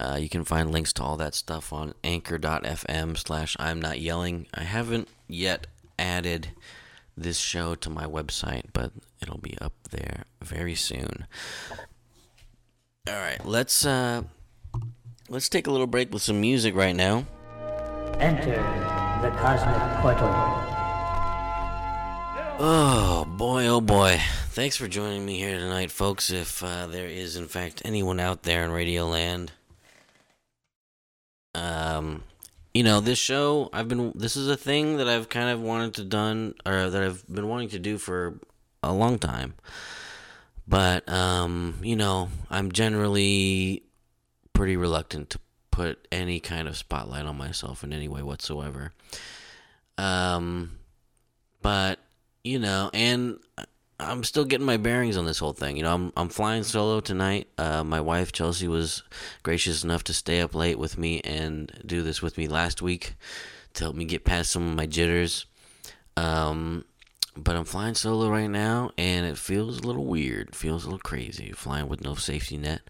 Uh, 0.01 0.18
you 0.20 0.28
can 0.28 0.45
find 0.45 0.72
links 0.72 0.93
to 0.95 1.03
all 1.03 1.16
that 1.16 1.35
stuff 1.35 1.72
on 1.72 1.95
anchor.fm 2.03 3.16
slash 3.16 3.57
I'm 3.61 3.80
not 3.80 4.01
yelling. 4.01 4.47
I 4.53 4.64
haven't 4.64 5.09
yet 5.28 5.68
added 5.99 6.49
this 7.16 7.39
show 7.39 7.74
to 7.76 7.91
my 7.91 8.07
website, 8.07 8.66
but 8.72 8.91
it'll 9.20 9.39
be 9.39 9.57
up 9.61 9.74
there 9.91 10.24
very 10.41 10.74
soon. 10.74 11.26
All 13.09 13.14
right, 13.14 13.44
let's 13.44 13.84
uh 13.84 14.22
let's 15.28 15.48
take 15.48 15.66
a 15.66 15.72
little 15.72 15.88
break 15.88 16.12
with 16.12 16.22
some 16.22 16.40
music 16.40 16.76
right 16.76 16.94
now. 16.94 17.26
Enter 18.20 18.55
the 19.20 19.30
cosmic 19.38 20.00
portal. 20.00 20.30
Oh 22.61 23.24
boy, 23.36 23.66
oh 23.66 23.80
boy. 23.80 24.20
Thanks 24.50 24.76
for 24.76 24.86
joining 24.86 25.26
me 25.26 25.36
here 25.36 25.59
tonight, 25.59 25.90
folks. 25.90 26.30
If 26.30 26.62
uh, 26.62 26.86
there 26.86 27.09
is, 27.09 27.34
in 27.34 27.48
fact, 27.48 27.82
anyone 27.84 28.20
out 28.20 28.44
there 28.44 28.62
in 28.62 28.70
Radio 28.70 29.09
Land, 29.09 29.50
um, 31.57 32.22
you 32.72 32.84
know, 32.84 33.00
this 33.00 33.18
show, 33.18 33.68
I've 33.72 33.88
been, 33.88 34.12
this 34.14 34.36
is 34.36 34.46
a 34.46 34.57
thing 34.57 34.98
that 34.98 35.09
I've 35.09 35.28
kind 35.28 35.48
of 35.48 35.61
wanted 35.61 35.94
to 35.94 36.05
done, 36.05 36.55
or 36.64 36.88
that 36.88 37.03
I've 37.03 37.24
been 37.26 37.48
wanting 37.48 37.70
to 37.70 37.80
do 37.80 37.98
for 37.98 38.34
a 38.80 38.92
long 38.92 39.18
time. 39.18 39.55
But, 40.73 41.07
um, 41.07 41.81
you 41.83 41.97
know, 41.97 42.31
I'm 42.49 42.73
generally 42.73 43.83
pretty 44.55 44.79
reluctant 44.79 45.29
to 45.29 45.39
put 45.70 46.09
any 46.11 46.41
kind 46.41 46.66
of 46.66 46.79
spotlight 46.79 47.27
on 47.27 47.37
myself 47.37 47.85
in 47.85 47.93
any 47.93 48.09
way 48.09 48.23
whatsoever. 48.23 48.93
Um, 49.99 50.79
but, 51.61 51.99
you 52.43 52.59
know, 52.59 52.89
and 52.95 53.39
I'm 54.01 54.25
still 54.25 54.47
getting 54.47 54.64
my 54.64 54.79
bearings 54.79 55.18
on 55.18 55.27
this 55.27 55.39
whole 55.41 55.53
thing. 55.53 55.77
You 55.77 55.83
know, 55.83 55.93
I'm 55.93 56.12
I'm 56.16 56.31
flying 56.31 56.62
solo 56.62 57.01
tonight. 57.01 57.49
Uh, 57.59 57.85
my 57.85 58.01
wife 58.01 58.33
Chelsea 58.33 58.66
was 58.66 59.03
gracious 59.43 59.85
enough 59.85 60.05
to 60.05 60.14
stay 60.14 60.41
up 60.41 60.55
late 60.55 60.79
with 60.79 60.97
me 60.97 61.20
and 61.20 61.70
do 61.85 62.01
this 62.01 62.23
with 62.23 62.39
me 62.39 62.49
last 62.49 62.81
week 62.81 63.12
to 63.75 63.85
help 63.85 63.95
me 63.95 64.07
get 64.07 64.25
past 64.25 64.51
some 64.51 64.66
of 64.70 64.75
my 64.75 64.87
jitters. 64.87 65.45
Um, 66.16 66.87
but 67.37 67.57
I'm 67.57 67.64
flying 67.64 67.95
solo 67.95 68.28
right 68.28 68.51
now, 68.51 68.91
and 68.99 69.26
it 69.26 69.39
feels 69.39 69.78
a 69.78 69.87
little 69.87 70.05
weird. 70.05 70.49
It 70.49 70.55
feels 70.55 70.85
a 70.85 70.87
little 70.87 70.99
crazy. 70.99 71.53
Flying 71.53 71.89
with 71.89 72.03
no 72.03 72.14
safety 72.14 72.57
net, 72.57 72.83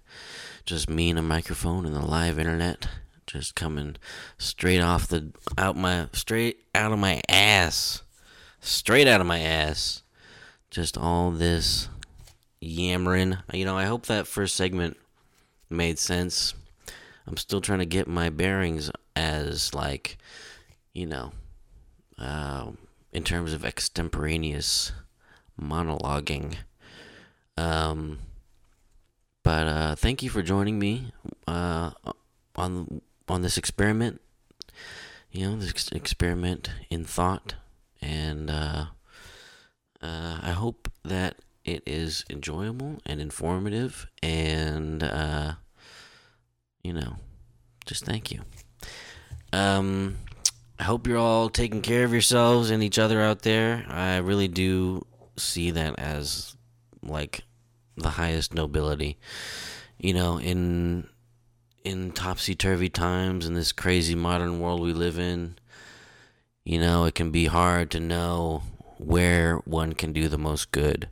just 0.64 0.90
me 0.90 1.10
and 1.10 1.18
a 1.18 1.22
microphone 1.22 1.86
and 1.86 1.94
the 1.94 2.00
live 2.00 2.38
internet, 2.38 2.88
just 3.26 3.54
coming 3.54 3.96
straight 4.38 4.80
off 4.80 5.08
the 5.08 5.32
out 5.56 5.76
my 5.76 6.08
straight 6.12 6.64
out 6.74 6.92
of 6.92 6.98
my 6.98 7.20
ass, 7.28 8.02
straight 8.60 9.08
out 9.08 9.20
of 9.20 9.26
my 9.26 9.40
ass 9.40 10.02
just 10.72 10.96
all 10.96 11.30
this 11.30 11.90
yammering. 12.58 13.36
You 13.52 13.66
know, 13.66 13.76
I 13.76 13.84
hope 13.84 14.06
that 14.06 14.26
first 14.26 14.56
segment 14.56 14.96
made 15.68 15.98
sense. 15.98 16.54
I'm 17.26 17.36
still 17.36 17.60
trying 17.60 17.80
to 17.80 17.86
get 17.86 18.08
my 18.08 18.30
bearings 18.30 18.90
as, 19.14 19.74
like, 19.74 20.16
you 20.94 21.06
know, 21.06 21.32
uh, 22.18 22.70
in 23.12 23.24
terms 23.24 23.52
of 23.52 23.64
extemporaneous 23.64 24.92
monologuing. 25.60 26.56
Um, 27.56 28.20
but 29.42 29.66
uh, 29.66 29.94
thank 29.94 30.22
you 30.22 30.30
for 30.30 30.42
joining 30.42 30.78
me 30.78 31.12
uh, 31.46 31.90
on 32.56 33.02
on 33.28 33.42
this 33.42 33.56
experiment. 33.58 34.20
You 35.30 35.48
know, 35.48 35.56
this 35.56 35.88
experiment 35.92 36.70
in 36.90 37.04
thought 37.04 37.54
and. 38.00 38.50
Uh, 38.50 38.86
uh, 40.02 40.38
I 40.42 40.50
hope 40.50 40.90
that 41.04 41.36
it 41.64 41.82
is 41.86 42.24
enjoyable 42.28 42.98
and 43.06 43.20
informative, 43.20 44.08
and 44.22 45.02
uh, 45.02 45.52
you 46.82 46.92
know, 46.92 47.16
just 47.86 48.04
thank 48.04 48.32
you. 48.32 48.40
Um, 49.52 50.16
I 50.82 50.84
hope 50.84 51.06
you're 51.06 51.16
all 51.16 51.48
taking 51.48 51.80
care 51.80 52.02
of 52.04 52.10
yourselves 52.10 52.70
and 52.70 52.82
each 52.82 52.98
other 52.98 53.20
out 53.20 53.42
there. 53.42 53.86
I 53.88 54.16
really 54.16 54.48
do 54.48 55.06
see 55.36 55.70
that 55.70 55.96
as 55.96 56.56
like 57.04 57.42
the 57.96 58.10
highest 58.10 58.52
nobility. 58.52 59.16
You 59.96 60.12
know, 60.12 60.40
in 60.40 61.06
in 61.84 62.10
topsy 62.10 62.56
turvy 62.56 62.88
times 62.88 63.46
in 63.46 63.54
this 63.54 63.70
crazy 63.70 64.16
modern 64.16 64.58
world 64.58 64.80
we 64.80 64.92
live 64.92 65.20
in, 65.20 65.54
you 66.64 66.80
know, 66.80 67.04
it 67.04 67.14
can 67.14 67.30
be 67.30 67.46
hard 67.46 67.88
to 67.92 68.00
know 68.00 68.64
where 68.98 69.58
one 69.58 69.92
can 69.92 70.12
do 70.12 70.26
the 70.26 70.36
most 70.36 70.72
good. 70.72 71.08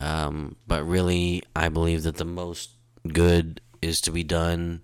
Um, 0.00 0.56
but 0.66 0.82
really, 0.82 1.44
I 1.54 1.68
believe 1.68 2.02
that 2.02 2.16
the 2.16 2.24
most 2.24 2.70
good 3.06 3.60
is 3.80 4.00
to 4.00 4.10
be 4.10 4.24
done 4.24 4.82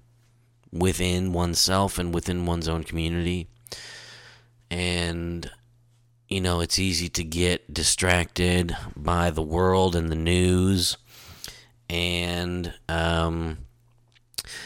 within 0.70 1.32
oneself 1.32 1.98
and 1.98 2.14
within 2.14 2.46
one's 2.46 2.68
own 2.68 2.84
community. 2.84 3.48
And, 4.70 5.50
you 6.28 6.40
know, 6.40 6.60
it's 6.60 6.78
easy 6.78 7.08
to 7.10 7.24
get 7.24 7.72
distracted 7.72 8.76
by 8.96 9.30
the 9.30 9.42
world 9.42 9.96
and 9.96 10.10
the 10.10 10.16
news. 10.16 10.96
And, 11.88 12.72
um, 12.88 13.58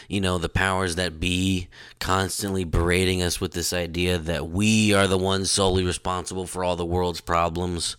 you 0.09 0.21
know, 0.21 0.39
the 0.39 0.49
powers 0.49 0.97
that 0.97 1.21
be 1.21 1.69
constantly 1.99 2.65
berating 2.65 3.23
us 3.23 3.41
with 3.41 3.53
this 3.53 3.73
idea 3.73 4.19
that 4.19 4.49
we 4.49 4.93
are 4.93 5.07
the 5.07 5.19
ones 5.19 5.51
solely 5.51 5.85
responsible 5.85 6.47
for 6.47 6.63
all 6.65 6.77
the 6.77 6.85
world's 6.85 7.21
problems 7.21 7.97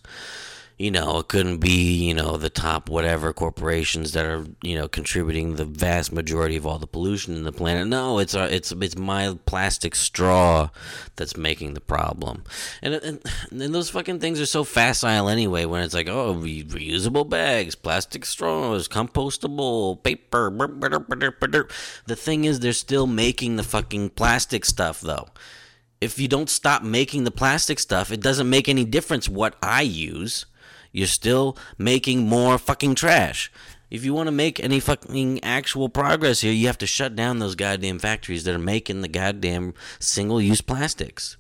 you 0.77 0.91
know, 0.91 1.19
it 1.19 1.29
couldn't 1.29 1.59
be, 1.59 1.93
you 1.93 2.13
know, 2.13 2.35
the 2.35 2.49
top 2.49 2.89
whatever 2.89 3.31
corporations 3.31 4.11
that 4.11 4.25
are, 4.25 4.45
you 4.61 4.75
know, 4.75 4.89
contributing 4.89 5.55
the 5.55 5.63
vast 5.63 6.11
majority 6.11 6.57
of 6.57 6.67
all 6.67 6.79
the 6.79 6.87
pollution 6.87 7.33
in 7.33 7.43
the 7.43 7.53
planet. 7.53 7.87
No, 7.87 8.19
it's 8.19 8.35
our, 8.35 8.47
it's 8.47 8.73
it's 8.73 8.97
my 8.97 9.37
plastic 9.45 9.95
straw 9.95 10.69
that's 11.15 11.37
making 11.37 11.75
the 11.75 11.81
problem. 11.81 12.43
And 12.81 12.93
and, 12.95 13.21
and 13.51 13.73
those 13.73 13.89
fucking 13.89 14.19
things 14.19 14.41
are 14.41 14.45
so 14.45 14.65
facile 14.65 15.29
anyway. 15.29 15.63
When 15.63 15.81
it's 15.81 15.93
like, 15.93 16.09
oh, 16.09 16.33
re- 16.33 16.65
reusable 16.65 17.29
bags, 17.29 17.75
plastic 17.75 18.25
straws, 18.25 18.89
compostable 18.89 20.03
paper. 20.03 20.49
The 22.05 22.15
thing 22.17 22.43
is, 22.43 22.59
they're 22.59 22.73
still 22.73 23.07
making 23.07 23.55
the 23.55 23.63
fucking 23.63 24.09
plastic 24.09 24.65
stuff 24.65 24.99
though 24.99 25.27
if 26.01 26.19
you 26.19 26.27
don't 26.27 26.49
stop 26.49 26.83
making 26.83 27.23
the 27.23 27.31
plastic 27.31 27.79
stuff, 27.79 28.11
it 28.11 28.19
doesn't 28.19 28.49
make 28.49 28.67
any 28.67 28.83
difference 28.83 29.27
what 29.29 29.55
I 29.63 29.81
use 29.81 30.45
you're 30.95 31.07
still 31.07 31.57
making 31.77 32.25
more 32.27 32.57
fucking 32.57 32.95
trash. 32.95 33.51
If 33.91 34.05
you 34.05 34.13
want 34.13 34.27
to 34.27 34.31
make 34.31 34.61
any 34.61 34.79
fucking 34.79 35.43
actual 35.43 35.89
progress 35.89 36.39
here, 36.39 36.53
you 36.53 36.67
have 36.67 36.77
to 36.77 36.87
shut 36.87 37.17
down 37.17 37.39
those 37.39 37.55
goddamn 37.55 37.99
factories 37.99 38.45
that 38.45 38.55
are 38.55 38.59
making 38.59 39.01
the 39.01 39.09
goddamn 39.09 39.73
single 39.99 40.41
use 40.41 40.61
plastics. 40.61 41.35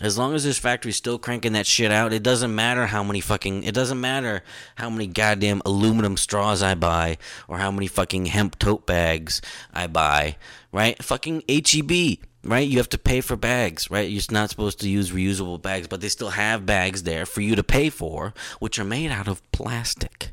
As 0.00 0.16
long 0.16 0.34
as 0.34 0.44
this 0.44 0.58
factory's 0.58 0.96
still 0.96 1.18
cranking 1.18 1.52
that 1.54 1.66
shit 1.66 1.90
out, 1.90 2.12
it 2.12 2.22
doesn't 2.22 2.54
matter 2.54 2.86
how 2.86 3.02
many 3.02 3.20
fucking 3.20 3.64
it 3.64 3.74
doesn't 3.74 4.00
matter 4.00 4.42
how 4.76 4.88
many 4.88 5.08
goddamn 5.08 5.62
aluminum 5.66 6.16
straws 6.16 6.62
I 6.62 6.76
buy 6.76 7.18
or 7.48 7.58
how 7.58 7.72
many 7.72 7.88
fucking 7.88 8.26
hemp 8.26 8.58
tote 8.58 8.86
bags 8.86 9.42
I 9.72 9.88
buy, 9.88 10.36
right? 10.70 11.02
Fucking 11.02 11.42
HEB 11.48 12.18
right? 12.44 12.66
You 12.66 12.78
have 12.78 12.88
to 12.90 12.98
pay 12.98 13.20
for 13.20 13.36
bags, 13.36 13.90
right? 13.90 14.10
You're 14.10 14.22
not 14.30 14.50
supposed 14.50 14.80
to 14.80 14.88
use 14.88 15.10
reusable 15.10 15.60
bags, 15.60 15.86
but 15.86 16.00
they 16.00 16.08
still 16.08 16.30
have 16.30 16.66
bags 16.66 17.04
there 17.04 17.26
for 17.26 17.40
you 17.40 17.54
to 17.56 17.62
pay 17.62 17.90
for, 17.90 18.34
which 18.58 18.78
are 18.78 18.84
made 18.84 19.10
out 19.10 19.28
of 19.28 19.48
plastic. 19.52 20.32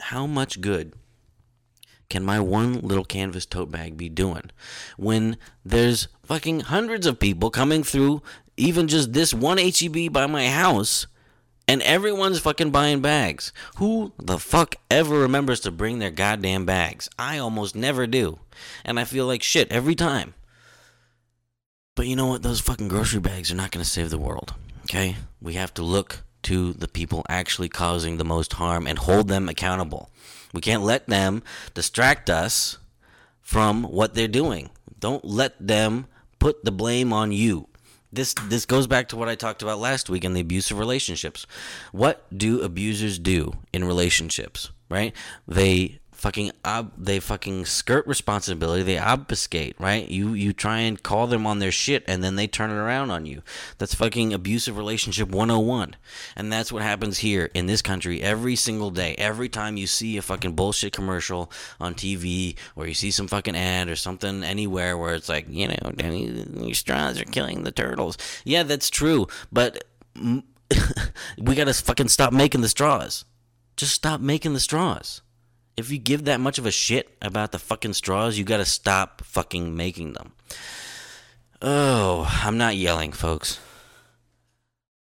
How 0.00 0.26
much 0.26 0.60
good 0.60 0.92
can 2.08 2.24
my 2.24 2.38
one 2.38 2.80
little 2.80 3.04
canvas 3.04 3.46
tote 3.46 3.70
bag 3.70 3.96
be 3.96 4.08
doing 4.08 4.50
when 4.96 5.36
there's 5.64 6.06
fucking 6.22 6.60
hundreds 6.60 7.06
of 7.06 7.18
people 7.18 7.50
coming 7.50 7.82
through 7.82 8.22
even 8.56 8.86
just 8.86 9.12
this 9.12 9.34
one 9.34 9.58
HEB 9.58 10.12
by 10.12 10.26
my 10.26 10.48
house? 10.48 11.06
And 11.68 11.82
everyone's 11.82 12.38
fucking 12.38 12.70
buying 12.70 13.00
bags. 13.00 13.52
Who 13.78 14.12
the 14.22 14.38
fuck 14.38 14.76
ever 14.88 15.18
remembers 15.18 15.58
to 15.60 15.72
bring 15.72 15.98
their 15.98 16.12
goddamn 16.12 16.64
bags? 16.64 17.08
I 17.18 17.38
almost 17.38 17.74
never 17.74 18.06
do. 18.06 18.38
And 18.84 19.00
I 19.00 19.04
feel 19.04 19.26
like 19.26 19.42
shit 19.42 19.72
every 19.72 19.96
time. 19.96 20.34
But 21.96 22.06
you 22.06 22.14
know 22.14 22.26
what? 22.26 22.42
Those 22.42 22.60
fucking 22.60 22.88
grocery 22.88 23.20
bags 23.20 23.50
are 23.50 23.56
not 23.56 23.72
going 23.72 23.82
to 23.82 23.90
save 23.90 24.10
the 24.10 24.18
world. 24.18 24.54
Okay? 24.84 25.16
We 25.40 25.54
have 25.54 25.74
to 25.74 25.82
look 25.82 26.22
to 26.42 26.74
the 26.74 26.86
people 26.86 27.24
actually 27.28 27.68
causing 27.68 28.18
the 28.18 28.24
most 28.24 28.52
harm 28.52 28.86
and 28.86 28.98
hold 28.98 29.26
them 29.26 29.48
accountable. 29.48 30.10
We 30.52 30.60
can't 30.60 30.84
let 30.84 31.08
them 31.08 31.42
distract 31.74 32.30
us 32.30 32.78
from 33.40 33.82
what 33.82 34.14
they're 34.14 34.28
doing. 34.28 34.70
Don't 35.00 35.24
let 35.24 35.54
them 35.58 36.06
put 36.38 36.64
the 36.64 36.70
blame 36.70 37.12
on 37.12 37.32
you. 37.32 37.68
This 38.12 38.34
this 38.48 38.64
goes 38.64 38.86
back 38.86 39.08
to 39.08 39.16
what 39.16 39.28
I 39.28 39.34
talked 39.34 39.62
about 39.62 39.78
last 39.78 40.08
week 40.08 40.24
in 40.24 40.34
the 40.34 40.40
abusive 40.40 40.78
relationships. 40.78 41.46
What 41.92 42.24
do 42.36 42.62
abusers 42.62 43.18
do 43.18 43.54
in 43.72 43.84
relationships, 43.84 44.70
right? 44.88 45.12
They 45.48 45.98
fucking 46.16 46.50
ob- 46.64 46.92
they 46.96 47.20
fucking 47.20 47.66
skirt 47.66 48.06
responsibility 48.06 48.82
they 48.82 48.98
obfuscate 48.98 49.76
right? 49.78 50.08
You 50.08 50.32
you 50.32 50.52
try 50.52 50.78
and 50.78 51.02
call 51.02 51.26
them 51.26 51.46
on 51.46 51.58
their 51.58 51.70
shit 51.70 52.04
and 52.06 52.24
then 52.24 52.36
they 52.36 52.46
turn 52.46 52.70
it 52.70 52.74
around 52.74 53.10
on 53.10 53.26
you. 53.26 53.42
That's 53.78 53.94
fucking 53.94 54.32
abusive 54.32 54.76
relationship 54.76 55.28
101 55.28 55.96
and 56.34 56.52
that's 56.52 56.72
what 56.72 56.82
happens 56.82 57.18
here 57.18 57.50
in 57.54 57.66
this 57.66 57.82
country 57.82 58.22
every 58.22 58.56
single 58.56 58.90
day. 58.90 59.14
Every 59.18 59.48
time 59.48 59.76
you 59.76 59.86
see 59.86 60.16
a 60.16 60.22
fucking 60.22 60.54
bullshit 60.54 60.92
commercial 60.92 61.50
on 61.80 61.94
TV 61.94 62.56
or 62.74 62.86
you 62.86 62.94
see 62.94 63.10
some 63.10 63.28
fucking 63.28 63.56
ad 63.56 63.88
or 63.88 63.96
something 63.96 64.42
anywhere 64.42 64.96
where 64.96 65.14
it's 65.14 65.28
like 65.28 65.46
you 65.48 65.68
know 65.68 65.76
these 65.96 66.78
straws 66.78 67.20
are 67.20 67.24
killing 67.24 67.62
the 67.62 67.72
turtles. 67.72 68.16
Yeah 68.44 68.62
that's 68.62 68.88
true 68.90 69.26
but 69.52 69.84
we 71.38 71.54
gotta 71.54 71.74
fucking 71.74 72.08
stop 72.08 72.32
making 72.32 72.62
the 72.62 72.68
straws. 72.68 73.24
Just 73.76 73.92
stop 73.92 74.22
making 74.22 74.54
the 74.54 74.60
straws 74.60 75.20
if 75.76 75.90
you 75.90 75.98
give 75.98 76.24
that 76.24 76.40
much 76.40 76.58
of 76.58 76.66
a 76.66 76.70
shit 76.70 77.16
about 77.20 77.52
the 77.52 77.58
fucking 77.58 77.92
straws, 77.92 78.38
you 78.38 78.44
gotta 78.44 78.64
stop 78.64 79.22
fucking 79.24 79.76
making 79.76 80.14
them. 80.14 80.32
Oh, 81.62 82.30
I'm 82.42 82.58
not 82.58 82.76
yelling, 82.76 83.12
folks. 83.12 83.58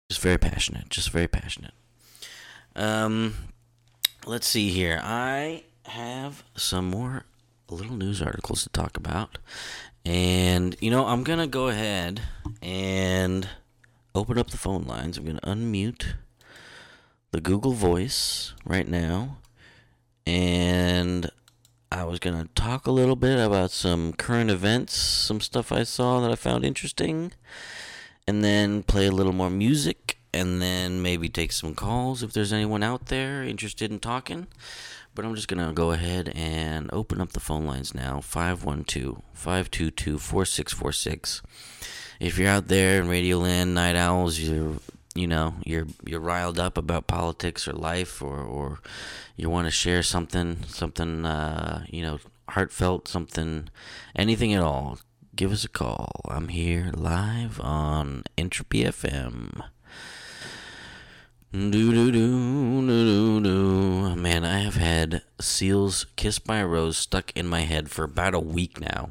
Just 0.08 0.20
very 0.20 0.38
passionate. 0.38 0.88
Just 0.88 1.10
very 1.10 1.28
passionate. 1.28 1.74
Um, 2.74 3.34
let's 4.26 4.46
see 4.46 4.68
here. 4.68 5.00
I 5.02 5.64
have 5.84 6.44
some 6.54 6.90
more 6.90 7.24
little 7.68 7.96
news 7.96 8.22
articles 8.22 8.62
to 8.62 8.68
talk 8.68 8.96
about. 8.96 9.38
And, 10.04 10.76
you 10.80 10.90
know, 10.90 11.06
I'm 11.06 11.24
going 11.24 11.40
to 11.40 11.46
go 11.46 11.68
ahead 11.68 12.20
and 12.62 13.48
open 14.14 14.38
up 14.38 14.50
the 14.50 14.58
phone 14.58 14.84
lines. 14.84 15.18
I'm 15.18 15.24
going 15.24 15.38
to 15.38 15.46
unmute 15.46 16.14
the 17.32 17.40
Google 17.40 17.72
Voice 17.72 18.52
right 18.64 18.86
now 18.86 19.38
and 20.26 21.30
I 21.90 22.04
was 22.04 22.18
going 22.18 22.40
to 22.40 22.48
talk 22.54 22.86
a 22.86 22.90
little 22.90 23.16
bit 23.16 23.38
about 23.38 23.70
some 23.70 24.12
current 24.12 24.50
events, 24.50 24.94
some 24.94 25.40
stuff 25.40 25.70
I 25.70 25.84
saw 25.84 26.20
that 26.20 26.32
I 26.32 26.34
found 26.34 26.64
interesting, 26.64 27.32
and 28.26 28.42
then 28.42 28.82
play 28.82 29.06
a 29.06 29.12
little 29.12 29.32
more 29.32 29.50
music, 29.50 30.18
and 30.34 30.60
then 30.60 31.00
maybe 31.00 31.28
take 31.28 31.52
some 31.52 31.74
calls 31.74 32.22
if 32.22 32.32
there's 32.32 32.52
anyone 32.52 32.82
out 32.82 33.06
there 33.06 33.44
interested 33.44 33.92
in 33.92 34.00
talking. 34.00 34.48
But 35.14 35.24
I'm 35.24 35.34
just 35.34 35.48
going 35.48 35.66
to 35.66 35.72
go 35.72 35.92
ahead 35.92 36.32
and 36.34 36.90
open 36.92 37.20
up 37.20 37.32
the 37.32 37.40
phone 37.40 37.64
lines 37.64 37.94
now 37.94 38.20
512 38.20 39.22
522 39.32 40.18
4646. 40.18 41.42
If 42.18 42.36
you're 42.36 42.50
out 42.50 42.68
there 42.68 43.00
in 43.00 43.08
Radioland, 43.08 43.68
Night 43.68 43.96
Owls, 43.96 44.38
you're 44.38 44.76
you 45.16 45.26
know 45.26 45.54
you're 45.64 45.86
you're 46.04 46.20
riled 46.20 46.58
up 46.58 46.76
about 46.76 47.06
politics 47.06 47.66
or 47.66 47.72
life 47.72 48.22
or 48.22 48.38
or 48.38 48.80
you 49.36 49.48
want 49.48 49.66
to 49.66 49.70
share 49.70 50.02
something 50.02 50.62
something 50.66 51.24
uh, 51.24 51.84
you 51.88 52.02
know 52.02 52.18
heartfelt 52.50 53.08
something 53.08 53.68
anything 54.14 54.52
at 54.52 54.62
all 54.62 54.98
give 55.34 55.52
us 55.52 55.64
a 55.64 55.68
call 55.68 56.20
i'm 56.28 56.48
here 56.48 56.90
live 56.94 57.60
on 57.60 58.22
entropy 58.38 58.84
fm 58.84 59.62
do 61.52 61.70
do 61.70 62.12
do 62.12 62.86
do 62.86 62.86
do 62.86 63.40
do. 63.40 64.16
Man, 64.16 64.44
I 64.44 64.58
have 64.58 64.74
had 64.74 65.22
Seal's 65.40 66.04
"Kiss 66.16 66.38
by 66.38 66.58
a 66.58 66.66
Rose" 66.66 66.98
stuck 66.98 67.32
in 67.34 67.46
my 67.46 67.60
head 67.60 67.88
for 67.88 68.04
about 68.04 68.34
a 68.34 68.40
week 68.40 68.78
now. 68.78 69.10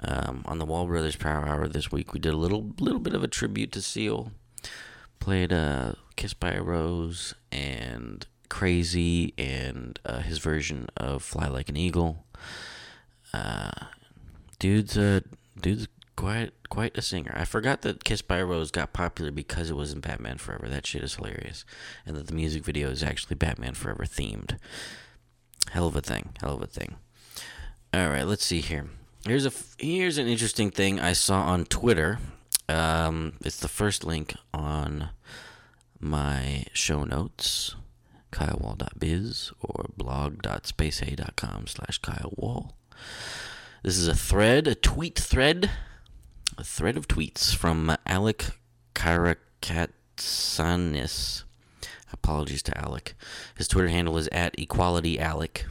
Um, 0.00 0.42
on 0.44 0.58
the 0.58 0.66
Wall 0.66 0.86
Brothers 0.86 1.16
Power 1.16 1.46
Hour 1.48 1.66
this 1.66 1.90
week, 1.90 2.12
we 2.12 2.20
did 2.20 2.34
a 2.34 2.36
little 2.36 2.74
little 2.78 3.00
bit 3.00 3.14
of 3.14 3.22
a 3.22 3.28
tribute 3.28 3.72
to 3.72 3.80
Seal. 3.80 4.32
Played 5.20 5.52
uh, 5.52 5.92
"Kiss 6.16 6.34
by 6.34 6.52
a 6.52 6.62
Rose" 6.62 7.34
and 7.52 8.26
"Crazy" 8.48 9.34
and 9.36 9.98
uh, 10.04 10.20
his 10.20 10.38
version 10.38 10.88
of 10.96 11.22
"Fly 11.22 11.48
Like 11.48 11.68
an 11.68 11.76
Eagle." 11.76 12.24
Uh, 13.32 13.70
dude's 14.58 14.96
a 14.96 15.22
dude's 15.60 15.88
quite 16.16 16.52
quite 16.68 16.98
a 16.98 17.02
singer. 17.02 17.32
I 17.36 17.44
forgot 17.44 17.82
that 17.82 18.04
Kiss 18.04 18.22
by 18.22 18.38
a 18.38 18.44
Rose 18.44 18.70
got 18.70 18.92
popular 18.92 19.30
because 19.30 19.70
it 19.70 19.76
was 19.76 19.92
in 19.92 20.00
Batman 20.00 20.38
Forever. 20.38 20.68
That 20.68 20.86
shit 20.86 21.02
is 21.02 21.14
hilarious. 21.14 21.64
And 22.04 22.16
that 22.16 22.26
the 22.26 22.34
music 22.34 22.64
video 22.64 22.90
is 22.90 23.02
actually 23.02 23.36
Batman 23.36 23.74
Forever 23.74 24.04
themed. 24.04 24.58
Hell 25.70 25.86
of 25.86 25.96
a 25.96 26.00
thing. 26.00 26.30
Hell 26.40 26.54
of 26.54 26.62
a 26.62 26.66
thing. 26.66 26.96
All 27.94 28.08
right, 28.08 28.24
let's 28.26 28.44
see 28.44 28.60
here. 28.60 28.86
Here's 29.24 29.46
a 29.46 29.52
here's 29.78 30.18
an 30.18 30.26
interesting 30.26 30.70
thing 30.70 30.98
I 31.00 31.12
saw 31.12 31.42
on 31.42 31.64
Twitter. 31.66 32.18
Um, 32.68 33.34
it's 33.44 33.60
the 33.60 33.68
first 33.68 34.04
link 34.04 34.34
on 34.52 35.10
my 36.00 36.64
show 36.72 37.04
notes, 37.04 37.76
kylewall.biz 38.32 39.52
or 39.60 39.86
blog.spacehey.com 39.96 41.66
slash 41.66 42.00
kylewall. 42.00 42.72
This 43.82 43.96
is 43.96 44.08
a 44.08 44.14
thread, 44.14 44.66
a 44.66 44.74
tweet 44.74 45.18
thread 45.18 45.70
a 46.58 46.64
thread 46.64 46.96
of 46.96 47.06
tweets 47.06 47.54
from 47.54 47.96
Alec 48.04 48.46
Karakatsanis. 48.92 51.44
Apologies 52.12 52.64
to 52.64 52.76
Alec. 52.76 53.14
His 53.56 53.68
Twitter 53.68 53.86
handle 53.88 54.18
is 54.18 54.28
at 54.32 54.58
Equality 54.58 55.20
Alec. 55.20 55.66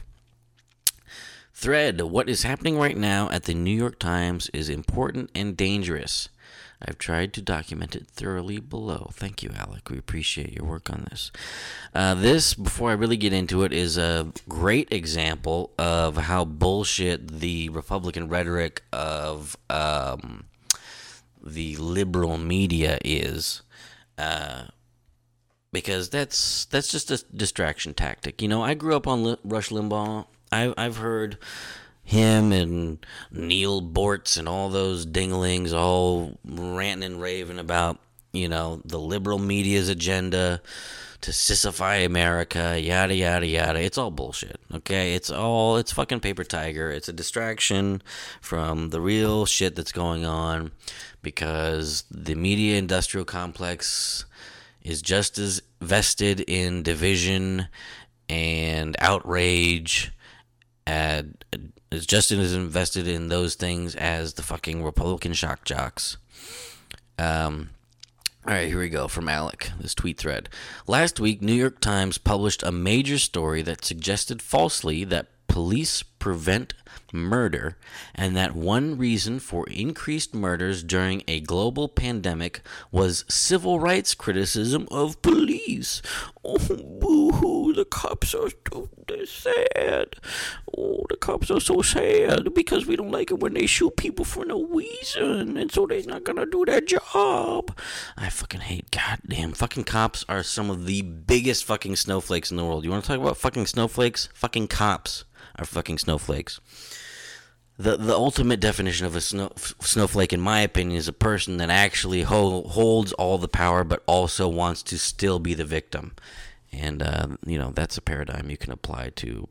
Thread 1.52 2.00
What 2.00 2.30
is 2.30 2.44
happening 2.44 2.78
right 2.78 2.96
now 2.96 3.28
at 3.28 3.44
the 3.44 3.52
New 3.52 3.76
York 3.76 3.98
Times 3.98 4.48
is 4.54 4.70
important 4.70 5.30
and 5.34 5.58
dangerous. 5.58 6.30
I've 6.80 6.98
tried 6.98 7.32
to 7.34 7.42
document 7.42 7.96
it 7.96 8.06
thoroughly 8.06 8.60
below. 8.60 9.10
Thank 9.12 9.42
you, 9.42 9.50
Alec. 9.56 9.90
We 9.90 9.98
appreciate 9.98 10.52
your 10.52 10.64
work 10.64 10.90
on 10.90 11.06
this. 11.10 11.32
Uh, 11.94 12.14
this, 12.14 12.54
before 12.54 12.90
I 12.90 12.94
really 12.94 13.16
get 13.16 13.32
into 13.32 13.64
it, 13.64 13.72
is 13.72 13.98
a 13.98 14.32
great 14.48 14.92
example 14.92 15.72
of 15.78 16.16
how 16.16 16.44
bullshit 16.44 17.40
the 17.40 17.68
Republican 17.70 18.28
rhetoric 18.28 18.84
of 18.92 19.56
um, 19.68 20.44
the 21.42 21.76
liberal 21.76 22.38
media 22.38 22.98
is. 23.04 23.62
Uh, 24.16 24.64
because 25.72 26.08
that's 26.08 26.64
that's 26.66 26.90
just 26.90 27.10
a 27.10 27.22
distraction 27.34 27.94
tactic. 27.94 28.40
You 28.40 28.48
know, 28.48 28.62
I 28.62 28.74
grew 28.74 28.96
up 28.96 29.06
on 29.06 29.36
Rush 29.44 29.68
Limbaugh. 29.68 30.26
I, 30.50 30.72
I've 30.76 30.96
heard 30.96 31.38
him 32.08 32.52
and 32.52 33.04
Neil 33.30 33.82
Boortz 33.82 34.38
and 34.38 34.48
all 34.48 34.70
those 34.70 35.04
dinglings 35.04 35.74
all 35.74 36.38
ranting 36.42 37.04
and 37.04 37.20
raving 37.20 37.58
about 37.58 37.98
you 38.32 38.48
know 38.48 38.80
the 38.86 38.98
liberal 38.98 39.38
media's 39.38 39.90
agenda 39.90 40.62
to 41.20 41.30
sissify 41.32 42.06
America, 42.06 42.80
yada 42.80 43.14
yada 43.14 43.46
yada. 43.46 43.78
It's 43.78 43.98
all 43.98 44.10
bullshit. 44.10 44.58
Okay, 44.72 45.14
it's 45.16 45.28
all 45.28 45.76
it's 45.76 45.92
fucking 45.92 46.20
paper 46.20 46.44
tiger. 46.44 46.90
It's 46.90 47.10
a 47.10 47.12
distraction 47.12 48.00
from 48.40 48.88
the 48.88 49.02
real 49.02 49.44
shit 49.44 49.76
that's 49.76 49.92
going 49.92 50.24
on 50.24 50.72
because 51.20 52.04
the 52.10 52.34
media 52.34 52.78
industrial 52.78 53.26
complex 53.26 54.24
is 54.80 55.02
just 55.02 55.36
as 55.36 55.60
vested 55.82 56.40
in 56.40 56.82
division 56.82 57.68
and 58.30 58.96
outrage 58.98 60.10
and 60.86 61.44
is 61.90 62.06
just 62.06 62.30
as 62.30 62.54
invested 62.54 63.08
in 63.08 63.28
those 63.28 63.54
things 63.54 63.94
as 63.94 64.34
the 64.34 64.42
fucking 64.42 64.84
Republican 64.84 65.32
shock 65.32 65.64
jocks. 65.64 66.16
Um, 67.18 67.70
all 68.46 68.54
right, 68.54 68.68
here 68.68 68.78
we 68.78 68.88
go 68.88 69.08
from 69.08 69.28
Alec, 69.28 69.70
this 69.80 69.94
tweet 69.94 70.18
thread. 70.18 70.48
Last 70.86 71.20
week, 71.20 71.42
New 71.42 71.52
York 71.54 71.80
Times 71.80 72.18
published 72.18 72.62
a 72.62 72.72
major 72.72 73.18
story 73.18 73.62
that 73.62 73.84
suggested 73.84 74.40
falsely 74.40 75.04
that 75.04 75.26
police 75.48 76.02
prevent 76.02 76.74
murder, 77.12 77.76
and 78.14 78.36
that 78.36 78.54
one 78.54 78.96
reason 78.98 79.38
for 79.38 79.66
increased 79.68 80.34
murders 80.34 80.82
during 80.82 81.22
a 81.26 81.40
global 81.40 81.88
pandemic 81.88 82.60
was 82.90 83.24
civil 83.28 83.80
rights 83.80 84.14
criticism 84.14 84.86
of 84.90 85.20
police. 85.22 86.02
Oh, 86.44 86.58
boo 86.58 87.30
hoo, 87.32 87.72
the 87.72 87.84
cops 87.84 88.34
are 88.34 88.50
so 88.70 88.88
sad. 89.26 90.16
Oh, 90.76 91.04
the 91.08 91.16
cops 91.16 91.50
are 91.50 91.60
so 91.60 91.82
sad 91.82 92.54
because 92.54 92.86
we 92.86 92.96
don't 92.96 93.10
like 93.10 93.30
it 93.30 93.40
when 93.40 93.54
they 93.54 93.66
shoot 93.66 93.96
people 93.96 94.24
for 94.24 94.44
no 94.44 94.64
reason, 94.64 95.56
and 95.56 95.70
so 95.70 95.86
they're 95.86 96.02
not 96.02 96.24
gonna 96.24 96.46
do 96.46 96.64
their 96.64 96.80
job. 96.80 97.76
I 98.16 98.30
fucking 98.30 98.60
hate 98.60 98.90
goddamn 98.90 99.52
fucking 99.52 99.84
cops 99.84 100.24
are 100.28 100.42
some 100.42 100.70
of 100.70 100.86
the 100.86 101.02
biggest 101.02 101.64
fucking 101.64 101.96
snowflakes 101.96 102.50
in 102.50 102.56
the 102.56 102.64
world. 102.64 102.84
You 102.84 102.90
wanna 102.90 103.02
talk 103.02 103.20
about 103.20 103.36
fucking 103.36 103.66
snowflakes? 103.66 104.28
Fucking 104.34 104.68
cops 104.68 105.24
are 105.58 105.64
fucking 105.64 105.98
snowflakes 105.98 106.60
the 107.78 107.96
the 107.96 108.14
ultimate 108.14 108.60
definition 108.60 109.06
of 109.06 109.14
a 109.14 109.20
snow, 109.20 109.52
snowflake, 109.80 110.32
in 110.32 110.40
my 110.40 110.60
opinion, 110.60 110.98
is 110.98 111.08
a 111.08 111.12
person 111.12 111.58
that 111.58 111.70
actually 111.70 112.22
ho- 112.22 112.64
holds 112.64 113.12
all 113.12 113.38
the 113.38 113.48
power, 113.48 113.84
but 113.84 114.02
also 114.06 114.48
wants 114.48 114.82
to 114.84 114.98
still 114.98 115.38
be 115.38 115.54
the 115.54 115.64
victim. 115.64 116.14
And 116.72 117.02
uh, 117.02 117.28
you 117.46 117.58
know 117.58 117.70
that's 117.70 117.96
a 117.96 118.02
paradigm 118.02 118.50
you 118.50 118.56
can 118.56 118.72
apply 118.72 119.10
to 119.16 119.46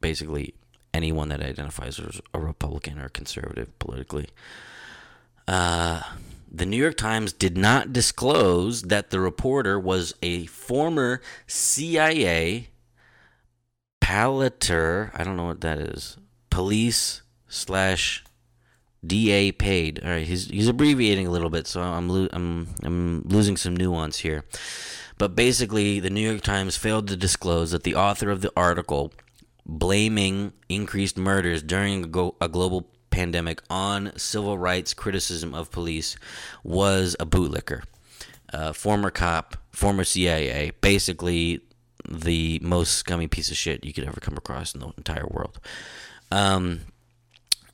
basically 0.00 0.54
anyone 0.94 1.28
that 1.28 1.42
identifies 1.42 1.98
as 1.98 2.20
a 2.32 2.38
Republican 2.38 2.98
or 2.98 3.08
conservative 3.08 3.76
politically. 3.78 4.28
Uh, 5.48 6.02
the 6.50 6.66
New 6.66 6.76
York 6.76 6.96
Times 6.96 7.32
did 7.32 7.58
not 7.58 7.92
disclose 7.92 8.82
that 8.82 9.10
the 9.10 9.20
reporter 9.20 9.78
was 9.78 10.14
a 10.22 10.46
former 10.46 11.20
CIA 11.46 12.68
palater. 14.06 15.10
I 15.14 15.24
don't 15.24 15.36
know 15.36 15.46
what 15.46 15.62
that 15.62 15.80
is. 15.80 16.16
Police 16.48 17.22
slash 17.48 18.22
DA 19.04 19.50
paid. 19.50 20.00
All 20.04 20.10
right, 20.10 20.26
he's 20.26 20.46
he's 20.46 20.68
abbreviating 20.68 21.26
a 21.26 21.30
little 21.30 21.50
bit, 21.50 21.66
so 21.66 21.82
I'm 21.82 22.08
lo- 22.08 22.28
I'm 22.32 22.68
I'm 22.84 23.22
losing 23.26 23.56
some 23.56 23.74
nuance 23.74 24.18
here. 24.18 24.44
But 25.18 25.34
basically, 25.34 25.98
the 25.98 26.10
New 26.10 26.20
York 26.20 26.42
Times 26.42 26.76
failed 26.76 27.08
to 27.08 27.16
disclose 27.16 27.72
that 27.72 27.82
the 27.82 27.96
author 27.96 28.30
of 28.30 28.42
the 28.42 28.52
article 28.56 29.12
blaming 29.64 30.52
increased 30.68 31.18
murders 31.18 31.60
during 31.60 32.04
a, 32.04 32.30
a 32.44 32.48
global 32.48 32.88
pandemic 33.10 33.60
on 33.68 34.12
civil 34.16 34.56
rights 34.56 34.94
criticism 34.94 35.52
of 35.52 35.72
police 35.72 36.16
was 36.62 37.16
a 37.18 37.26
bootlicker, 37.26 37.82
uh, 38.52 38.72
former 38.72 39.10
cop, 39.10 39.56
former 39.72 40.04
CIA, 40.04 40.70
basically 40.80 41.62
the 42.08 42.58
most 42.62 42.94
scummy 42.94 43.26
piece 43.26 43.50
of 43.50 43.56
shit 43.56 43.84
you 43.84 43.92
could 43.92 44.04
ever 44.04 44.20
come 44.20 44.36
across 44.36 44.74
in 44.74 44.80
the 44.80 44.92
entire 44.96 45.26
world. 45.26 45.58
Um, 46.30 46.80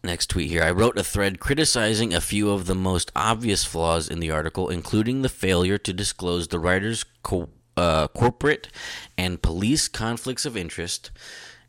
Next 0.05 0.30
tweet 0.30 0.51
here. 0.51 0.64
I 0.64 0.72
wrote 0.72 0.99
a 0.99 1.05
thread 1.05 1.39
criticizing 1.39 2.12
a 2.12 2.20
few 2.20 2.51
of 2.51 2.66
the 2.66 2.74
most 2.74 3.12
obvious 3.14 3.64
flaws 3.64 4.09
in 4.09 4.18
the 4.18 4.33
article, 4.33 4.68
including 4.68 5.22
the 5.22 5.28
failure 5.28 5.78
to 5.78 5.93
disclose 5.93 6.49
the 6.49 6.59
writer's 6.59 7.05
co- 7.22 7.51
uh, 7.76 8.09
corporate 8.09 8.66
and 9.16 9.41
police 9.41 9.87
conflicts 9.87 10.45
of 10.45 10.57
interest. 10.57 11.12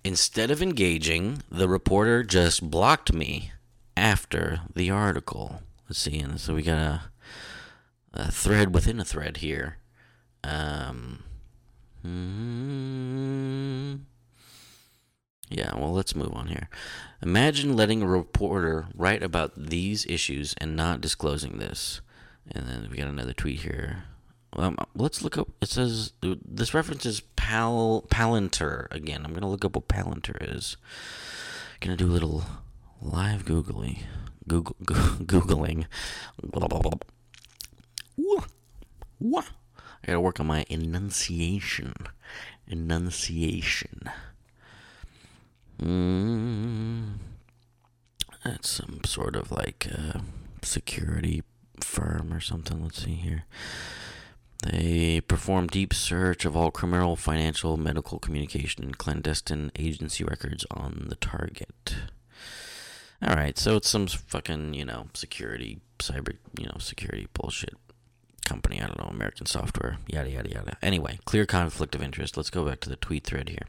Instead 0.04 0.50
of 0.50 0.64
engaging, 0.64 1.44
the 1.52 1.70
reporter 1.70 2.24
just 2.24 2.72
blocked 2.72 3.14
me 3.14 3.52
after 3.96 4.62
the 4.76 4.90
article. 4.90 5.62
Let's 5.88 6.00
see. 6.00 6.18
And 6.18 6.40
so 6.40 6.56
we 6.56 6.64
got 6.64 6.80
a, 6.80 7.02
a 8.14 8.32
thread 8.32 8.74
within 8.74 9.00
a 9.00 9.06
thread 9.06 9.38
here. 9.38 9.78
Um, 10.44 11.24
hmm 12.04 13.96
yeah, 15.54 15.76
well, 15.78 15.94
let's 15.94 16.16
move 16.16 16.34
on 16.34 16.48
here. 16.48 16.68
Imagine 17.22 17.76
letting 17.76 18.02
a 18.02 18.08
reporter 18.08 18.88
write 18.96 19.22
about 19.22 19.52
these 19.56 20.06
issues 20.08 20.56
and 20.58 20.76
not 20.76 21.00
disclosing 21.00 21.60
this. 21.60 22.02
And 22.52 22.68
then 22.68 22.88
we 22.90 22.98
got 22.98 23.08
another 23.08 23.34
tweet 23.34 23.62
here. 23.62 24.06
Um, 24.54 24.78
let's 24.96 25.22
look 25.22 25.38
up. 25.38 25.50
It 25.62 25.70
says 25.70 26.14
this 26.22 26.74
reference 26.74 27.06
is 27.06 27.22
pal 27.22 28.06
Palantir 28.10 28.88
again. 28.92 29.22
I'm 29.24 29.34
gonna 29.34 29.50
look 29.50 29.64
up 29.64 29.76
what 29.76 29.88
Palantir 29.88 30.38
is. 30.56 30.76
Gonna 31.80 31.98
do 31.98 32.08
a 32.08 32.12
little 32.12 32.44
live 33.02 33.46
googly, 33.46 34.04
Google 34.48 34.76
googling. 34.84 35.86
Blah, 36.42 36.68
blah, 36.68 36.80
blah. 36.80 37.00
I 40.04 40.08
gotta 40.08 40.20
work 40.20 40.40
on 40.40 40.48
my 40.48 40.66
enunciation. 40.70 41.94
Enunciation. 42.68 44.02
Mm, 45.82 47.14
that's 48.44 48.70
some 48.70 49.02
sort 49.06 49.36
of 49.36 49.52
like 49.52 49.88
uh, 49.90 50.20
security 50.62 51.44
firm 51.80 52.34
or 52.34 52.42
something. 52.42 52.84
Let's 52.84 53.04
see 53.04 53.16
here. 53.16 53.46
They 54.64 55.22
perform 55.22 55.68
deep 55.68 55.94
search 55.94 56.46
of 56.46 56.56
all 56.56 56.72
criminal, 56.72 57.16
financial, 57.16 57.76
medical 57.78 58.20
communication, 58.20 58.84
and 58.84 58.98
clandestine 58.98 59.72
agency 59.78 60.24
records 60.24 60.66
on 60.72 61.08
the 61.10 61.16
target. 61.16 61.96
All 63.26 63.36
right, 63.36 63.58
so 63.58 63.78
it's 63.78 63.90
some 63.90 64.08
fucking, 64.08 64.74
you 64.74 64.86
know, 64.86 65.08
security, 65.14 65.80
cyber, 66.00 66.38
you 66.58 66.66
know, 66.66 66.78
security 66.80 67.28
bullshit 67.34 67.76
company. 68.44 68.82
I 68.82 68.88
don't 68.88 69.00
know, 69.00 69.10
American 69.10 69.46
Software, 69.46 69.98
yada, 70.08 70.30
yada, 70.30 70.50
yada. 70.50 70.78
Anyway, 70.82 71.20
clear 71.26 71.46
conflict 71.46 71.96
of 71.96 72.02
interest. 72.02 72.38
Let's 72.38 72.50
go 72.50 72.66
back 72.66 72.80
to 72.82 72.90
the 72.90 72.96
tweet 72.96 73.26
thread 73.26 73.50
here. 73.50 73.68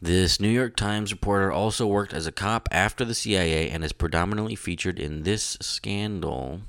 This 0.00 0.40
New 0.40 0.48
York 0.50 0.76
Times 0.76 1.10
reporter 1.10 1.50
also 1.50 1.86
worked 1.86 2.12
as 2.12 2.26
a 2.26 2.32
cop 2.32 2.68
after 2.70 3.04
the 3.04 3.14
CIA 3.14 3.70
and 3.70 3.82
is 3.82 3.92
predominantly 3.92 4.54
featured 4.54 4.98
in 4.98 5.22
this 5.22 5.56
scandal. 5.60 6.60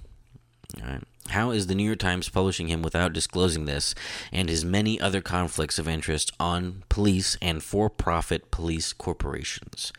How 1.29 1.51
is 1.51 1.67
the 1.67 1.75
New 1.75 1.83
York 1.83 1.99
Times 1.99 2.29
publishing 2.29 2.69
him 2.69 2.81
without 2.81 3.11
disclosing 3.11 3.65
this 3.65 3.93
and 4.31 4.47
his 4.47 4.63
many 4.63 4.99
other 4.99 5.21
conflicts 5.21 5.77
of 5.77 5.87
interest 5.87 6.31
on 6.39 6.83
police 6.87 7.37
and 7.41 7.61
for 7.61 7.89
profit 7.89 8.49
police 8.49 8.93
corporations? 8.93 9.91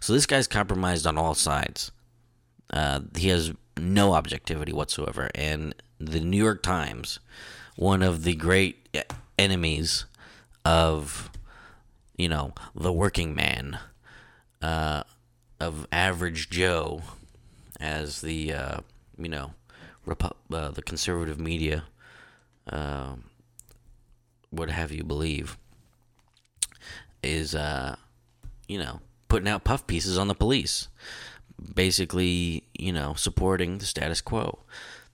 So 0.00 0.12
this 0.12 0.26
guy's 0.26 0.46
compromised 0.46 1.06
on 1.06 1.16
all 1.16 1.34
sides. 1.34 1.90
Uh, 2.70 3.00
he 3.16 3.28
has 3.28 3.52
no 3.78 4.12
objectivity 4.12 4.72
whatsoever. 4.72 5.30
And 5.34 5.74
the 6.08 6.20
New 6.20 6.42
York 6.42 6.62
Times, 6.62 7.18
one 7.76 8.02
of 8.02 8.24
the 8.24 8.34
great 8.34 8.88
enemies 9.38 10.04
of 10.64 11.30
you 12.16 12.28
know, 12.28 12.52
the 12.74 12.92
working 12.92 13.34
man, 13.34 13.78
uh, 14.62 15.02
of 15.60 15.86
average 15.90 16.48
Joe, 16.50 17.02
as 17.80 18.20
the 18.20 18.52
uh, 18.52 18.78
you 19.18 19.28
know, 19.28 19.54
Repu- 20.06 20.36
uh, 20.52 20.70
the 20.70 20.82
conservative 20.82 21.40
media 21.40 21.84
uh, 22.70 23.14
would 24.52 24.70
have 24.70 24.92
you 24.92 25.02
believe, 25.02 25.56
is 27.22 27.54
uh, 27.54 27.96
you 28.68 28.78
know, 28.78 29.00
putting 29.28 29.48
out 29.48 29.64
puff 29.64 29.86
pieces 29.86 30.16
on 30.16 30.28
the 30.28 30.34
police, 30.34 30.88
basically, 31.74 32.64
you 32.78 32.92
know, 32.92 33.14
supporting 33.14 33.78
the 33.78 33.86
status 33.86 34.20
quo 34.20 34.60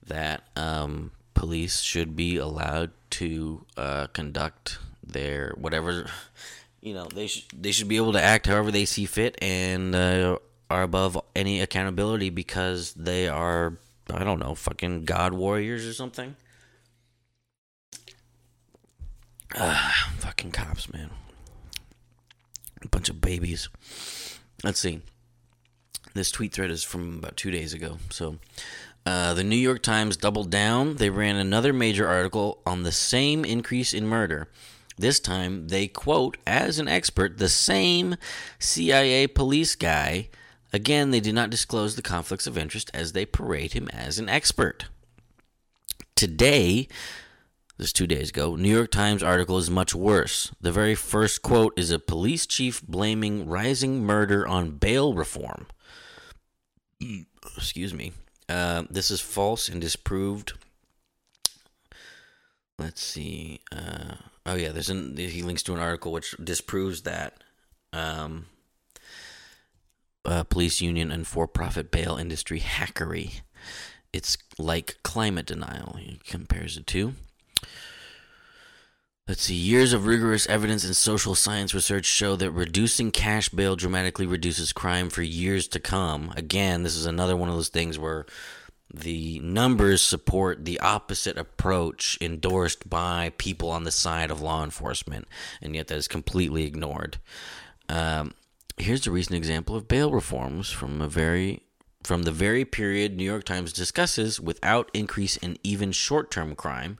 that 0.06 0.44
um, 0.56 1.12
police 1.34 1.80
should 1.80 2.16
be 2.16 2.36
allowed 2.36 2.90
to 3.10 3.64
uh, 3.76 4.06
conduct 4.08 4.78
their 5.04 5.52
whatever 5.56 6.08
you 6.80 6.94
know 6.94 7.06
they 7.14 7.26
should 7.26 7.44
they 7.52 7.72
should 7.72 7.88
be 7.88 7.96
able 7.96 8.12
to 8.12 8.22
act 8.22 8.46
however 8.46 8.70
they 8.70 8.84
see 8.84 9.06
fit 9.06 9.36
and 9.42 9.94
uh, 9.94 10.38
are 10.68 10.82
above 10.82 11.20
any 11.34 11.60
accountability 11.60 12.30
because 12.30 12.94
they 12.94 13.26
are 13.26 13.76
I 14.12 14.24
don't 14.24 14.38
know 14.38 14.54
fucking 14.54 15.04
god 15.04 15.34
warriors 15.34 15.86
or 15.86 15.92
something. 15.92 16.36
Ah, 19.56 20.12
fucking 20.18 20.52
cops, 20.52 20.92
man. 20.92 21.10
A 22.82 22.88
bunch 22.88 23.08
of 23.08 23.20
babies. 23.20 23.68
Let's 24.62 24.80
see. 24.80 25.02
This 26.14 26.30
tweet 26.30 26.52
thread 26.52 26.70
is 26.70 26.84
from 26.84 27.18
about 27.18 27.36
two 27.36 27.50
days 27.50 27.72
ago. 27.72 27.98
So, 28.10 28.38
uh, 29.06 29.34
the 29.34 29.44
New 29.44 29.56
York 29.56 29.82
Times 29.82 30.16
doubled 30.16 30.50
down. 30.50 30.96
They 30.96 31.10
ran 31.10 31.36
another 31.36 31.72
major 31.72 32.06
article 32.06 32.60
on 32.66 32.82
the 32.82 32.92
same 32.92 33.44
increase 33.44 33.94
in 33.94 34.06
murder. 34.06 34.48
This 34.98 35.18
time, 35.18 35.68
they 35.68 35.88
quote 35.88 36.36
as 36.46 36.78
an 36.78 36.86
expert 36.86 37.38
the 37.38 37.48
same 37.48 38.16
CIA 38.58 39.26
police 39.26 39.74
guy. 39.74 40.28
Again, 40.72 41.10
they 41.10 41.20
do 41.20 41.32
not 41.32 41.50
disclose 41.50 41.96
the 41.96 42.02
conflicts 42.02 42.46
of 42.46 42.58
interest 42.58 42.90
as 42.92 43.12
they 43.12 43.24
parade 43.24 43.72
him 43.72 43.88
as 43.88 44.18
an 44.18 44.28
expert. 44.28 44.86
Today, 46.14 46.86
this 47.78 47.94
two 47.94 48.06
days 48.06 48.28
ago, 48.28 48.56
New 48.56 48.68
York 48.68 48.90
Times 48.90 49.22
article 49.22 49.56
is 49.56 49.70
much 49.70 49.94
worse. 49.94 50.52
The 50.60 50.70
very 50.70 50.94
first 50.94 51.40
quote 51.40 51.72
is 51.78 51.90
a 51.90 51.98
police 51.98 52.46
chief 52.46 52.82
blaming 52.82 53.48
rising 53.48 54.04
murder 54.04 54.46
on 54.46 54.72
bail 54.72 55.14
reform. 55.14 55.66
Excuse 57.56 57.94
me. 57.94 58.12
Uh, 58.50 58.84
this 58.90 59.10
is 59.10 59.20
false 59.20 59.68
and 59.68 59.80
disproved. 59.80 60.54
Let's 62.78 63.02
see. 63.02 63.60
Uh, 63.70 64.16
Oh 64.46 64.54
yeah, 64.54 64.70
there's 64.70 64.90
an 64.90 65.16
he 65.16 65.42
links 65.42 65.62
to 65.64 65.74
an 65.74 65.80
article 65.80 66.12
which 66.12 66.34
disproves 66.42 67.02
that 67.02 67.44
um, 67.92 68.46
uh, 70.24 70.44
police 70.44 70.80
union 70.80 71.12
and 71.12 71.26
for-profit 71.26 71.90
bail 71.90 72.16
industry 72.16 72.60
hackery. 72.60 73.42
It's 74.12 74.38
like 74.58 74.96
climate 75.04 75.46
denial. 75.46 75.96
He 76.00 76.20
compares 76.26 76.76
it 76.76 76.86
to. 76.88 77.14
Let's 79.30 79.42
see. 79.42 79.54
Years 79.54 79.92
of 79.92 80.06
rigorous 80.06 80.48
evidence 80.48 80.84
and 80.84 80.96
social 80.96 81.36
science 81.36 81.72
research 81.72 82.04
show 82.04 82.34
that 82.34 82.50
reducing 82.50 83.12
cash 83.12 83.48
bail 83.48 83.76
dramatically 83.76 84.26
reduces 84.26 84.72
crime 84.72 85.08
for 85.08 85.22
years 85.22 85.68
to 85.68 85.78
come. 85.78 86.32
Again, 86.36 86.82
this 86.82 86.96
is 86.96 87.06
another 87.06 87.36
one 87.36 87.48
of 87.48 87.54
those 87.54 87.68
things 87.68 87.96
where 87.96 88.26
the 88.92 89.38
numbers 89.38 90.02
support 90.02 90.64
the 90.64 90.80
opposite 90.80 91.38
approach 91.38 92.18
endorsed 92.20 92.90
by 92.90 93.32
people 93.38 93.70
on 93.70 93.84
the 93.84 93.92
side 93.92 94.32
of 94.32 94.42
law 94.42 94.64
enforcement, 94.64 95.28
and 95.62 95.76
yet 95.76 95.86
that 95.86 95.98
is 95.98 96.08
completely 96.08 96.64
ignored. 96.64 97.18
Um, 97.88 98.34
here's 98.78 99.06
a 99.06 99.12
recent 99.12 99.36
example 99.36 99.76
of 99.76 99.86
bail 99.86 100.10
reforms 100.10 100.70
from 100.70 101.00
a 101.00 101.06
very 101.06 101.62
from 102.02 102.24
the 102.24 102.32
very 102.32 102.64
period 102.64 103.16
New 103.16 103.22
York 103.22 103.44
Times 103.44 103.72
discusses 103.72 104.40
without 104.40 104.90
increase 104.92 105.36
in 105.36 105.56
even 105.62 105.92
short-term 105.92 106.56
crime. 106.56 106.98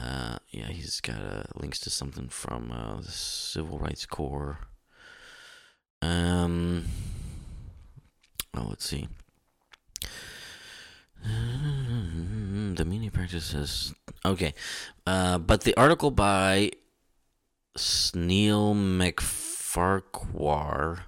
Uh, 0.00 0.38
yeah, 0.50 0.68
he's 0.68 1.00
got 1.00 1.20
uh, 1.20 1.42
links 1.56 1.80
to 1.80 1.90
something 1.90 2.28
from 2.28 2.70
uh, 2.70 3.00
the 3.00 3.10
Civil 3.10 3.78
Rights 3.78 4.06
Corps. 4.06 4.58
Um, 6.00 6.84
oh, 8.56 8.66
let's 8.68 8.86
see. 8.86 9.08
The 11.24 12.84
meaning 12.84 13.10
practices. 13.10 13.92
Okay. 14.24 14.54
Uh, 15.04 15.38
but 15.38 15.62
the 15.62 15.76
article 15.76 16.12
by 16.12 16.70
Neil 18.14 18.74
MacFarquhar, 18.74 21.00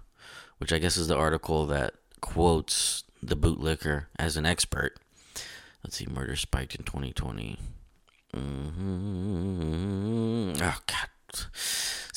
which 0.59 0.73
I 0.73 0.79
guess 0.79 0.97
is 0.97 1.07
the 1.07 1.17
article 1.17 1.67
that 1.67 1.95
quotes 2.21 3.05
the 3.23 3.37
bootlicker 3.37 4.07
as 4.19 4.37
an 4.37 4.47
expert. 4.47 4.99
Let's 5.85 5.97
see, 5.97 6.07
murder 6.07 6.35
spiked 6.37 6.75
in 6.75 6.85
2020. 6.85 7.59
Mm-hmm. 8.35 10.53
Oh, 10.63 10.79
God. 10.87 11.09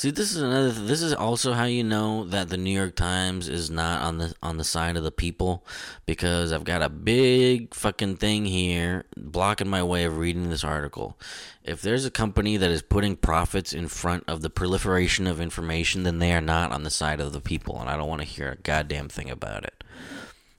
See, 0.04 0.12
this 0.12 0.36
is 0.36 0.42
another. 0.42 0.72
This 0.72 1.02
is 1.02 1.14
also 1.14 1.54
how 1.54 1.64
you 1.64 1.82
know 1.82 2.26
that 2.26 2.50
the 2.50 2.58
New 2.58 2.78
York 2.78 2.94
Times 2.94 3.48
is 3.48 3.72
not 3.72 4.02
on 4.02 4.18
the 4.18 4.36
on 4.44 4.58
the 4.58 4.66
side 4.66 4.98
of 4.98 5.06
the 5.06 5.14
people, 5.14 5.66
because 6.06 6.52
I've 6.52 6.66
got 6.66 6.82
a 6.82 6.90
big 6.90 7.74
fucking 7.74 8.18
thing 8.18 8.44
here 8.44 9.06
blocking 9.16 9.70
my 9.70 9.82
way 9.82 10.04
of 10.04 10.18
reading 10.18 10.50
this 10.50 10.66
article. 10.66 11.18
If 11.64 11.82
there's 11.82 12.04
a 12.04 12.12
company 12.12 12.58
that 12.58 12.70
is 12.70 12.82
putting 12.82 13.16
profits 13.16 13.72
in 13.72 13.88
front 13.88 14.26
of 14.28 14.42
the 14.42 14.50
proliferation 14.50 15.26
of 15.26 15.40
information, 15.40 16.04
then 16.04 16.20
they 16.20 16.34
are 16.34 16.42
not 16.42 16.74
on 16.74 16.84
the 16.84 16.90
side 16.90 17.22
of 17.22 17.32
the 17.32 17.40
people, 17.40 17.80
and 17.80 17.90
I 17.90 17.96
don't 17.96 18.10
want 18.10 18.20
to 18.20 18.28
hear 18.28 18.50
a 18.50 18.58
goddamn 18.58 19.08
thing 19.08 19.30
about 19.30 19.64
it. 19.64 19.86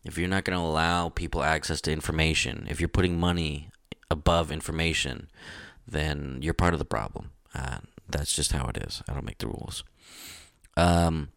If 0.04 0.16
you're 0.16 0.26
not 0.26 0.44
going 0.44 0.58
to 0.58 0.64
allow 0.64 1.10
people 1.10 1.42
access 1.42 1.82
to 1.82 1.92
information, 1.92 2.66
if 2.70 2.80
you're 2.80 2.88
putting 2.88 3.20
money 3.20 3.68
above 4.10 4.50
information, 4.50 5.28
then 5.86 6.38
you're 6.40 6.54
part 6.54 6.72
of 6.72 6.78
the 6.78 6.86
problem. 6.86 7.32
Uh, 7.54 7.80
that's 8.08 8.32
just 8.32 8.52
how 8.52 8.66
it 8.66 8.76
is. 8.78 9.02
I 9.08 9.14
don't 9.14 9.24
make 9.24 9.38
the 9.38 9.46
rules. 9.46 9.84
Um, 10.76 11.30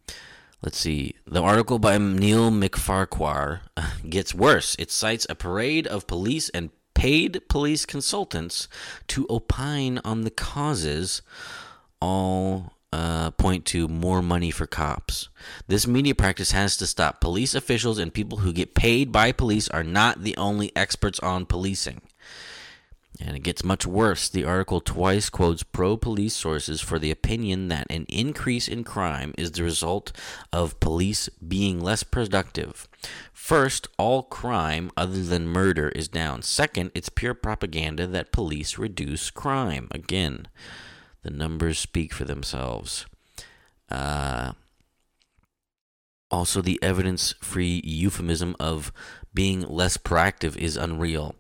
let's 0.62 0.78
see. 0.78 1.16
The 1.26 1.42
article 1.42 1.80
by 1.80 1.98
Neil 1.98 2.52
MacFarquhar 2.52 3.62
gets 4.10 4.34
worse. 4.34 4.76
It 4.80 4.92
cites 4.92 5.26
a 5.30 5.36
parade 5.36 5.88
of 5.88 6.08
police 6.08 6.50
and 6.50 6.70
paid 6.94 7.48
police 7.48 7.86
consultants 7.86 8.68
to 9.08 9.28
opine 9.30 10.00
on 10.04 10.22
the 10.22 10.32
causes, 10.32 11.22
all 12.02 12.74
uh, 12.92 13.32
point 13.32 13.66
to 13.66 13.88
more 13.88 14.22
money 14.22 14.50
for 14.50 14.66
cops. 14.66 15.30
This 15.68 15.86
media 15.86 16.16
practice 16.16 16.52
has 16.52 16.78
to 16.78 16.88
stop. 16.88 17.22
Police 17.22 17.54
officials 17.54 18.00
and 18.00 18.14
people 18.14 18.40
who 18.40 18.54
get 18.54 18.74
paid 18.74 19.12
by 19.12 19.32
police 19.32 19.70
are 19.70 19.84
not 19.84 20.24
the 20.24 20.36
only 20.38 20.76
experts 20.76 21.20
on 21.20 21.46
policing. 21.46 22.02
And 23.20 23.36
it 23.36 23.42
gets 23.42 23.64
much 23.64 23.86
worse. 23.86 24.30
The 24.30 24.46
article 24.46 24.80
twice 24.80 25.30
quotes 25.30 25.64
pro 25.64 25.98
police 25.98 26.36
sources 26.36 26.82
for 26.82 27.00
the 27.00 27.10
opinion 27.10 27.68
that 27.70 27.88
an 27.90 28.06
increase 28.10 28.68
in 28.68 28.84
crime 28.84 29.34
is 29.38 29.52
the 29.52 29.64
result 29.64 30.12
of 30.54 30.80
police 30.80 31.28
being 31.46 31.80
less 31.80 32.04
productive. 32.04 32.88
First, 33.34 33.88
all 33.98 34.24
crime 34.24 34.92
other 34.96 35.24
than 35.24 35.48
murder 35.48 35.90
is 35.90 36.08
down. 36.08 36.44
Second, 36.44 36.92
it's 36.94 37.10
pure 37.10 37.34
propaganda 37.34 38.06
that 38.06 38.32
police 38.32 38.78
reduce 38.78 39.32
crime. 39.32 39.88
Again, 39.92 40.48
the 41.24 41.32
numbers 41.32 41.80
speak 41.80 42.14
for 42.14 42.26
themselves. 42.26 43.06
Uh, 43.90 44.52
also, 46.30 46.62
the 46.62 46.78
evidence 46.84 47.34
free 47.42 47.82
euphemism 47.84 48.56
of 48.60 48.92
being 49.34 49.62
less 49.62 49.98
proactive 49.98 50.58
is 50.58 50.76
unreal. 50.76 51.36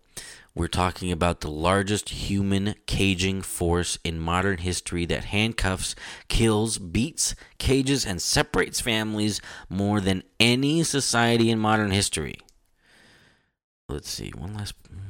We're 0.58 0.68
talking 0.68 1.12
about 1.12 1.41
the 1.41 1.51
largest 1.51 2.10
human 2.10 2.74
caging 2.88 3.43
force 3.43 3.99
in 4.03 4.20
modern 4.20 4.58
history 4.58 5.05
that 5.05 5.26
handcuffs, 5.26 5.93
kills, 6.30 6.80
beats, 6.80 7.36
cages, 7.60 8.08
and 8.08 8.20
separates 8.20 8.82
families 8.82 9.39
more 9.70 10.01
than 10.01 10.24
any 10.39 10.82
society 10.82 11.51
in 11.51 11.60
modern 11.60 11.91
history. 11.91 12.39
Let's 13.88 14.10
see, 14.10 14.32
one 14.32 14.55
last. 14.55 14.74
Hmm. 14.89 15.07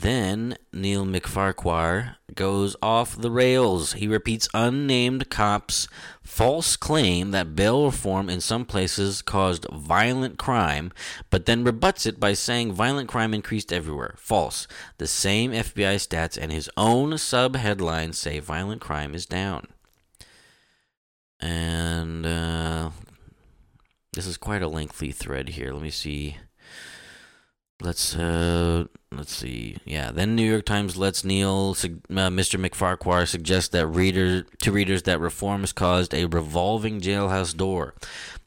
Then 0.00 0.56
Neil 0.72 1.04
MacFarquhar 1.04 2.16
goes 2.34 2.74
off 2.80 3.20
the 3.20 3.30
rails. 3.30 3.92
He 3.94 4.08
repeats 4.08 4.48
unnamed 4.54 5.28
cops' 5.28 5.88
false 6.22 6.74
claim 6.76 7.32
that 7.32 7.54
bail 7.54 7.84
reform 7.84 8.30
in 8.30 8.40
some 8.40 8.64
places 8.64 9.20
caused 9.20 9.66
violent 9.70 10.38
crime, 10.38 10.90
but 11.28 11.44
then 11.44 11.64
rebuts 11.64 12.06
it 12.06 12.18
by 12.18 12.32
saying 12.32 12.72
violent 12.72 13.10
crime 13.10 13.34
increased 13.34 13.74
everywhere. 13.74 14.14
False. 14.16 14.66
The 14.96 15.06
same 15.06 15.52
FBI 15.52 15.96
stats 15.96 16.38
and 16.40 16.50
his 16.50 16.70
own 16.78 17.18
sub 17.18 17.56
headlines 17.56 18.16
say 18.16 18.38
violent 18.38 18.80
crime 18.80 19.14
is 19.14 19.26
down. 19.26 19.66
And 21.40 22.24
uh, 22.24 22.90
this 24.14 24.26
is 24.26 24.38
quite 24.38 24.62
a 24.62 24.68
lengthy 24.68 25.12
thread 25.12 25.50
here. 25.50 25.74
Let 25.74 25.82
me 25.82 25.90
see. 25.90 26.38
Let's 27.82 28.14
uh, 28.14 28.84
let's 29.10 29.34
see. 29.34 29.78
Yeah, 29.86 30.10
then 30.12 30.36
New 30.36 30.48
York 30.48 30.66
Times 30.66 30.98
lets 30.98 31.24
Neil, 31.24 31.70
uh, 31.70 31.74
Mr. 31.74 32.60
MacFarquhar, 32.60 33.26
suggest 33.26 33.72
that 33.72 33.86
reader 33.86 34.42
to 34.42 34.72
readers 34.72 35.04
that 35.04 35.18
reform 35.18 35.62
has 35.62 35.72
caused 35.72 36.12
a 36.12 36.26
revolving 36.26 37.00
jailhouse 37.00 37.56
door 37.56 37.94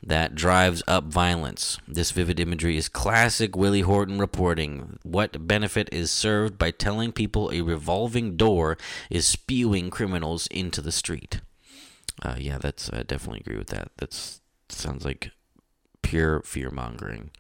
that 0.06 0.36
drives 0.36 0.84
up 0.88 1.06
violence. 1.06 1.78
This 1.88 2.12
vivid 2.12 2.40
imagery 2.40 2.78
is 2.78 2.90
classic 2.90 3.56
Willie 3.56 3.82
Horton 3.82 4.20
reporting. 4.20 5.00
What 5.02 5.48
benefit 5.48 5.90
is 5.92 6.12
served 6.12 6.58
by 6.60 6.72
telling 6.72 7.12
people 7.12 7.52
a 7.52 7.62
revolving 7.62 8.36
door 8.36 8.78
is 9.10 9.26
spewing 9.26 9.90
criminals 9.90 10.46
into 10.48 10.82
the 10.82 10.92
street? 10.92 11.42
Uh, 12.22 12.36
yeah, 12.38 12.60
that's 12.60 12.92
I 12.94 13.02
definitely 13.02 13.40
agree 13.40 13.58
with 13.58 13.70
that. 13.70 13.92
That's 13.98 14.42
sounds 14.70 15.06
like 15.06 15.32
pure 16.04 16.42
fear 16.42 16.70
mongering. 16.70 17.32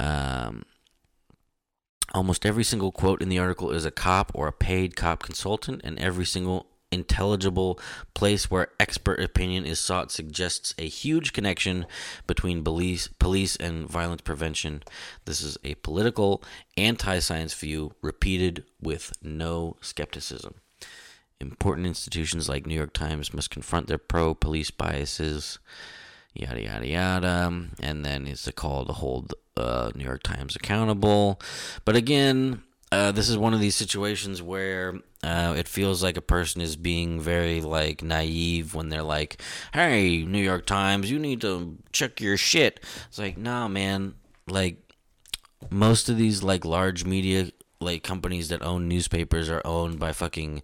Um, 0.00 0.64
Almost 2.14 2.46
every 2.46 2.62
single 2.62 2.92
quote 2.92 3.20
in 3.20 3.28
the 3.28 3.40
article 3.40 3.72
is 3.72 3.84
a 3.84 3.90
cop 3.90 4.30
or 4.34 4.46
a 4.46 4.52
paid 4.52 4.94
cop 4.94 5.24
consultant, 5.24 5.80
and 5.82 5.98
every 5.98 6.24
single 6.24 6.66
intelligible 6.92 7.80
place 8.14 8.48
where 8.48 8.68
expert 8.78 9.20
opinion 9.20 9.66
is 9.66 9.80
sought 9.80 10.12
suggests 10.12 10.74
a 10.78 10.88
huge 10.88 11.32
connection 11.32 11.86
between 12.28 12.62
police, 12.62 13.08
police 13.08 13.56
and 13.56 13.88
violence 13.88 14.22
prevention. 14.22 14.84
This 15.24 15.42
is 15.42 15.58
a 15.64 15.74
political, 15.74 16.44
anti 16.76 17.18
science 17.18 17.52
view 17.52 17.94
repeated 18.00 18.62
with 18.80 19.12
no 19.20 19.76
skepticism. 19.80 20.54
Important 21.40 21.88
institutions 21.88 22.48
like 22.48 22.64
New 22.64 22.76
York 22.76 22.92
Times 22.92 23.34
must 23.34 23.50
confront 23.50 23.88
their 23.88 23.98
pro 23.98 24.34
police 24.34 24.70
biases, 24.70 25.58
yada, 26.34 26.60
yada, 26.60 26.86
yada. 26.86 27.68
And 27.80 28.04
then 28.04 28.26
it's 28.26 28.46
a 28.46 28.52
call 28.52 28.84
to 28.84 28.92
hold 28.92 29.34
uh, 29.56 29.90
New 29.94 30.04
York 30.04 30.22
Times 30.22 30.56
accountable. 30.56 31.40
But 31.84 31.96
again, 31.96 32.62
uh, 32.92 33.12
this 33.12 33.28
is 33.28 33.38
one 33.38 33.54
of 33.54 33.60
these 33.60 33.74
situations 33.74 34.42
where 34.42 34.94
uh, 35.22 35.54
it 35.56 35.66
feels 35.66 36.02
like 36.02 36.16
a 36.16 36.22
person 36.22 36.60
is 36.60 36.76
being 36.76 37.20
very 37.20 37.60
like 37.60 38.02
naive 38.02 38.74
when 38.74 38.88
they're 38.88 39.02
like, 39.02 39.40
"Hey, 39.72 40.22
New 40.24 40.42
York 40.42 40.66
Times, 40.66 41.10
you 41.10 41.18
need 41.18 41.40
to 41.40 41.78
check 41.92 42.20
your 42.20 42.36
shit." 42.36 42.80
It's 43.08 43.18
like, 43.18 43.38
nah, 43.38 43.66
man. 43.68 44.14
Like 44.46 44.84
most 45.70 46.08
of 46.08 46.18
these 46.18 46.42
like 46.42 46.64
large 46.64 47.04
media 47.04 47.50
like 47.80 48.02
companies 48.02 48.48
that 48.48 48.62
own 48.62 48.88
newspapers 48.88 49.48
are 49.48 49.62
owned 49.64 49.98
by 49.98 50.12
fucking 50.12 50.62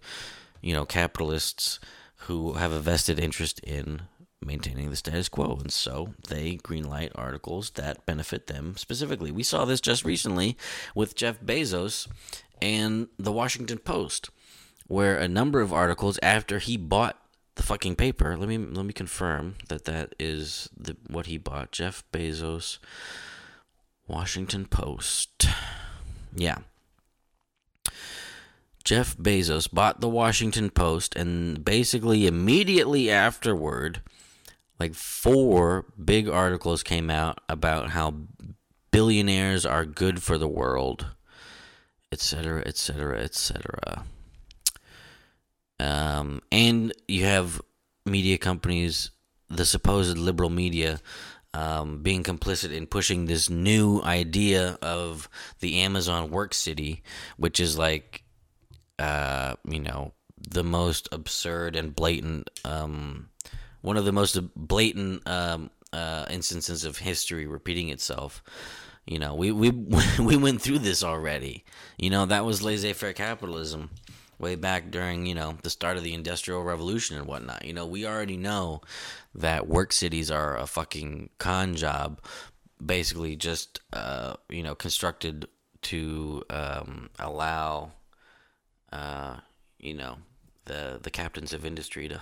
you 0.61 0.73
know 0.73 0.85
capitalists 0.85 1.79
who 2.27 2.53
have 2.53 2.71
a 2.71 2.79
vested 2.79 3.19
interest 3.19 3.59
in 3.59 4.03
maintaining 4.43 4.89
the 4.89 4.95
status 4.95 5.29
quo. 5.29 5.57
And 5.61 5.71
so 5.71 6.13
they 6.27 6.57
greenlight 6.57 7.11
articles 7.15 7.71
that 7.71 8.05
benefit 8.05 8.47
them 8.47 8.75
specifically. 8.77 9.31
We 9.31 9.43
saw 9.43 9.65
this 9.65 9.81
just 9.81 10.03
recently 10.03 10.57
with 10.95 11.15
Jeff 11.15 11.39
Bezos 11.41 12.07
and 12.61 13.07
the 13.17 13.31
Washington 13.31 13.79
Post, 13.79 14.29
where 14.87 15.17
a 15.17 15.27
number 15.27 15.61
of 15.61 15.73
articles 15.73 16.19
after 16.21 16.59
he 16.59 16.77
bought 16.77 17.17
the 17.55 17.63
fucking 17.63 17.95
paper, 17.95 18.37
let 18.37 18.47
me 18.47 18.57
let 18.57 18.85
me 18.85 18.93
confirm 18.93 19.55
that 19.67 19.85
that 19.85 20.15
is 20.19 20.69
the 20.77 20.95
what 21.07 21.25
he 21.25 21.37
bought. 21.37 21.71
Jeff 21.71 22.03
Bezos 22.11 22.79
Washington 24.07 24.65
Post. 24.65 25.47
Yeah. 26.35 26.59
Jeff 28.83 29.15
Bezos 29.17 29.71
bought 29.71 30.01
the 30.01 30.09
Washington 30.09 30.69
Post 30.69 31.15
and 31.15 31.63
basically 31.63 32.25
immediately 32.25 33.11
afterward 33.11 34.01
like 34.81 34.95
four 34.95 35.85
big 36.03 36.27
articles 36.27 36.81
came 36.81 37.11
out 37.11 37.39
about 37.47 37.91
how 37.91 38.15
billionaires 38.89 39.63
are 39.63 39.85
good 39.85 40.23
for 40.23 40.39
the 40.39 40.47
world, 40.47 41.05
etc., 42.11 42.63
etc., 42.65 43.19
etc. 43.19 44.05
and 45.79 46.93
you 47.07 47.25
have 47.25 47.61
media 48.07 48.39
companies, 48.39 49.11
the 49.49 49.65
supposed 49.65 50.17
liberal 50.17 50.49
media, 50.49 50.99
um, 51.53 52.01
being 52.01 52.23
complicit 52.23 52.73
in 52.73 52.87
pushing 52.87 53.25
this 53.25 53.51
new 53.51 54.01
idea 54.01 54.79
of 54.81 55.29
the 55.59 55.79
Amazon 55.81 56.31
work 56.31 56.55
city, 56.55 57.03
which 57.37 57.59
is 57.59 57.77
like, 57.77 58.23
uh, 58.97 59.53
you 59.63 59.79
know, 59.79 60.13
the 60.37 60.63
most 60.63 61.07
absurd 61.11 61.75
and 61.75 61.95
blatant 61.95 62.49
um, 62.65 63.29
one 63.81 63.97
of 63.97 64.05
the 64.05 64.11
most 64.11 64.39
blatant 64.55 65.27
um, 65.27 65.69
uh, 65.93 66.25
instances 66.29 66.85
of 66.85 66.99
history 66.99 67.45
repeating 67.47 67.89
itself. 67.89 68.43
You 69.05 69.19
know, 69.19 69.33
we 69.33 69.51
we 69.51 69.71
we 70.19 70.37
went 70.37 70.61
through 70.61 70.79
this 70.79 71.03
already. 71.03 71.65
You 71.97 72.09
know, 72.09 72.25
that 72.25 72.45
was 72.45 72.61
laissez-faire 72.61 73.13
capitalism 73.13 73.89
way 74.37 74.55
back 74.55 74.89
during 74.89 75.25
you 75.25 75.35
know 75.35 75.57
the 75.61 75.69
start 75.69 75.97
of 75.97 76.03
the 76.03 76.13
industrial 76.13 76.63
revolution 76.63 77.17
and 77.17 77.27
whatnot. 77.27 77.65
You 77.65 77.73
know, 77.73 77.85
we 77.85 78.05
already 78.05 78.37
know 78.37 78.81
that 79.35 79.67
work 79.67 79.93
cities 79.93 80.29
are 80.31 80.57
a 80.57 80.67
fucking 80.67 81.29
con 81.37 81.75
job, 81.75 82.21
basically 82.83 83.35
just 83.35 83.79
uh, 83.93 84.35
you 84.49 84.63
know 84.63 84.75
constructed 84.75 85.47
to 85.83 86.43
um, 86.49 87.09
allow 87.19 87.91
uh, 88.91 89.37
you 89.79 89.93
know 89.93 90.17
the 90.65 90.99
the 91.01 91.11
captains 91.11 91.53
of 91.53 91.65
industry 91.65 92.07
to 92.07 92.21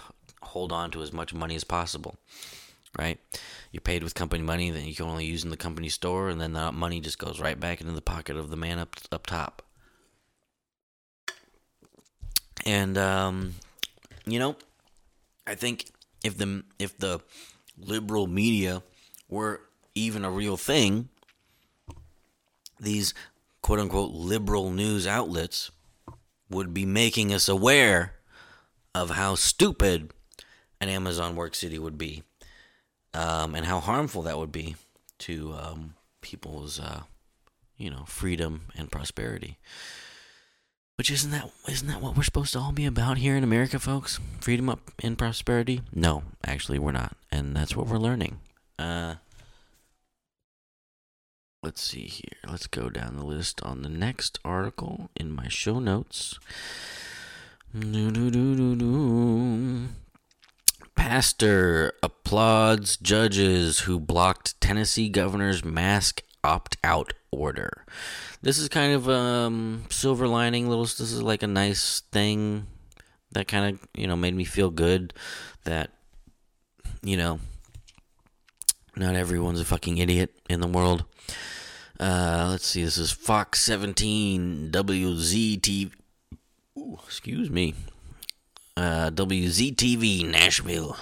hold 0.49 0.71
on 0.71 0.91
to 0.91 1.01
as 1.01 1.13
much 1.13 1.33
money 1.33 1.55
as 1.55 1.63
possible, 1.63 2.15
right? 2.97 3.19
You're 3.71 3.81
paid 3.81 4.03
with 4.03 4.15
company 4.15 4.43
money, 4.43 4.69
then 4.71 4.85
you 4.85 4.95
can 4.95 5.05
only 5.05 5.25
use 5.25 5.43
in 5.43 5.49
the 5.49 5.57
company 5.57 5.89
store, 5.89 6.29
and 6.29 6.39
then 6.39 6.53
that 6.53 6.73
money 6.73 6.99
just 6.99 7.19
goes 7.19 7.39
right 7.39 7.59
back 7.59 7.81
into 7.81 7.93
the 7.93 8.01
pocket 8.01 8.35
of 8.35 8.49
the 8.49 8.57
man 8.57 8.79
up 8.79 8.95
up 9.11 9.27
top. 9.27 9.61
And 12.65 12.97
um, 12.97 13.55
you 14.25 14.39
know, 14.39 14.55
I 15.47 15.55
think 15.55 15.85
if 16.23 16.37
the 16.37 16.63
if 16.77 16.97
the 16.97 17.21
liberal 17.77 18.27
media 18.27 18.83
were 19.29 19.61
even 19.95 20.25
a 20.25 20.31
real 20.31 20.57
thing, 20.57 21.09
these 22.79 23.13
quote 23.61 23.79
unquote 23.79 24.11
liberal 24.11 24.71
news 24.71 25.05
outlets 25.07 25.71
would 26.49 26.73
be 26.73 26.85
making 26.85 27.33
us 27.33 27.47
aware 27.47 28.15
of 28.95 29.11
how 29.11 29.35
stupid 29.35 30.11
an 30.81 30.89
Amazon 30.89 31.35
Work 31.35 31.55
City 31.55 31.79
would 31.79 31.97
be, 31.97 32.23
um, 33.13 33.55
and 33.55 33.65
how 33.65 33.79
harmful 33.79 34.21
that 34.23 34.37
would 34.37 34.51
be 34.51 34.75
to 35.19 35.53
um, 35.53 35.95
people's, 36.21 36.79
uh, 36.79 37.01
you 37.77 37.89
know, 37.89 38.03
freedom 38.05 38.61
and 38.77 38.91
prosperity. 38.91 39.57
Which 40.97 41.11
isn't 41.11 41.31
that 41.31 41.49
isn't 41.69 41.87
that 41.87 42.01
what 42.01 42.17
we're 42.17 42.23
supposed 42.23 42.51
to 42.53 42.59
all 42.59 42.73
be 42.73 42.85
about 42.85 43.19
here 43.19 43.37
in 43.37 43.43
America, 43.43 43.79
folks? 43.79 44.19
Freedom 44.41 44.67
up 44.67 44.91
and 45.01 45.17
prosperity? 45.17 45.81
No, 45.93 46.23
actually, 46.45 46.77
we're 46.77 46.91
not, 46.91 47.15
and 47.31 47.55
that's 47.55 47.73
what 47.73 47.87
we're 47.87 47.97
learning. 47.97 48.41
Uh, 48.77 49.15
let's 51.63 51.81
see 51.81 52.05
here. 52.05 52.37
Let's 52.45 52.67
go 52.67 52.89
down 52.89 53.15
the 53.15 53.25
list 53.25 53.61
on 53.63 53.81
the 53.81 53.87
next 53.87 54.39
article 54.43 55.09
in 55.15 55.31
my 55.31 55.47
show 55.47 55.79
notes. 55.79 56.37
Pastor 60.99 61.93
applauds 62.03 62.97
judges 62.97 63.79
who 63.79 64.01
blocked 64.01 64.59
Tennessee 64.59 65.07
governor's 65.07 65.63
mask 65.63 66.23
opt 66.43 66.75
out 66.83 67.13
order. 67.31 67.85
This 68.41 68.57
is 68.57 68.67
kind 68.67 68.93
of 68.93 69.07
um 69.07 69.85
silver 69.89 70.27
lining 70.27 70.67
little 70.67 70.83
this 70.83 70.99
is 70.99 71.23
like 71.23 71.41
a 71.41 71.47
nice 71.47 72.01
thing 72.11 72.67
that 73.31 73.47
kind 73.47 73.73
of, 73.73 73.87
you 73.95 74.07
know, 74.07 74.17
made 74.17 74.35
me 74.35 74.43
feel 74.43 74.69
good 74.69 75.13
that 75.63 75.89
you 77.01 77.15
know, 77.15 77.39
not 78.97 79.15
everyone's 79.15 79.61
a 79.61 79.65
fucking 79.65 79.99
idiot 79.99 80.35
in 80.49 80.59
the 80.59 80.67
world. 80.67 81.05
Uh, 81.97 82.47
let's 82.51 82.65
see. 82.65 82.83
This 82.83 82.97
is 82.97 83.09
Fox 83.09 83.61
17 83.61 84.69
WZTV. 84.69 85.91
Ooh, 86.77 86.99
excuse 87.05 87.49
me. 87.49 87.73
Uh, 88.79 89.09
WZTV 89.11 90.31
Nashville. 90.31 90.95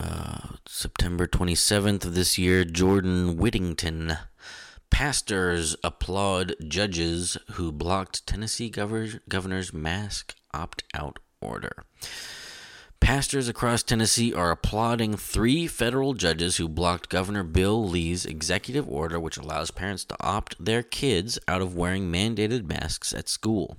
Uh, 0.00 0.38
September 0.66 1.28
27th 1.28 2.04
of 2.04 2.16
this 2.16 2.36
year, 2.36 2.64
Jordan 2.64 3.36
Whittington. 3.36 4.16
Pastors 4.90 5.76
applaud 5.84 6.56
judges 6.66 7.36
who 7.52 7.70
blocked 7.70 8.26
Tennessee 8.26 8.68
governor, 8.68 9.20
governor's 9.28 9.72
mask 9.72 10.34
opt 10.52 10.82
out 10.94 11.20
order. 11.40 11.84
Pastors 12.98 13.48
across 13.48 13.84
Tennessee 13.84 14.34
are 14.34 14.50
applauding 14.50 15.16
three 15.16 15.68
federal 15.68 16.14
judges 16.14 16.56
who 16.56 16.68
blocked 16.68 17.08
Governor 17.08 17.44
Bill 17.44 17.88
Lee's 17.88 18.26
executive 18.26 18.88
order, 18.88 19.20
which 19.20 19.36
allows 19.36 19.70
parents 19.70 20.04
to 20.06 20.16
opt 20.18 20.56
their 20.58 20.82
kids 20.82 21.38
out 21.46 21.62
of 21.62 21.76
wearing 21.76 22.10
mandated 22.10 22.68
masks 22.68 23.14
at 23.14 23.28
school. 23.28 23.76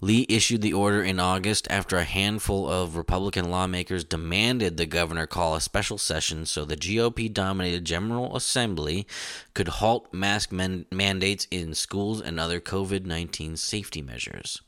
Lee 0.00 0.26
issued 0.28 0.62
the 0.62 0.72
order 0.72 1.02
in 1.02 1.18
August 1.18 1.66
after 1.70 1.96
a 1.96 2.04
handful 2.04 2.68
of 2.68 2.96
Republican 2.96 3.50
lawmakers 3.50 4.04
demanded 4.04 4.76
the 4.76 4.86
governor 4.86 5.26
call 5.26 5.54
a 5.54 5.60
special 5.60 5.98
session 5.98 6.46
so 6.46 6.64
the 6.64 6.76
GOP 6.76 7.32
dominated 7.32 7.84
General 7.84 8.36
Assembly 8.36 9.06
could 9.54 9.68
halt 9.68 10.12
mask 10.12 10.52
man- 10.52 10.86
mandates 10.90 11.46
in 11.50 11.74
schools 11.74 12.20
and 12.20 12.38
other 12.38 12.60
COVID 12.60 13.04
19 13.04 13.56
safety 13.56 14.02
measures. 14.02 14.60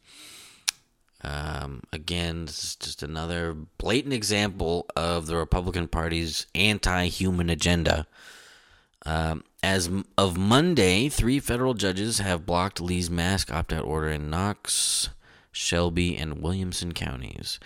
Um, 1.22 1.82
again, 1.92 2.44
this 2.44 2.62
is 2.62 2.76
just 2.76 3.02
another 3.02 3.54
blatant 3.78 4.14
example 4.14 4.86
of 4.94 5.26
the 5.26 5.36
Republican 5.36 5.88
Party's 5.88 6.46
anti 6.54 7.06
human 7.06 7.50
agenda. 7.50 8.06
Um, 9.04 9.44
as 9.62 9.88
of 10.18 10.36
Monday, 10.36 11.08
three 11.08 11.40
federal 11.40 11.74
judges 11.74 12.18
have 12.18 12.46
blocked 12.46 12.80
Lee's 12.80 13.10
mask 13.10 13.52
opt 13.52 13.72
out 13.72 13.84
order 13.84 14.08
in 14.08 14.30
Knox, 14.30 15.10
Shelby, 15.56 16.16
and 16.16 16.42
Williamson 16.42 16.92
counties. 16.92 17.58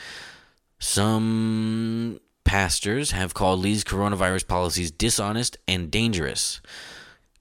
Some 0.79 2.21
pastors 2.45 3.11
have 3.11 3.35
called 3.35 3.61
Lee's 3.61 3.85
coronavirus 3.85 4.47
policies 4.47 4.91
dishonest 4.91 5.59
and 5.67 5.91
dangerous. 5.91 6.61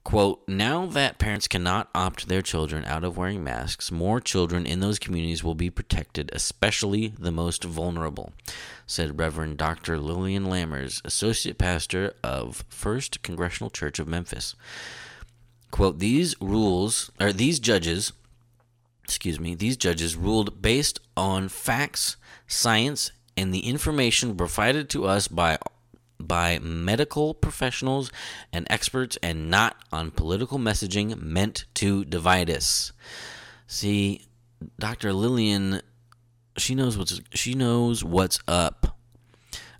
Quote, 0.02 0.42
now 0.48 0.86
that 0.86 1.18
parents 1.18 1.46
cannot 1.46 1.88
opt 1.94 2.26
their 2.26 2.42
children 2.42 2.84
out 2.86 3.04
of 3.04 3.16
wearing 3.16 3.44
masks, 3.44 3.92
more 3.92 4.20
children 4.20 4.66
in 4.66 4.80
those 4.80 4.98
communities 4.98 5.44
will 5.44 5.54
be 5.54 5.70
protected, 5.70 6.30
especially 6.32 7.08
the 7.18 7.30
most 7.30 7.62
vulnerable, 7.64 8.32
said 8.86 9.18
Reverend 9.18 9.56
Dr. 9.58 9.98
Lillian 9.98 10.46
Lammers, 10.46 11.04
Associate 11.04 11.56
Pastor 11.56 12.14
of 12.24 12.64
First 12.68 13.22
Congregational 13.22 13.70
Church 13.70 13.98
of 13.98 14.08
Memphis. 14.08 14.56
Quote, 15.70 15.98
these 16.00 16.34
rules, 16.40 17.12
or 17.20 17.32
these 17.32 17.60
judges, 17.60 18.12
excuse 19.10 19.40
me, 19.40 19.56
these 19.56 19.76
judges 19.76 20.14
ruled 20.14 20.62
based 20.62 21.00
on 21.16 21.48
facts, 21.48 22.16
science, 22.46 23.10
and 23.36 23.52
the 23.52 23.66
information 23.66 24.36
provided 24.36 24.88
to 24.90 25.04
us 25.04 25.26
by 25.26 25.58
by 26.20 26.60
medical 26.60 27.34
professionals 27.34 28.12
and 28.52 28.68
experts 28.70 29.18
and 29.20 29.50
not 29.50 29.74
on 29.90 30.12
political 30.12 30.58
messaging 30.58 31.20
meant 31.20 31.64
to 31.74 32.04
divide 32.04 32.48
us. 32.48 32.92
See, 33.66 34.28
Dr. 34.78 35.12
Lillian, 35.12 35.80
she 36.56 36.76
knows 36.76 36.96
what's 36.96 37.20
she 37.34 37.54
knows 37.54 38.04
what's 38.04 38.38
up. 38.46 38.96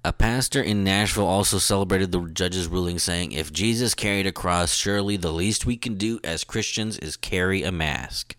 A 0.02 0.12
pastor 0.12 0.60
in 0.60 0.82
Nashville 0.82 1.26
also 1.26 1.58
celebrated 1.58 2.10
the 2.10 2.22
judge's 2.22 2.66
ruling, 2.66 2.98
saying, 2.98 3.30
If 3.30 3.52
Jesus 3.52 3.94
carried 3.94 4.26
a 4.26 4.32
cross, 4.32 4.74
surely 4.74 5.18
the 5.18 5.30
least 5.30 5.66
we 5.66 5.76
can 5.76 5.94
do 5.94 6.18
as 6.24 6.42
Christians 6.42 6.98
is 6.98 7.16
carry 7.16 7.62
a 7.62 7.70
mask. 7.70 8.34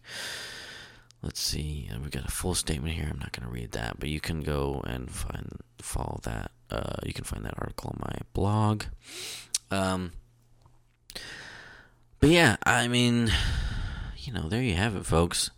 Let's 1.24 1.40
see. 1.40 1.90
We 2.04 2.10
got 2.10 2.26
a 2.26 2.32
full 2.32 2.56
statement 2.56 2.96
here. 2.96 3.08
I'm 3.10 3.20
not 3.20 3.32
going 3.32 3.48
to 3.48 3.54
read 3.54 3.74
that, 3.74 4.00
but 4.00 4.10
you 4.10 4.20
can 4.20 4.42
go 4.42 4.82
and 4.88 5.10
find 5.10 5.60
follow 5.80 6.20
that 6.24 6.52
uh, 6.72 6.96
you 7.06 7.14
can 7.14 7.26
find 7.26 7.46
that 7.46 7.54
article 7.58 7.92
on 7.94 8.00
my 8.02 8.16
blog. 8.34 8.86
Um, 9.70 10.14
but 12.20 12.30
yeah, 12.30 12.58
I 12.64 12.88
mean, 12.88 13.32
you 14.18 14.34
know, 14.34 14.50
there 14.50 14.64
you 14.64 14.76
have 14.76 14.96
it, 14.96 15.06
folks. 15.06 15.52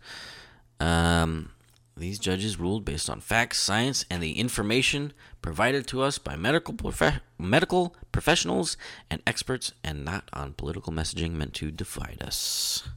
Um, 0.80 1.50
these 1.96 2.18
judges 2.18 2.58
ruled 2.58 2.84
based 2.84 3.08
on 3.08 3.20
facts, 3.20 3.58
science, 3.60 4.04
and 4.10 4.22
the 4.22 4.38
information 4.38 5.12
provided 5.40 5.86
to 5.88 6.02
us 6.02 6.18
by 6.18 6.36
medical 6.36 6.74
prof- 6.74 7.20
medical 7.38 7.94
professionals 8.12 8.76
and 9.10 9.22
experts, 9.26 9.72
and 9.82 10.04
not 10.04 10.28
on 10.32 10.54
political 10.54 10.92
messaging 10.92 11.32
meant 11.32 11.54
to 11.54 11.70
divide 11.70 12.22
us. 12.22 12.88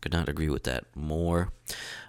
Could 0.00 0.12
not 0.12 0.28
agree 0.28 0.48
with 0.48 0.64
that 0.64 0.84
more. 0.94 1.52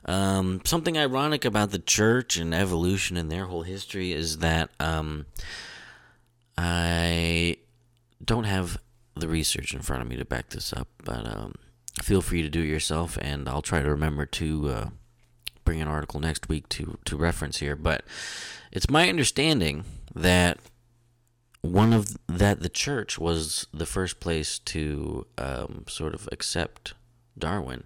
Um, 0.06 0.62
something 0.64 0.98
ironic 0.98 1.46
about 1.46 1.72
the 1.72 1.80
church 1.80 2.38
and 2.38 2.54
evolution 2.54 3.18
and 3.18 3.30
their 3.30 3.46
whole 3.46 3.64
history 3.64 4.14
is 4.14 4.38
that 4.38 4.70
um, 4.80 5.26
I 6.58 7.58
don't 8.24 8.46
have 8.46 8.80
the 9.16 9.28
research 9.28 9.74
in 9.74 9.82
front 9.82 10.02
of 10.02 10.08
me 10.08 10.16
to 10.18 10.26
back 10.26 10.50
this 10.50 10.74
up, 10.74 10.88
but 11.04 11.28
um, 11.28 11.56
feel 12.02 12.22
free 12.22 12.42
to 12.42 12.50
do 12.50 12.62
it 12.62 12.68
yourself, 12.68 13.18
and 13.22 13.48
I'll 13.48 13.62
try 13.62 13.82
to 13.82 13.90
remember 13.90 14.26
to 14.26 14.70
uh, 14.70 14.90
bring 15.66 15.82
an 15.82 15.88
article 15.88 16.20
next 16.20 16.50
week 16.50 16.70
to 16.70 16.98
to 17.06 17.18
reference 17.18 17.58
here. 17.58 17.76
But 17.76 18.04
it's 18.72 18.90
my 18.90 19.10
understanding 19.10 19.84
that 20.16 20.60
one 21.62 21.94
of 21.94 22.18
that 22.28 22.62
the 22.62 22.70
church 22.70 23.20
was 23.20 23.68
the 23.74 23.86
first 23.86 24.20
place 24.20 24.60
to 24.60 25.28
um, 25.38 25.86
sort 25.88 26.14
of 26.14 26.28
accept 26.32 26.94
Darwin. 27.38 27.84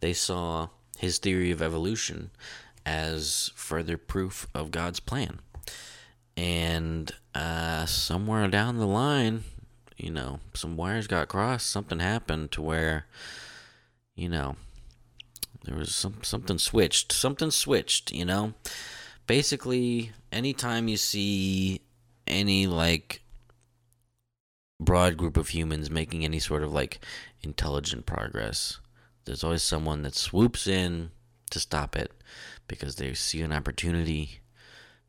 They 0.00 0.12
saw 0.12 0.68
his 0.98 1.18
theory 1.18 1.50
of 1.50 1.62
evolution 1.62 2.30
as 2.84 3.50
further 3.54 3.96
proof 3.96 4.46
of 4.54 4.70
God's 4.70 5.00
plan. 5.00 5.40
And 6.36 7.10
uh, 7.34 7.86
somewhere 7.86 8.48
down 8.48 8.78
the 8.78 8.86
line, 8.86 9.44
you 9.96 10.10
know, 10.10 10.40
some 10.54 10.76
wires 10.76 11.06
got 11.06 11.28
crossed. 11.28 11.70
Something 11.70 12.00
happened 12.00 12.52
to 12.52 12.62
where, 12.62 13.06
you 14.14 14.28
know, 14.28 14.56
there 15.64 15.76
was 15.76 15.94
some 15.94 16.18
something 16.22 16.58
switched. 16.58 17.12
Something 17.12 17.50
switched. 17.50 18.12
You 18.12 18.24
know, 18.24 18.54
basically, 19.26 20.12
anytime 20.30 20.88
you 20.88 20.96
see 20.96 21.80
any 22.26 22.66
like 22.66 23.22
broad 24.78 25.16
group 25.16 25.36
of 25.36 25.48
humans 25.48 25.90
making 25.90 26.24
any 26.24 26.38
sort 26.38 26.62
of 26.62 26.72
like 26.72 27.00
intelligent 27.42 28.04
progress, 28.04 28.78
there's 29.26 29.44
always 29.44 29.62
someone 29.62 30.02
that 30.02 30.14
swoops 30.14 30.66
in 30.66 31.10
to 31.50 31.60
stop 31.60 31.96
it 31.96 32.12
because 32.68 32.96
they 32.96 33.12
see 33.12 33.42
an 33.42 33.52
opportunity 33.52 34.40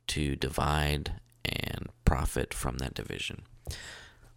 to 0.07 0.35
divide 0.35 1.13
and 1.45 1.87
profit 2.03 2.53
from 2.53 2.77
that 2.77 2.93
division. 2.93 3.43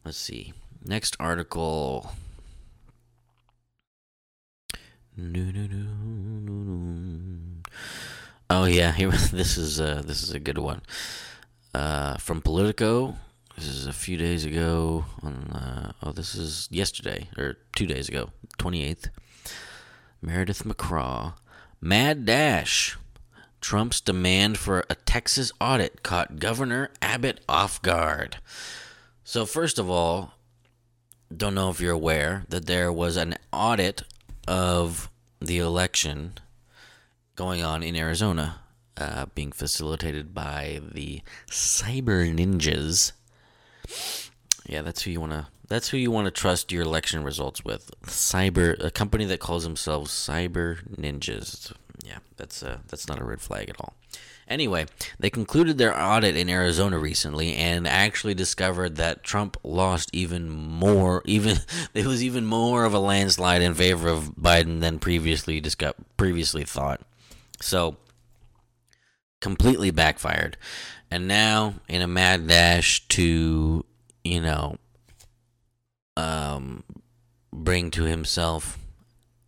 Let's 0.05 0.19
see. 0.19 0.53
Next 0.85 1.17
article. 1.19 2.13
Oh 8.49 8.65
yeah, 8.65 8.93
here 8.93 9.11
this 9.33 9.57
is 9.57 9.81
uh, 9.81 10.03
this 10.05 10.23
is 10.23 10.33
a 10.33 10.39
good 10.39 10.59
one. 10.59 10.83
Uh, 11.75 12.17
from 12.17 12.41
Politico. 12.43 13.17
This 13.57 13.69
is 13.69 13.87
a 13.87 13.93
few 13.93 14.17
days 14.17 14.45
ago. 14.45 15.05
On 15.23 15.35
uh, 15.53 15.93
oh, 16.03 16.13
this 16.13 16.35
is 16.35 16.69
yesterday 16.71 17.29
or 17.37 17.59
two 17.75 17.87
days 17.87 18.09
ago, 18.09 18.31
twenty 18.59 18.85
eighth. 18.85 19.11
Meridith 20.25 20.63
McGraw. 20.65 21.35
Mad 21.81 22.25
Dash. 22.27 22.97
Trump's 23.61 24.01
demand 24.01 24.59
for 24.59 24.85
a 24.89 24.95
Texas 24.95 25.53
audit 25.61 26.03
caught 26.03 26.39
Governor 26.39 26.91
Abbott 27.03 27.41
off 27.49 27.81
guard. 27.83 28.39
So, 29.25 29.45
first 29.45 29.79
of 29.79 29.89
all, 29.91 30.35
don't 31.35 31.55
know 31.55 31.71
if 31.71 31.81
you're 31.81 31.93
aware 31.93 32.45
that 32.49 32.67
there 32.67 32.93
was 32.93 33.17
an 33.17 33.37
audit 33.53 34.03
of 34.49 35.11
the 35.41 35.59
election 35.59 36.35
going 37.37 37.63
on 37.63 37.83
in 37.83 37.97
Arizona, 37.97 38.61
uh, 38.97 39.27
being 39.35 39.53
facilitated 39.53 40.35
by 40.35 40.81
the 40.93 41.23
Cyber 41.51 42.35
Ninjas. 42.35 43.13
Yeah, 44.67 44.83
that's 44.83 45.03
who 45.03 45.11
you 45.11 45.21
want 45.21 45.33
to 45.33 45.47
That's 45.71 45.91
who 45.91 45.97
you 45.97 46.11
want 46.11 46.25
to 46.25 46.33
trust 46.33 46.73
your 46.73 46.83
election 46.83 47.23
results 47.23 47.65
with. 47.65 47.93
Cyber, 48.03 48.85
a 48.85 48.91
company 48.91 49.25
that 49.27 49.39
calls 49.39 49.63
themselves 49.63 50.11
Cyber 50.11 50.85
Ninjas. 50.97 51.73
Yeah, 52.05 52.19
that's 52.37 52.65
uh, 52.65 52.79
that's 52.89 53.07
not 53.07 53.21
a 53.21 53.25
red 53.25 53.41
flag 53.41 53.71
at 53.71 53.77
all. 53.81 53.95
Anyway, 54.49 54.87
they 55.21 55.31
concluded 55.31 55.79
their 55.79 55.97
audit 55.97 56.37
in 56.37 56.49
Arizona 56.49 56.99
recently 56.99 57.55
and 57.55 57.87
actually 57.87 58.35
discovered 58.35 58.97
that 58.97 59.23
Trump 59.23 59.57
lost 59.63 60.11
even 60.13 60.51
more, 60.51 61.23
even 61.25 61.59
it 61.95 62.05
was 62.05 62.25
even 62.25 62.45
more 62.45 62.85
of 62.85 62.93
a 62.93 62.99
landslide 62.99 63.63
in 63.63 63.75
favor 63.75 64.09
of 64.09 64.35
Biden 64.35 64.81
than 64.81 64.99
previously 64.99 65.61
discussed, 65.61 65.99
previously 66.17 66.65
thought. 66.65 67.01
So, 67.61 67.97
completely 69.41 69.93
backfired. 69.93 70.57
And 71.13 71.29
now, 71.29 71.75
in 71.89 72.03
a 72.03 72.09
mad 72.09 72.49
dash 72.49 73.07
to, 73.09 73.85
you 74.25 74.41
know, 74.41 74.77
um, 76.17 76.85
bring 77.53 77.91
to 77.93 78.05
himself 78.05 78.79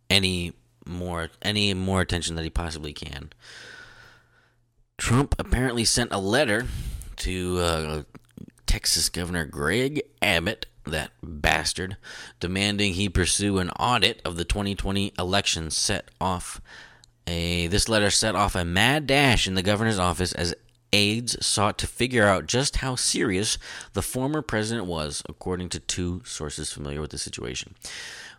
any 0.09 0.53
more 0.85 1.29
any 1.41 1.73
more 1.73 2.01
attention 2.01 2.35
that 2.35 2.43
he 2.43 2.49
possibly 2.49 2.93
can. 2.93 3.31
Trump 4.97 5.35
apparently 5.39 5.85
sent 5.85 6.11
a 6.11 6.17
letter 6.17 6.67
to 7.17 7.59
uh, 7.59 8.03
Texas 8.65 9.09
Governor 9.09 9.45
Greg 9.45 10.01
Abbott, 10.21 10.65
that 10.85 11.11
bastard, 11.21 11.97
demanding 12.39 12.93
he 12.93 13.09
pursue 13.09 13.59
an 13.59 13.69
audit 13.71 14.21
of 14.23 14.35
the 14.35 14.45
2020 14.45 15.13
election. 15.17 15.71
Set 15.71 16.09
off 16.19 16.61
a 17.25 17.67
this 17.67 17.87
letter 17.87 18.09
set 18.09 18.35
off 18.35 18.55
a 18.55 18.65
mad 18.65 19.07
dash 19.07 19.47
in 19.47 19.55
the 19.55 19.61
governor's 19.61 19.99
office 19.99 20.33
as 20.33 20.53
aides 20.93 21.35
sought 21.45 21.77
to 21.79 21.87
figure 21.87 22.25
out 22.25 22.45
just 22.45 22.77
how 22.77 22.95
serious 22.95 23.57
the 23.93 24.01
former 24.01 24.41
president 24.41 24.85
was, 24.85 25.23
according 25.27 25.67
to 25.69 25.79
two 25.79 26.21
sources 26.23 26.71
familiar 26.71 27.01
with 27.01 27.09
the 27.09 27.17
situation. 27.17 27.75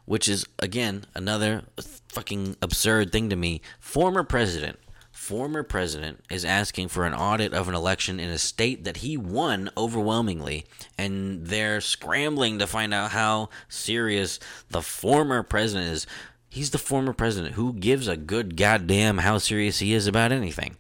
Which 0.07 0.29
is, 0.29 0.47
again, 0.59 1.05
another 1.15 1.65
fucking 2.09 2.57
absurd 2.63 3.11
thing 3.11 3.29
to 3.31 3.37
me. 3.37 3.61
Former 3.81 4.23
president, 4.23 4.79
former 5.11 5.63
president 5.63 6.21
is 6.31 6.45
asking 6.45 6.89
for 6.89 7.07
an 7.07 7.15
audit 7.15 7.55
of 7.55 7.69
an 7.69 7.75
election 7.75 8.21
in 8.21 8.29
a 8.29 8.39
state 8.39 8.85
that 8.85 8.99
he 8.99 9.17
won 9.17 9.71
overwhelmingly, 9.77 10.67
and 10.99 11.47
they're 11.47 11.81
scrambling 11.81 12.59
to 12.59 12.67
find 12.67 12.93
out 12.93 13.13
how 13.13 13.49
serious 13.69 14.39
the 14.69 14.83
former 14.83 15.43
president 15.43 15.91
is. 15.91 16.07
He's 16.51 16.71
the 16.71 16.79
former 16.79 17.13
president. 17.13 17.55
Who 17.55 17.73
gives 17.73 18.07
a 18.07 18.17
good 18.17 18.57
goddamn 18.57 19.19
how 19.19 19.39
serious 19.39 19.79
he 19.81 19.93
is 19.93 20.07
about 20.07 20.31
anything? 20.31 20.77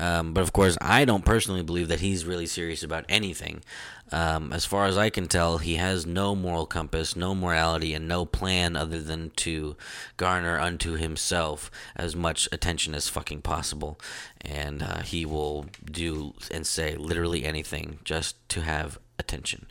Um, 0.00 0.32
but 0.32 0.40
of 0.40 0.52
course, 0.54 0.78
I 0.80 1.04
don't 1.04 1.26
personally 1.26 1.62
believe 1.62 1.88
that 1.88 2.00
he's 2.00 2.24
really 2.24 2.46
serious 2.46 2.82
about 2.82 3.04
anything. 3.08 3.62
Um, 4.10 4.50
as 4.50 4.64
far 4.64 4.86
as 4.86 4.96
I 4.96 5.10
can 5.10 5.28
tell, 5.28 5.58
he 5.58 5.74
has 5.74 6.06
no 6.06 6.34
moral 6.34 6.64
compass, 6.64 7.14
no 7.14 7.34
morality, 7.34 7.92
and 7.92 8.08
no 8.08 8.24
plan 8.24 8.76
other 8.76 9.00
than 9.00 9.30
to 9.36 9.76
garner 10.16 10.58
unto 10.58 10.94
himself 10.94 11.70
as 11.94 12.16
much 12.16 12.48
attention 12.50 12.94
as 12.94 13.10
fucking 13.10 13.42
possible. 13.42 14.00
And 14.40 14.82
uh, 14.82 15.02
he 15.02 15.26
will 15.26 15.66
do 15.84 16.32
and 16.50 16.66
say 16.66 16.96
literally 16.96 17.44
anything 17.44 17.98
just 18.02 18.36
to 18.48 18.62
have 18.62 18.98
attention. 19.18 19.66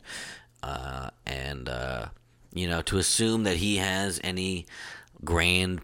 Uh, 0.62 1.10
and, 1.26 1.68
uh, 1.68 2.06
you 2.54 2.68
know, 2.68 2.82
to 2.82 2.98
assume 2.98 3.42
that 3.42 3.56
he 3.56 3.78
has 3.78 4.20
any 4.22 4.66
grand 5.24 5.80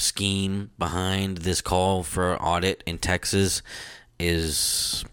scheme 0.00 0.70
behind 0.78 1.38
this 1.38 1.60
call 1.60 2.02
for 2.02 2.40
audit 2.42 2.82
in 2.86 2.98
Texas 2.98 3.62
is 4.18 5.04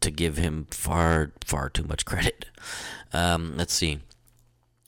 to 0.00 0.10
give 0.10 0.36
him 0.36 0.66
far, 0.70 1.32
far 1.44 1.68
too 1.68 1.84
much 1.84 2.04
credit. 2.04 2.46
Um, 3.12 3.56
let's 3.56 3.74
see. 3.74 4.00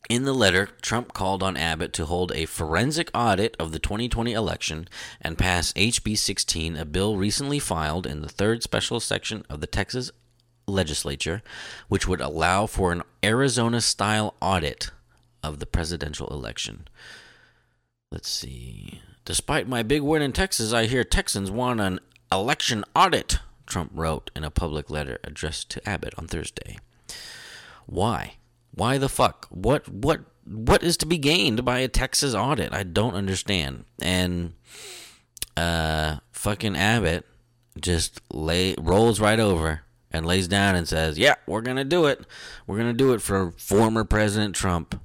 In 0.08 0.24
the 0.24 0.34
letter, 0.34 0.68
Trump 0.82 1.14
called 1.14 1.42
on 1.42 1.56
Abbott 1.56 1.92
to 1.94 2.06
hold 2.06 2.32
a 2.32 2.46
forensic 2.46 3.10
audit 3.14 3.56
of 3.58 3.72
the 3.72 3.78
2020 3.78 4.32
election 4.32 4.88
and 5.20 5.38
pass 5.38 5.72
HB 5.72 6.18
16, 6.18 6.76
a 6.76 6.84
bill 6.84 7.16
recently 7.16 7.58
filed 7.58 8.06
in 8.06 8.20
the 8.20 8.28
third 8.28 8.62
special 8.62 9.00
section 9.00 9.44
of 9.48 9.60
the 9.60 9.66
Texas 9.66 10.10
legislature, 10.66 11.42
which 11.88 12.06
would 12.06 12.20
allow 12.20 12.66
for 12.66 12.92
an 12.92 13.02
Arizona 13.24 13.80
style 13.80 14.34
audit 14.40 14.90
of 15.42 15.60
the 15.60 15.66
presidential 15.66 16.28
election. 16.28 16.88
Let's 18.12 18.28
see. 18.28 19.00
Despite 19.24 19.66
my 19.66 19.82
big 19.82 20.02
win 20.02 20.20
in 20.20 20.32
Texas, 20.32 20.74
I 20.74 20.84
hear 20.84 21.02
Texans 21.02 21.50
want 21.50 21.80
an 21.80 21.98
election 22.30 22.84
audit, 22.94 23.38
Trump 23.64 23.90
wrote 23.94 24.30
in 24.36 24.44
a 24.44 24.50
public 24.50 24.90
letter 24.90 25.18
addressed 25.24 25.70
to 25.70 25.88
Abbott 25.88 26.12
on 26.18 26.26
Thursday. 26.26 26.76
Why? 27.86 28.34
Why 28.74 28.98
the 28.98 29.08
fuck? 29.08 29.46
What 29.48 29.88
what 29.88 30.20
what 30.44 30.82
is 30.82 30.98
to 30.98 31.06
be 31.06 31.16
gained 31.16 31.64
by 31.64 31.78
a 31.78 31.88
Texas 31.88 32.34
audit? 32.34 32.74
I 32.74 32.82
don't 32.82 33.14
understand. 33.14 33.86
And 34.02 34.52
uh 35.56 36.16
fucking 36.32 36.76
Abbott 36.76 37.24
just 37.80 38.20
lay 38.30 38.74
rolls 38.78 39.20
right 39.20 39.40
over 39.40 39.84
and 40.10 40.26
lays 40.26 40.48
down 40.48 40.74
and 40.74 40.86
says, 40.86 41.18
"Yeah, 41.18 41.36
we're 41.46 41.62
going 41.62 41.78
to 41.78 41.84
do 41.84 42.04
it. 42.04 42.26
We're 42.66 42.76
going 42.76 42.92
to 42.92 42.92
do 42.92 43.14
it 43.14 43.22
for 43.22 43.52
former 43.52 44.04
President 44.04 44.54
Trump." 44.54 45.00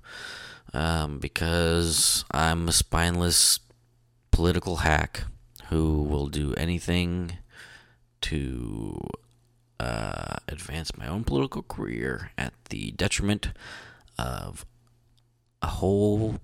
Um, 0.74 1.20
because 1.20 2.26
I'm 2.32 2.68
a 2.68 2.72
spineless 2.72 3.60
political 4.32 4.78
hack 4.78 5.24
who 5.70 6.04
will 6.04 6.28
do 6.28 6.54
anything 6.56 7.38
to 8.22 9.00
uh, 9.80 10.38
advance 10.48 10.96
my 10.98 11.08
own 11.08 11.24
political 11.24 11.62
career 11.62 12.32
at 12.38 12.54
the 12.70 12.92
detriment 12.92 13.50
of 14.18 14.66
a 15.62 15.68
whole 15.68 16.40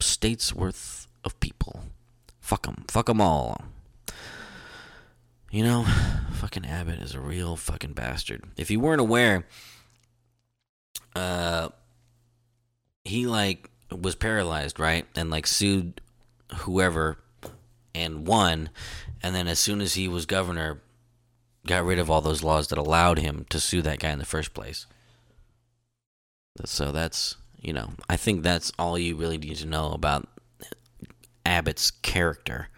state's 0.00 0.54
worth 0.54 1.06
of 1.24 1.38
people. 1.40 1.84
Fuck 2.40 2.66
them. 2.66 2.84
Fuck 2.88 3.06
them 3.06 3.20
all. 3.20 3.62
You 5.50 5.62
know, 5.62 5.84
fucking 6.32 6.66
Abbott 6.66 6.98
is 7.00 7.14
a 7.14 7.20
real 7.20 7.56
fucking 7.56 7.92
bastard. 7.92 8.42
If 8.56 8.70
you 8.70 8.80
weren't 8.80 9.00
aware, 9.00 9.46
uh, 11.14 11.68
he 13.04 13.26
like 13.26 13.70
was 13.90 14.14
paralyzed, 14.14 14.80
right? 14.80 15.06
And 15.14 15.30
like 15.30 15.46
sued 15.46 16.00
whoever 16.54 17.18
and 17.94 18.26
won. 18.26 18.70
And 19.22 19.34
then 19.34 19.46
as 19.48 19.58
soon 19.58 19.80
as 19.80 19.94
he 19.94 20.08
was 20.08 20.26
governor, 20.26 20.80
got 21.66 21.84
rid 21.84 21.98
of 21.98 22.10
all 22.10 22.20
those 22.20 22.42
laws 22.42 22.68
that 22.68 22.78
allowed 22.78 23.18
him 23.18 23.46
to 23.50 23.60
sue 23.60 23.82
that 23.82 24.00
guy 24.00 24.10
in 24.10 24.18
the 24.18 24.24
first 24.24 24.54
place. 24.54 24.86
So 26.64 26.92
that's, 26.92 27.36
you 27.60 27.72
know, 27.72 27.92
I 28.08 28.16
think 28.16 28.42
that's 28.42 28.72
all 28.78 28.98
you 28.98 29.16
really 29.16 29.38
need 29.38 29.56
to 29.56 29.66
know 29.66 29.92
about 29.92 30.28
Abbott's 31.44 31.90
character. 31.90 32.68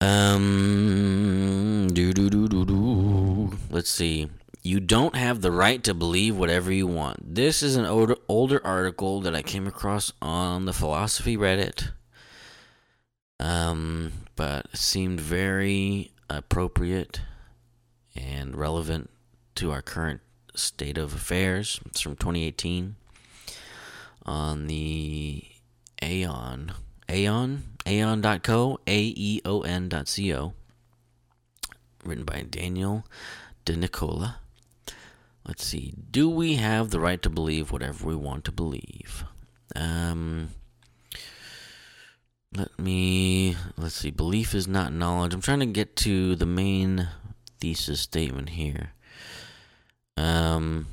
Um, 0.00 1.88
do 1.92 2.12
do 2.12 2.30
do 2.30 2.48
do 2.48 2.64
do. 2.64 3.58
Let's 3.70 3.90
see. 3.90 4.30
You 4.68 4.80
don't 4.80 5.16
have 5.16 5.40
the 5.40 5.50
right 5.50 5.82
to 5.84 5.94
believe 5.94 6.36
whatever 6.36 6.70
you 6.70 6.86
want. 6.86 7.34
This 7.34 7.62
is 7.62 7.76
an 7.76 7.86
older, 7.86 8.16
older 8.28 8.60
article 8.62 9.22
that 9.22 9.34
I 9.34 9.40
came 9.40 9.66
across 9.66 10.12
on 10.20 10.66
the 10.66 10.74
philosophy 10.74 11.38
Reddit. 11.38 11.92
Um, 13.40 14.12
but 14.36 14.76
seemed 14.76 15.22
very 15.22 16.10
appropriate 16.28 17.22
and 18.14 18.54
relevant 18.56 19.08
to 19.54 19.70
our 19.70 19.80
current 19.80 20.20
state 20.54 20.98
of 20.98 21.14
affairs. 21.14 21.80
It's 21.86 22.02
from 22.02 22.16
2018 22.16 22.96
on 24.26 24.66
the 24.66 25.46
Aeon, 26.02 26.72
Aeon, 27.10 27.62
Aeon.co, 27.86 28.80
A 28.86 29.00
E 29.16 29.40
O 29.46 29.62
N.co, 29.62 30.52
written 32.04 32.24
by 32.26 32.42
Daniel 32.42 33.06
DeNicola. 33.64 34.34
Let's 35.48 35.64
see. 35.64 35.94
Do 36.10 36.28
we 36.28 36.56
have 36.56 36.90
the 36.90 37.00
right 37.00 37.22
to 37.22 37.30
believe 37.30 37.72
whatever 37.72 38.06
we 38.06 38.14
want 38.14 38.44
to 38.44 38.52
believe? 38.52 39.24
Um, 39.74 40.50
let 42.54 42.78
me. 42.78 43.56
Let's 43.78 43.94
see. 43.94 44.10
Belief 44.10 44.54
is 44.54 44.68
not 44.68 44.92
knowledge. 44.92 45.32
I'm 45.32 45.40
trying 45.40 45.60
to 45.60 45.66
get 45.66 45.96
to 45.96 46.36
the 46.36 46.44
main 46.44 47.08
thesis 47.60 48.02
statement 48.02 48.50
here. 48.50 48.92
Um, 50.18 50.86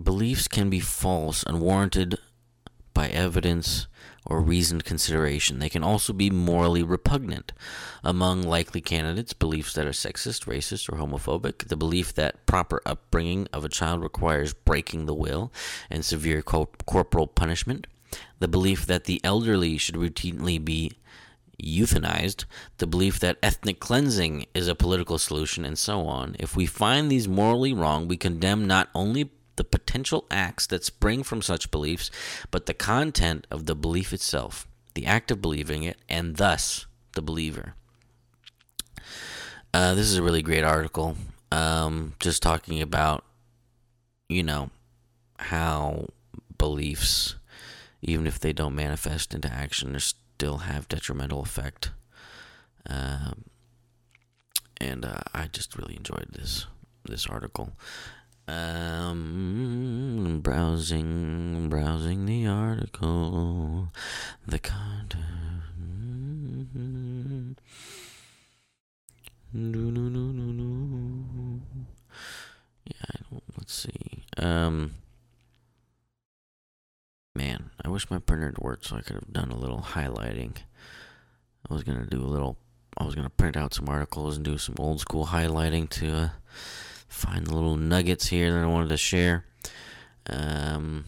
beliefs 0.00 0.48
can 0.48 0.70
be 0.70 0.80
false, 0.80 1.44
unwarranted 1.44 2.18
by 2.94 3.08
evidence 3.08 3.86
or 4.26 4.40
reasoned 4.40 4.84
consideration. 4.84 5.58
They 5.58 5.68
can 5.68 5.82
also 5.82 6.12
be 6.12 6.30
morally 6.30 6.82
repugnant. 6.82 7.52
Among 8.02 8.42
likely 8.42 8.80
candidates, 8.80 9.32
beliefs 9.32 9.74
that 9.74 9.86
are 9.86 9.90
sexist, 9.90 10.46
racist, 10.46 10.90
or 10.90 10.96
homophobic, 10.96 11.68
the 11.68 11.76
belief 11.76 12.14
that 12.14 12.46
proper 12.46 12.80
upbringing 12.86 13.48
of 13.52 13.64
a 13.64 13.68
child 13.68 14.02
requires 14.02 14.54
breaking 14.54 15.06
the 15.06 15.14
will 15.14 15.52
and 15.90 16.04
severe 16.04 16.40
corporal 16.40 17.26
punishment, 17.26 17.86
the 18.38 18.48
belief 18.48 18.86
that 18.86 19.04
the 19.04 19.20
elderly 19.22 19.76
should 19.76 19.96
routinely 19.96 20.64
be 20.64 20.92
euthanized, 21.62 22.44
the 22.78 22.86
belief 22.86 23.20
that 23.20 23.38
ethnic 23.42 23.78
cleansing 23.78 24.46
is 24.54 24.68
a 24.68 24.74
political 24.74 25.18
solution, 25.18 25.64
and 25.64 25.78
so 25.78 26.06
on. 26.06 26.34
If 26.38 26.56
we 26.56 26.66
find 26.66 27.10
these 27.10 27.28
morally 27.28 27.72
wrong, 27.72 28.08
we 28.08 28.16
condemn 28.16 28.66
not 28.66 28.88
only 28.94 29.30
the 29.56 29.64
potential 29.64 30.26
acts 30.30 30.66
that 30.66 30.84
spring 30.84 31.22
from 31.22 31.42
such 31.42 31.70
beliefs, 31.70 32.10
but 32.50 32.66
the 32.66 32.74
content 32.74 33.46
of 33.50 33.66
the 33.66 33.74
belief 33.74 34.12
itself, 34.12 34.66
the 34.94 35.06
act 35.06 35.30
of 35.30 35.40
believing 35.40 35.82
it, 35.82 35.98
and 36.08 36.36
thus 36.36 36.86
the 37.12 37.22
believer. 37.22 37.74
Uh, 39.72 39.94
this 39.94 40.06
is 40.06 40.18
a 40.18 40.22
really 40.22 40.42
great 40.42 40.64
article, 40.64 41.16
um, 41.50 42.14
just 42.20 42.42
talking 42.42 42.80
about, 42.80 43.24
you 44.28 44.42
know, 44.42 44.70
how 45.38 46.06
beliefs, 46.58 47.36
even 48.02 48.26
if 48.26 48.38
they 48.38 48.52
don't 48.52 48.74
manifest 48.74 49.34
into 49.34 49.52
action, 49.52 49.98
still 49.98 50.58
have 50.58 50.88
detrimental 50.88 51.42
effect. 51.42 51.90
Um, 52.86 53.44
and 54.80 55.04
uh, 55.04 55.20
I 55.32 55.46
just 55.46 55.76
really 55.76 55.96
enjoyed 55.96 56.28
this 56.32 56.66
this 57.04 57.26
article. 57.26 57.72
Um, 58.46 60.40
browsing, 60.42 61.68
browsing 61.70 62.26
the 62.26 62.46
article, 62.46 63.88
the 64.46 64.58
content. 64.58 65.24
No, 69.56 69.78
no, 69.78 70.08
no, 70.08 70.32
no. 70.32 71.60
Yeah, 72.84 73.38
let's 73.56 73.72
see. 73.72 74.24
Um, 74.36 74.96
man, 77.34 77.70
I 77.82 77.88
wish 77.88 78.10
my 78.10 78.18
printer 78.18 78.46
had 78.46 78.58
worked 78.58 78.84
so 78.84 78.96
I 78.96 79.00
could 79.00 79.14
have 79.14 79.32
done 79.32 79.50
a 79.50 79.56
little 79.56 79.80
highlighting. 79.80 80.56
I 81.70 81.72
was 81.72 81.82
gonna 81.82 82.04
do 82.04 82.20
a 82.20 82.26
little. 82.26 82.58
I 82.98 83.04
was 83.04 83.14
gonna 83.14 83.30
print 83.30 83.56
out 83.56 83.72
some 83.72 83.88
articles 83.88 84.36
and 84.36 84.44
do 84.44 84.58
some 84.58 84.74
old 84.78 85.00
school 85.00 85.28
highlighting 85.28 85.88
to. 85.90 86.12
Uh, 86.12 86.28
find 87.14 87.46
the 87.46 87.54
little 87.54 87.76
nuggets 87.76 88.26
here 88.26 88.52
that 88.52 88.62
I 88.62 88.66
wanted 88.66 88.88
to 88.90 88.96
share. 88.96 89.44
Um, 90.26 91.04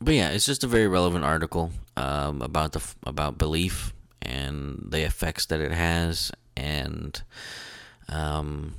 but 0.00 0.14
yeah, 0.14 0.30
it's 0.30 0.46
just 0.46 0.64
a 0.64 0.66
very 0.66 0.88
relevant 0.88 1.24
article 1.24 1.70
um, 1.96 2.42
about 2.42 2.72
the 2.72 2.82
about 3.06 3.38
belief 3.38 3.92
and 4.20 4.86
the 4.88 5.02
effects 5.02 5.46
that 5.46 5.60
it 5.60 5.72
has, 5.72 6.32
and 6.56 7.22
um, 8.08 8.74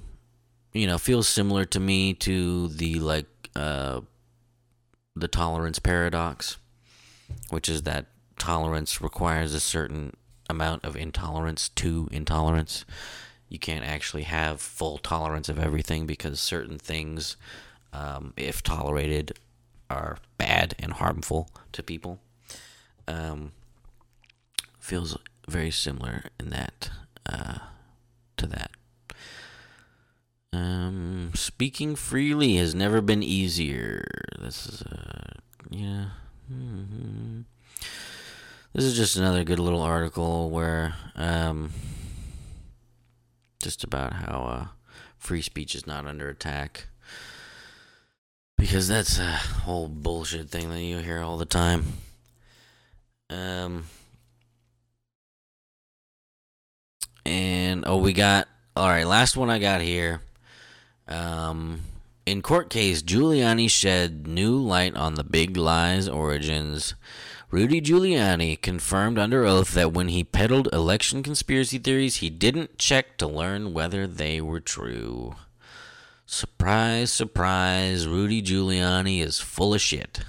you 0.73 0.87
know, 0.87 0.97
feels 0.97 1.27
similar 1.27 1.65
to 1.65 1.79
me 1.79 2.13
to 2.15 2.67
the 2.67 2.99
like 2.99 3.49
uh, 3.55 4.01
the 5.15 5.27
tolerance 5.27 5.79
paradox, 5.79 6.57
which 7.49 7.69
is 7.69 7.83
that 7.83 8.07
tolerance 8.37 9.01
requires 9.01 9.53
a 9.53 9.59
certain 9.59 10.15
amount 10.49 10.83
of 10.83 10.95
intolerance 10.95 11.69
to 11.69 12.07
intolerance 12.11 12.85
you 13.49 13.59
can't 13.59 13.85
actually 13.85 14.23
have 14.23 14.59
full 14.61 14.97
tolerance 14.97 15.49
of 15.49 15.59
everything 15.59 16.05
because 16.05 16.39
certain 16.39 16.77
things, 16.77 17.37
um, 17.93 18.33
if 18.37 18.63
tolerated, 18.63 19.37
are 19.89 20.17
bad 20.37 20.75
and 20.79 20.93
harmful 20.93 21.49
to 21.71 21.83
people. 21.83 22.19
Um, 23.07 23.51
feels 24.79 25.17
very 25.47 25.71
similar 25.71 26.25
in 26.39 26.49
that 26.49 26.89
uh, 27.27 27.59
to 28.37 28.47
that. 28.47 28.71
Um, 30.51 31.31
speaking 31.35 31.95
freely 31.95 32.55
has 32.55 32.73
never 32.73 33.01
been 33.01 33.21
easier. 33.21 34.05
This 34.39 34.65
is 34.65 34.81
uh, 34.83 35.33
yeah. 35.69 36.05
Mm-hmm. 36.51 37.41
This 38.73 38.83
is 38.85 38.95
just 38.95 39.17
another 39.17 39.43
good 39.43 39.59
little 39.59 39.81
article 39.81 40.49
where 40.49 40.95
um, 41.15 41.71
just 43.65 43.83
about 43.83 44.13
how 44.13 44.43
uh, 44.43 44.67
free 45.17 45.41
speech 45.41 45.73
is 45.73 45.87
not 45.87 46.05
under 46.05 46.29
attack. 46.29 46.85
Because 48.59 48.87
that's 48.87 49.17
a 49.17 49.31
whole 49.65 49.87
bullshit 49.87 50.49
thing 50.49 50.69
that 50.69 50.81
you 50.81 50.99
hear 50.99 51.19
all 51.19 51.37
the 51.37 51.45
time. 51.45 51.83
Um, 53.31 53.85
and 57.25 57.83
oh, 57.87 57.97
we 57.97 58.13
got 58.13 58.47
all 58.75 58.87
right. 58.87 59.07
Last 59.07 59.35
one 59.35 59.49
I 59.49 59.57
got 59.57 59.81
here. 59.81 60.21
Um, 61.07 61.81
in 62.27 62.43
court 62.43 62.69
case, 62.69 63.01
Giuliani 63.01 63.67
shed 63.67 64.27
new 64.27 64.57
light 64.57 64.95
on 64.95 65.15
the 65.15 65.23
big 65.23 65.57
lies 65.57 66.07
origins 66.07 66.93
Rudy 67.55 67.79
Giuliani 67.79 68.61
confirmed 68.61 69.17
under 69.17 69.45
oath 69.45 69.75
that 69.75 69.93
when 69.93 70.09
he 70.09 70.25
peddled 70.25 70.67
election 70.73 71.23
conspiracy 71.23 71.77
theories, 71.77 72.17
he 72.17 72.29
didn't 72.29 72.77
check 72.77 73.15
to 73.15 73.27
learn 73.27 73.71
whether 73.71 74.05
they 74.05 74.41
were 74.41 74.59
true. 74.59 75.37
Surprise, 76.25 77.13
surprise, 77.13 78.09
Rudy 78.09 78.41
Giuliani 78.41 79.21
is 79.21 79.39
full 79.39 79.73
of 79.73 79.79
shit. 79.79 80.25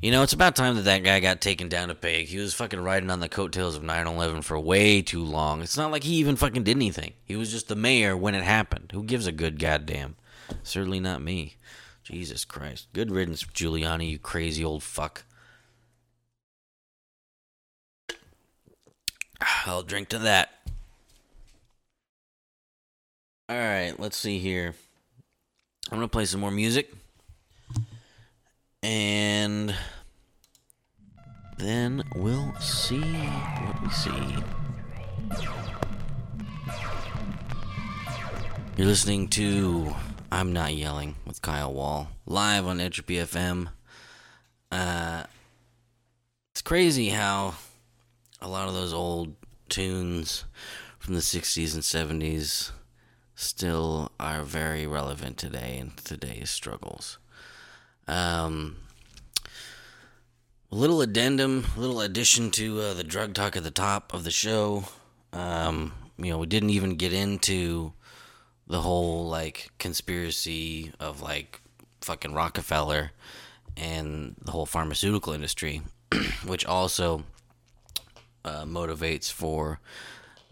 You 0.00 0.12
know, 0.12 0.22
it's 0.22 0.32
about 0.32 0.54
time 0.54 0.76
that 0.76 0.82
that 0.82 1.02
guy 1.02 1.18
got 1.18 1.40
taken 1.40 1.68
down 1.68 1.90
a 1.90 1.96
peg. 1.96 2.26
He 2.26 2.38
was 2.38 2.54
fucking 2.54 2.78
riding 2.78 3.10
on 3.10 3.18
the 3.18 3.28
coattails 3.28 3.74
of 3.74 3.82
9 3.82 4.06
11 4.06 4.42
for 4.42 4.60
way 4.60 5.02
too 5.02 5.24
long. 5.24 5.62
It's 5.62 5.76
not 5.76 5.90
like 5.90 6.04
he 6.04 6.14
even 6.14 6.36
fucking 6.36 6.62
did 6.62 6.76
anything. 6.76 7.14
He 7.24 7.34
was 7.34 7.50
just 7.50 7.66
the 7.66 7.74
mayor 7.74 8.16
when 8.16 8.36
it 8.36 8.44
happened. 8.44 8.92
Who 8.92 9.02
gives 9.02 9.26
a 9.26 9.32
good 9.32 9.58
goddamn? 9.58 10.14
Certainly 10.62 11.00
not 11.00 11.22
me. 11.22 11.56
Jesus 12.04 12.44
Christ. 12.44 12.86
Good 12.92 13.10
riddance, 13.10 13.42
Giuliani, 13.42 14.08
you 14.08 14.20
crazy 14.20 14.64
old 14.64 14.84
fuck. 14.84 15.24
I'll 19.40 19.82
drink 19.82 20.08
to 20.10 20.18
that. 20.20 20.50
All 23.48 23.56
right, 23.56 23.94
let's 23.98 24.16
see 24.16 24.38
here. 24.38 24.74
I'm 25.90 25.98
going 25.98 26.08
to 26.08 26.12
play 26.12 26.24
some 26.24 26.40
more 26.40 26.50
music. 26.50 26.92
And 28.82 29.74
then 31.58 32.02
we'll 32.14 32.54
see 32.60 33.00
what 33.00 33.82
we 33.82 33.90
see. 33.90 34.36
You're 38.76 38.86
listening 38.86 39.28
to 39.28 39.94
I'm 40.30 40.52
Not 40.52 40.74
Yelling 40.74 41.14
with 41.26 41.40
Kyle 41.40 41.72
Wall, 41.72 42.08
live 42.26 42.66
on 42.66 42.80
Entropy 42.80 43.14
FM. 43.14 43.68
Uh, 44.70 45.24
it's 46.52 46.62
crazy 46.62 47.08
how 47.08 47.54
a 48.40 48.48
lot 48.48 48.68
of 48.68 48.74
those 48.74 48.92
old 48.92 49.34
tunes 49.68 50.44
from 50.98 51.14
the 51.14 51.20
60s 51.20 51.74
and 51.74 51.82
70s 51.82 52.70
still 53.34 54.10
are 54.18 54.42
very 54.42 54.86
relevant 54.86 55.36
today 55.36 55.78
in 55.78 55.92
today's 56.04 56.50
struggles. 56.50 57.18
Um, 58.08 58.76
a 60.70 60.74
little 60.74 61.00
addendum, 61.00 61.66
a 61.76 61.80
little 61.80 62.00
addition 62.00 62.50
to 62.52 62.80
uh, 62.80 62.94
the 62.94 63.04
drug 63.04 63.34
talk 63.34 63.56
at 63.56 63.62
the 63.62 63.70
top 63.70 64.12
of 64.12 64.24
the 64.24 64.30
show. 64.30 64.84
Um, 65.32 65.92
you 66.18 66.30
know, 66.30 66.38
we 66.38 66.46
didn't 66.46 66.70
even 66.70 66.96
get 66.96 67.12
into 67.12 67.92
the 68.66 68.80
whole 68.80 69.28
like 69.28 69.70
conspiracy 69.78 70.92
of 70.98 71.22
like 71.22 71.60
fucking 72.00 72.34
Rockefeller 72.34 73.12
and 73.76 74.34
the 74.42 74.50
whole 74.50 74.66
pharmaceutical 74.66 75.32
industry, 75.32 75.82
which 76.46 76.64
also 76.64 77.24
uh, 78.46 78.64
motivates 78.64 79.30
for 79.30 79.80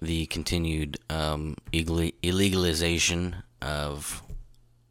the 0.00 0.26
continued 0.26 0.98
um, 1.08 1.56
illegalization 1.72 3.42
of 3.62 4.22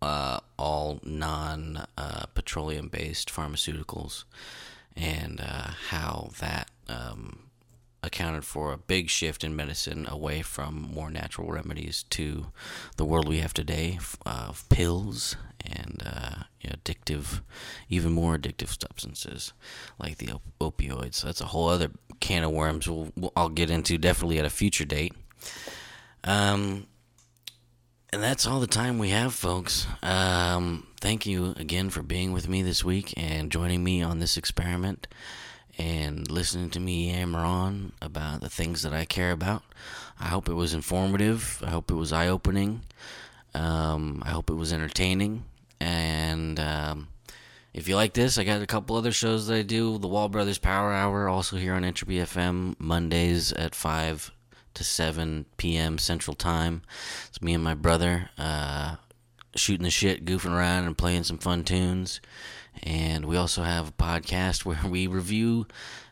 uh, 0.02 0.40
all 0.58 1.00
non 1.04 1.86
uh, 1.98 2.26
petroleum 2.34 2.88
based 2.88 3.30
pharmaceuticals 3.30 4.24
and 4.96 5.40
uh, 5.42 5.72
how 5.90 6.30
that 6.40 6.70
um, 6.88 7.44
accounted 8.02 8.44
for 8.44 8.74
a 8.74 8.78
big 8.78 9.10
shift 9.10 9.44
in 9.44 9.56
medicine 9.56 10.06
away 10.10 10.42
from 10.42 10.90
more 10.94 11.10
natural 11.10 11.50
remedies 11.52 12.04
to 12.10 12.48
the 12.98 13.06
world 13.06 13.28
we 13.28 13.38
have 13.40 13.54
today 13.54 13.98
of 14.26 14.68
pills 14.70 15.36
and 15.66 16.04
uh, 16.06 16.44
addictive, 16.66 17.42
even 17.90 18.12
more 18.12 18.38
addictive 18.38 18.80
substances 18.80 19.54
like 20.00 20.18
the 20.18 20.32
op- 20.32 20.42
opioids. 20.60 21.16
So 21.16 21.28
that's 21.28 21.42
a 21.42 21.46
whole 21.46 21.70
other 21.70 21.92
can 22.20 22.44
of 22.44 22.52
worms. 22.52 22.88
We'll, 22.88 23.12
we'll, 23.16 23.34
I'll 23.36 23.50
get 23.50 23.70
into 23.70 23.98
definitely 23.98 24.40
at 24.40 24.46
a 24.46 24.50
future 24.50 24.86
date. 24.86 25.14
Um, 26.24 26.88
and 28.12 28.22
that's 28.22 28.46
all 28.46 28.60
the 28.60 28.68
time 28.68 29.00
we 29.00 29.10
have, 29.10 29.34
folks. 29.34 29.88
Um, 30.04 30.88
thank 31.02 31.26
you 31.26 31.56
again 31.58 31.90
for 31.90 32.04
being 32.04 32.32
with 32.32 32.48
me 32.48 32.62
this 32.62 32.84
week 32.84 33.14
and 33.18 33.52
joining 33.52 33.84
me 33.84 34.04
on 34.04 34.20
this 34.20 34.38
experiment 34.38 35.08
and 35.80 36.30
listening 36.30 36.70
to 36.70 36.80
me 36.80 37.10
yammer 37.12 37.40
on 37.40 37.92
about 38.02 38.42
the 38.42 38.50
things 38.50 38.84
that 38.84 38.94
I 38.94 39.06
care 39.06 39.32
about. 39.32 39.64
I 40.20 40.26
hope 40.26 40.48
it 40.48 40.54
was 40.54 40.74
informative. 40.74 41.62
I 41.66 41.72
hope 41.72 41.90
it 41.90 41.96
was 41.96 42.14
eye 42.14 42.28
opening. 42.28 42.82
Um, 43.56 44.22
I 44.26 44.30
hope 44.30 44.50
it 44.50 44.56
was 44.56 44.72
entertaining. 44.72 45.46
And 45.84 46.62
um, 46.62 47.10
if 47.74 47.90
you 47.90 47.98
like 47.98 48.14
this, 48.14 48.38
I 48.38 48.46
got 48.46 48.62
a 48.62 48.66
couple 48.66 48.96
other 48.96 49.12
shows 49.12 49.48
that 49.48 49.56
I 49.56 49.62
do. 49.64 49.98
The 49.98 50.08
Wall 50.08 50.30
Brothers 50.30 50.58
Power 50.58 50.94
Hour, 50.94 51.28
also 51.28 51.58
here 51.58 51.74
on 51.74 51.84
Entropy 51.84 52.16
FM, 52.16 52.80
Mondays 52.80 53.52
at 53.52 53.76
5 53.76 54.32
to 54.76 54.84
7 54.84 55.46
p.m. 55.58 55.98
Central 55.98 56.36
Time. 56.36 56.84
It's 57.28 57.42
me 57.42 57.54
and 57.54 57.64
my 57.64 57.74
brother 57.74 58.30
uh, 58.38 58.96
shooting 59.56 59.84
the 59.84 59.90
shit, 59.90 60.24
goofing 60.24 60.56
around, 60.56 60.86
and 60.86 60.98
playing 60.98 61.26
some 61.26 61.38
fun 61.38 61.66
tunes. 61.66 62.22
And 62.82 63.26
we 63.26 63.36
also 63.36 63.64
have 63.64 63.90
a 63.90 63.92
podcast 63.92 64.64
where 64.66 64.80
we 64.88 65.06
review, 65.08 65.68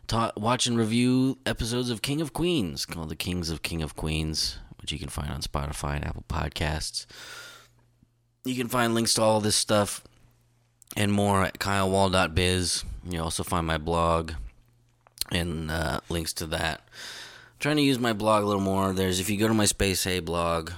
ta- 0.07 0.33
watch 0.35 0.67
and 0.67 0.77
review 0.77 1.37
episodes 1.45 1.89
of 1.89 2.01
King 2.01 2.19
of 2.19 2.33
Queens 2.33 2.85
called 2.85 3.07
The 3.07 3.15
Kings 3.15 3.49
of 3.49 3.63
King 3.63 3.81
of 3.81 3.95
Queens, 3.95 4.59
which 4.81 4.91
you 4.91 4.99
can 4.99 5.07
find 5.07 5.31
on 5.31 5.39
Spotify 5.39 5.95
and 5.95 6.05
Apple 6.05 6.25
Podcasts. 6.27 7.05
You 8.43 8.55
can 8.55 8.67
find 8.67 8.95
links 8.95 9.13
to 9.15 9.21
all 9.21 9.39
this 9.39 9.55
stuff 9.55 10.03
and 10.95 11.11
more 11.11 11.43
at 11.43 11.59
kylewall.biz. 11.59 12.83
You 13.09 13.21
also 13.21 13.43
find 13.43 13.65
my 13.65 13.77
blog 13.77 14.33
and 15.31 15.71
uh, 15.71 15.99
links 16.09 16.33
to 16.33 16.45
that. 16.47 16.81
I'm 16.81 17.59
trying 17.59 17.77
to 17.77 17.83
use 17.83 17.99
my 17.99 18.13
blog 18.13 18.43
a 18.43 18.47
little 18.47 18.61
more. 18.61 18.93
There's 18.93 19.19
if 19.19 19.29
you 19.29 19.37
go 19.37 19.47
to 19.47 19.53
my 19.53 19.65
SpaceHey 19.65 20.23
blog, 20.25 20.71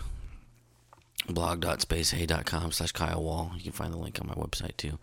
blog.spacehey.com 1.30 2.72
slash 2.73 2.91
Kyle 2.91 3.23
Wall. 3.23 3.52
You 3.56 3.64
can 3.64 3.72
find 3.72 3.94
the 3.94 3.98
link 3.98 4.19
on 4.19 4.27
my 4.27 4.34
website 4.34 4.77
too. 4.77 4.99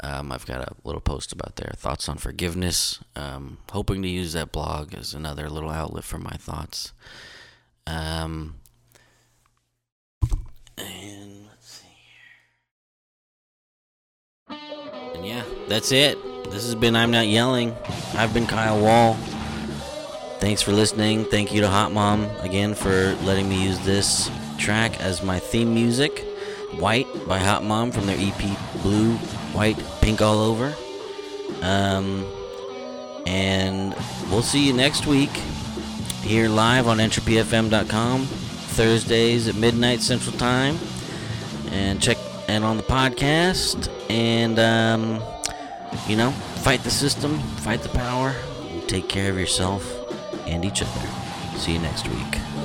Um, 0.00 0.30
I've 0.30 0.46
got 0.46 0.60
a 0.60 0.74
little 0.84 1.00
post 1.00 1.32
about 1.32 1.56
their 1.56 1.72
thoughts 1.76 2.08
on 2.08 2.18
forgiveness. 2.18 3.00
Um, 3.16 3.58
hoping 3.72 4.02
to 4.02 4.08
use 4.08 4.32
that 4.34 4.52
blog 4.52 4.94
as 4.94 5.12
another 5.12 5.50
little 5.50 5.70
outlet 5.70 6.04
for 6.04 6.18
my 6.18 6.36
thoughts. 6.36 6.92
Um, 7.86 8.56
and 10.78 11.35
yeah, 15.26 15.42
that's 15.66 15.90
it. 15.90 16.22
This 16.44 16.64
has 16.64 16.76
been 16.76 16.94
I'm 16.94 17.10
Not 17.10 17.26
Yelling. 17.26 17.74
I've 18.14 18.32
been 18.32 18.46
Kyle 18.46 18.80
Wall. 18.80 19.14
Thanks 20.38 20.62
for 20.62 20.70
listening. 20.70 21.24
Thank 21.24 21.52
you 21.52 21.60
to 21.62 21.68
Hot 21.68 21.90
Mom 21.90 22.24
again 22.40 22.74
for 22.74 23.14
letting 23.24 23.48
me 23.48 23.64
use 23.64 23.78
this 23.80 24.30
track 24.56 25.00
as 25.00 25.24
my 25.24 25.40
theme 25.40 25.74
music. 25.74 26.20
White 26.78 27.08
by 27.26 27.38
Hot 27.38 27.64
Mom 27.64 27.90
from 27.90 28.06
their 28.06 28.16
EP 28.18 28.56
Blue, 28.82 29.14
White, 29.52 29.82
Pink 30.00 30.22
All 30.22 30.38
Over. 30.38 30.72
Um, 31.60 32.24
and 33.26 33.96
we'll 34.30 34.42
see 34.42 34.64
you 34.64 34.72
next 34.72 35.06
week 35.06 35.34
here 36.22 36.48
live 36.48 36.86
on 36.86 36.98
entropyfm.com 36.98 38.26
Thursdays 38.26 39.48
at 39.48 39.56
midnight 39.56 40.02
Central 40.02 40.36
Time. 40.36 40.78
And 41.72 42.00
check 42.00 42.16
and 42.48 42.64
on 42.64 42.76
the 42.76 42.82
podcast. 42.82 43.90
And, 44.10 44.58
um, 44.58 45.22
you 46.08 46.16
know, 46.16 46.30
fight 46.62 46.82
the 46.82 46.90
system, 46.90 47.38
fight 47.38 47.82
the 47.82 47.88
power, 47.90 48.34
take 48.86 49.08
care 49.08 49.30
of 49.30 49.38
yourself 49.38 49.84
and 50.46 50.64
each 50.64 50.82
other. 50.82 51.08
See 51.56 51.72
you 51.72 51.78
next 51.80 52.08
week. 52.08 52.55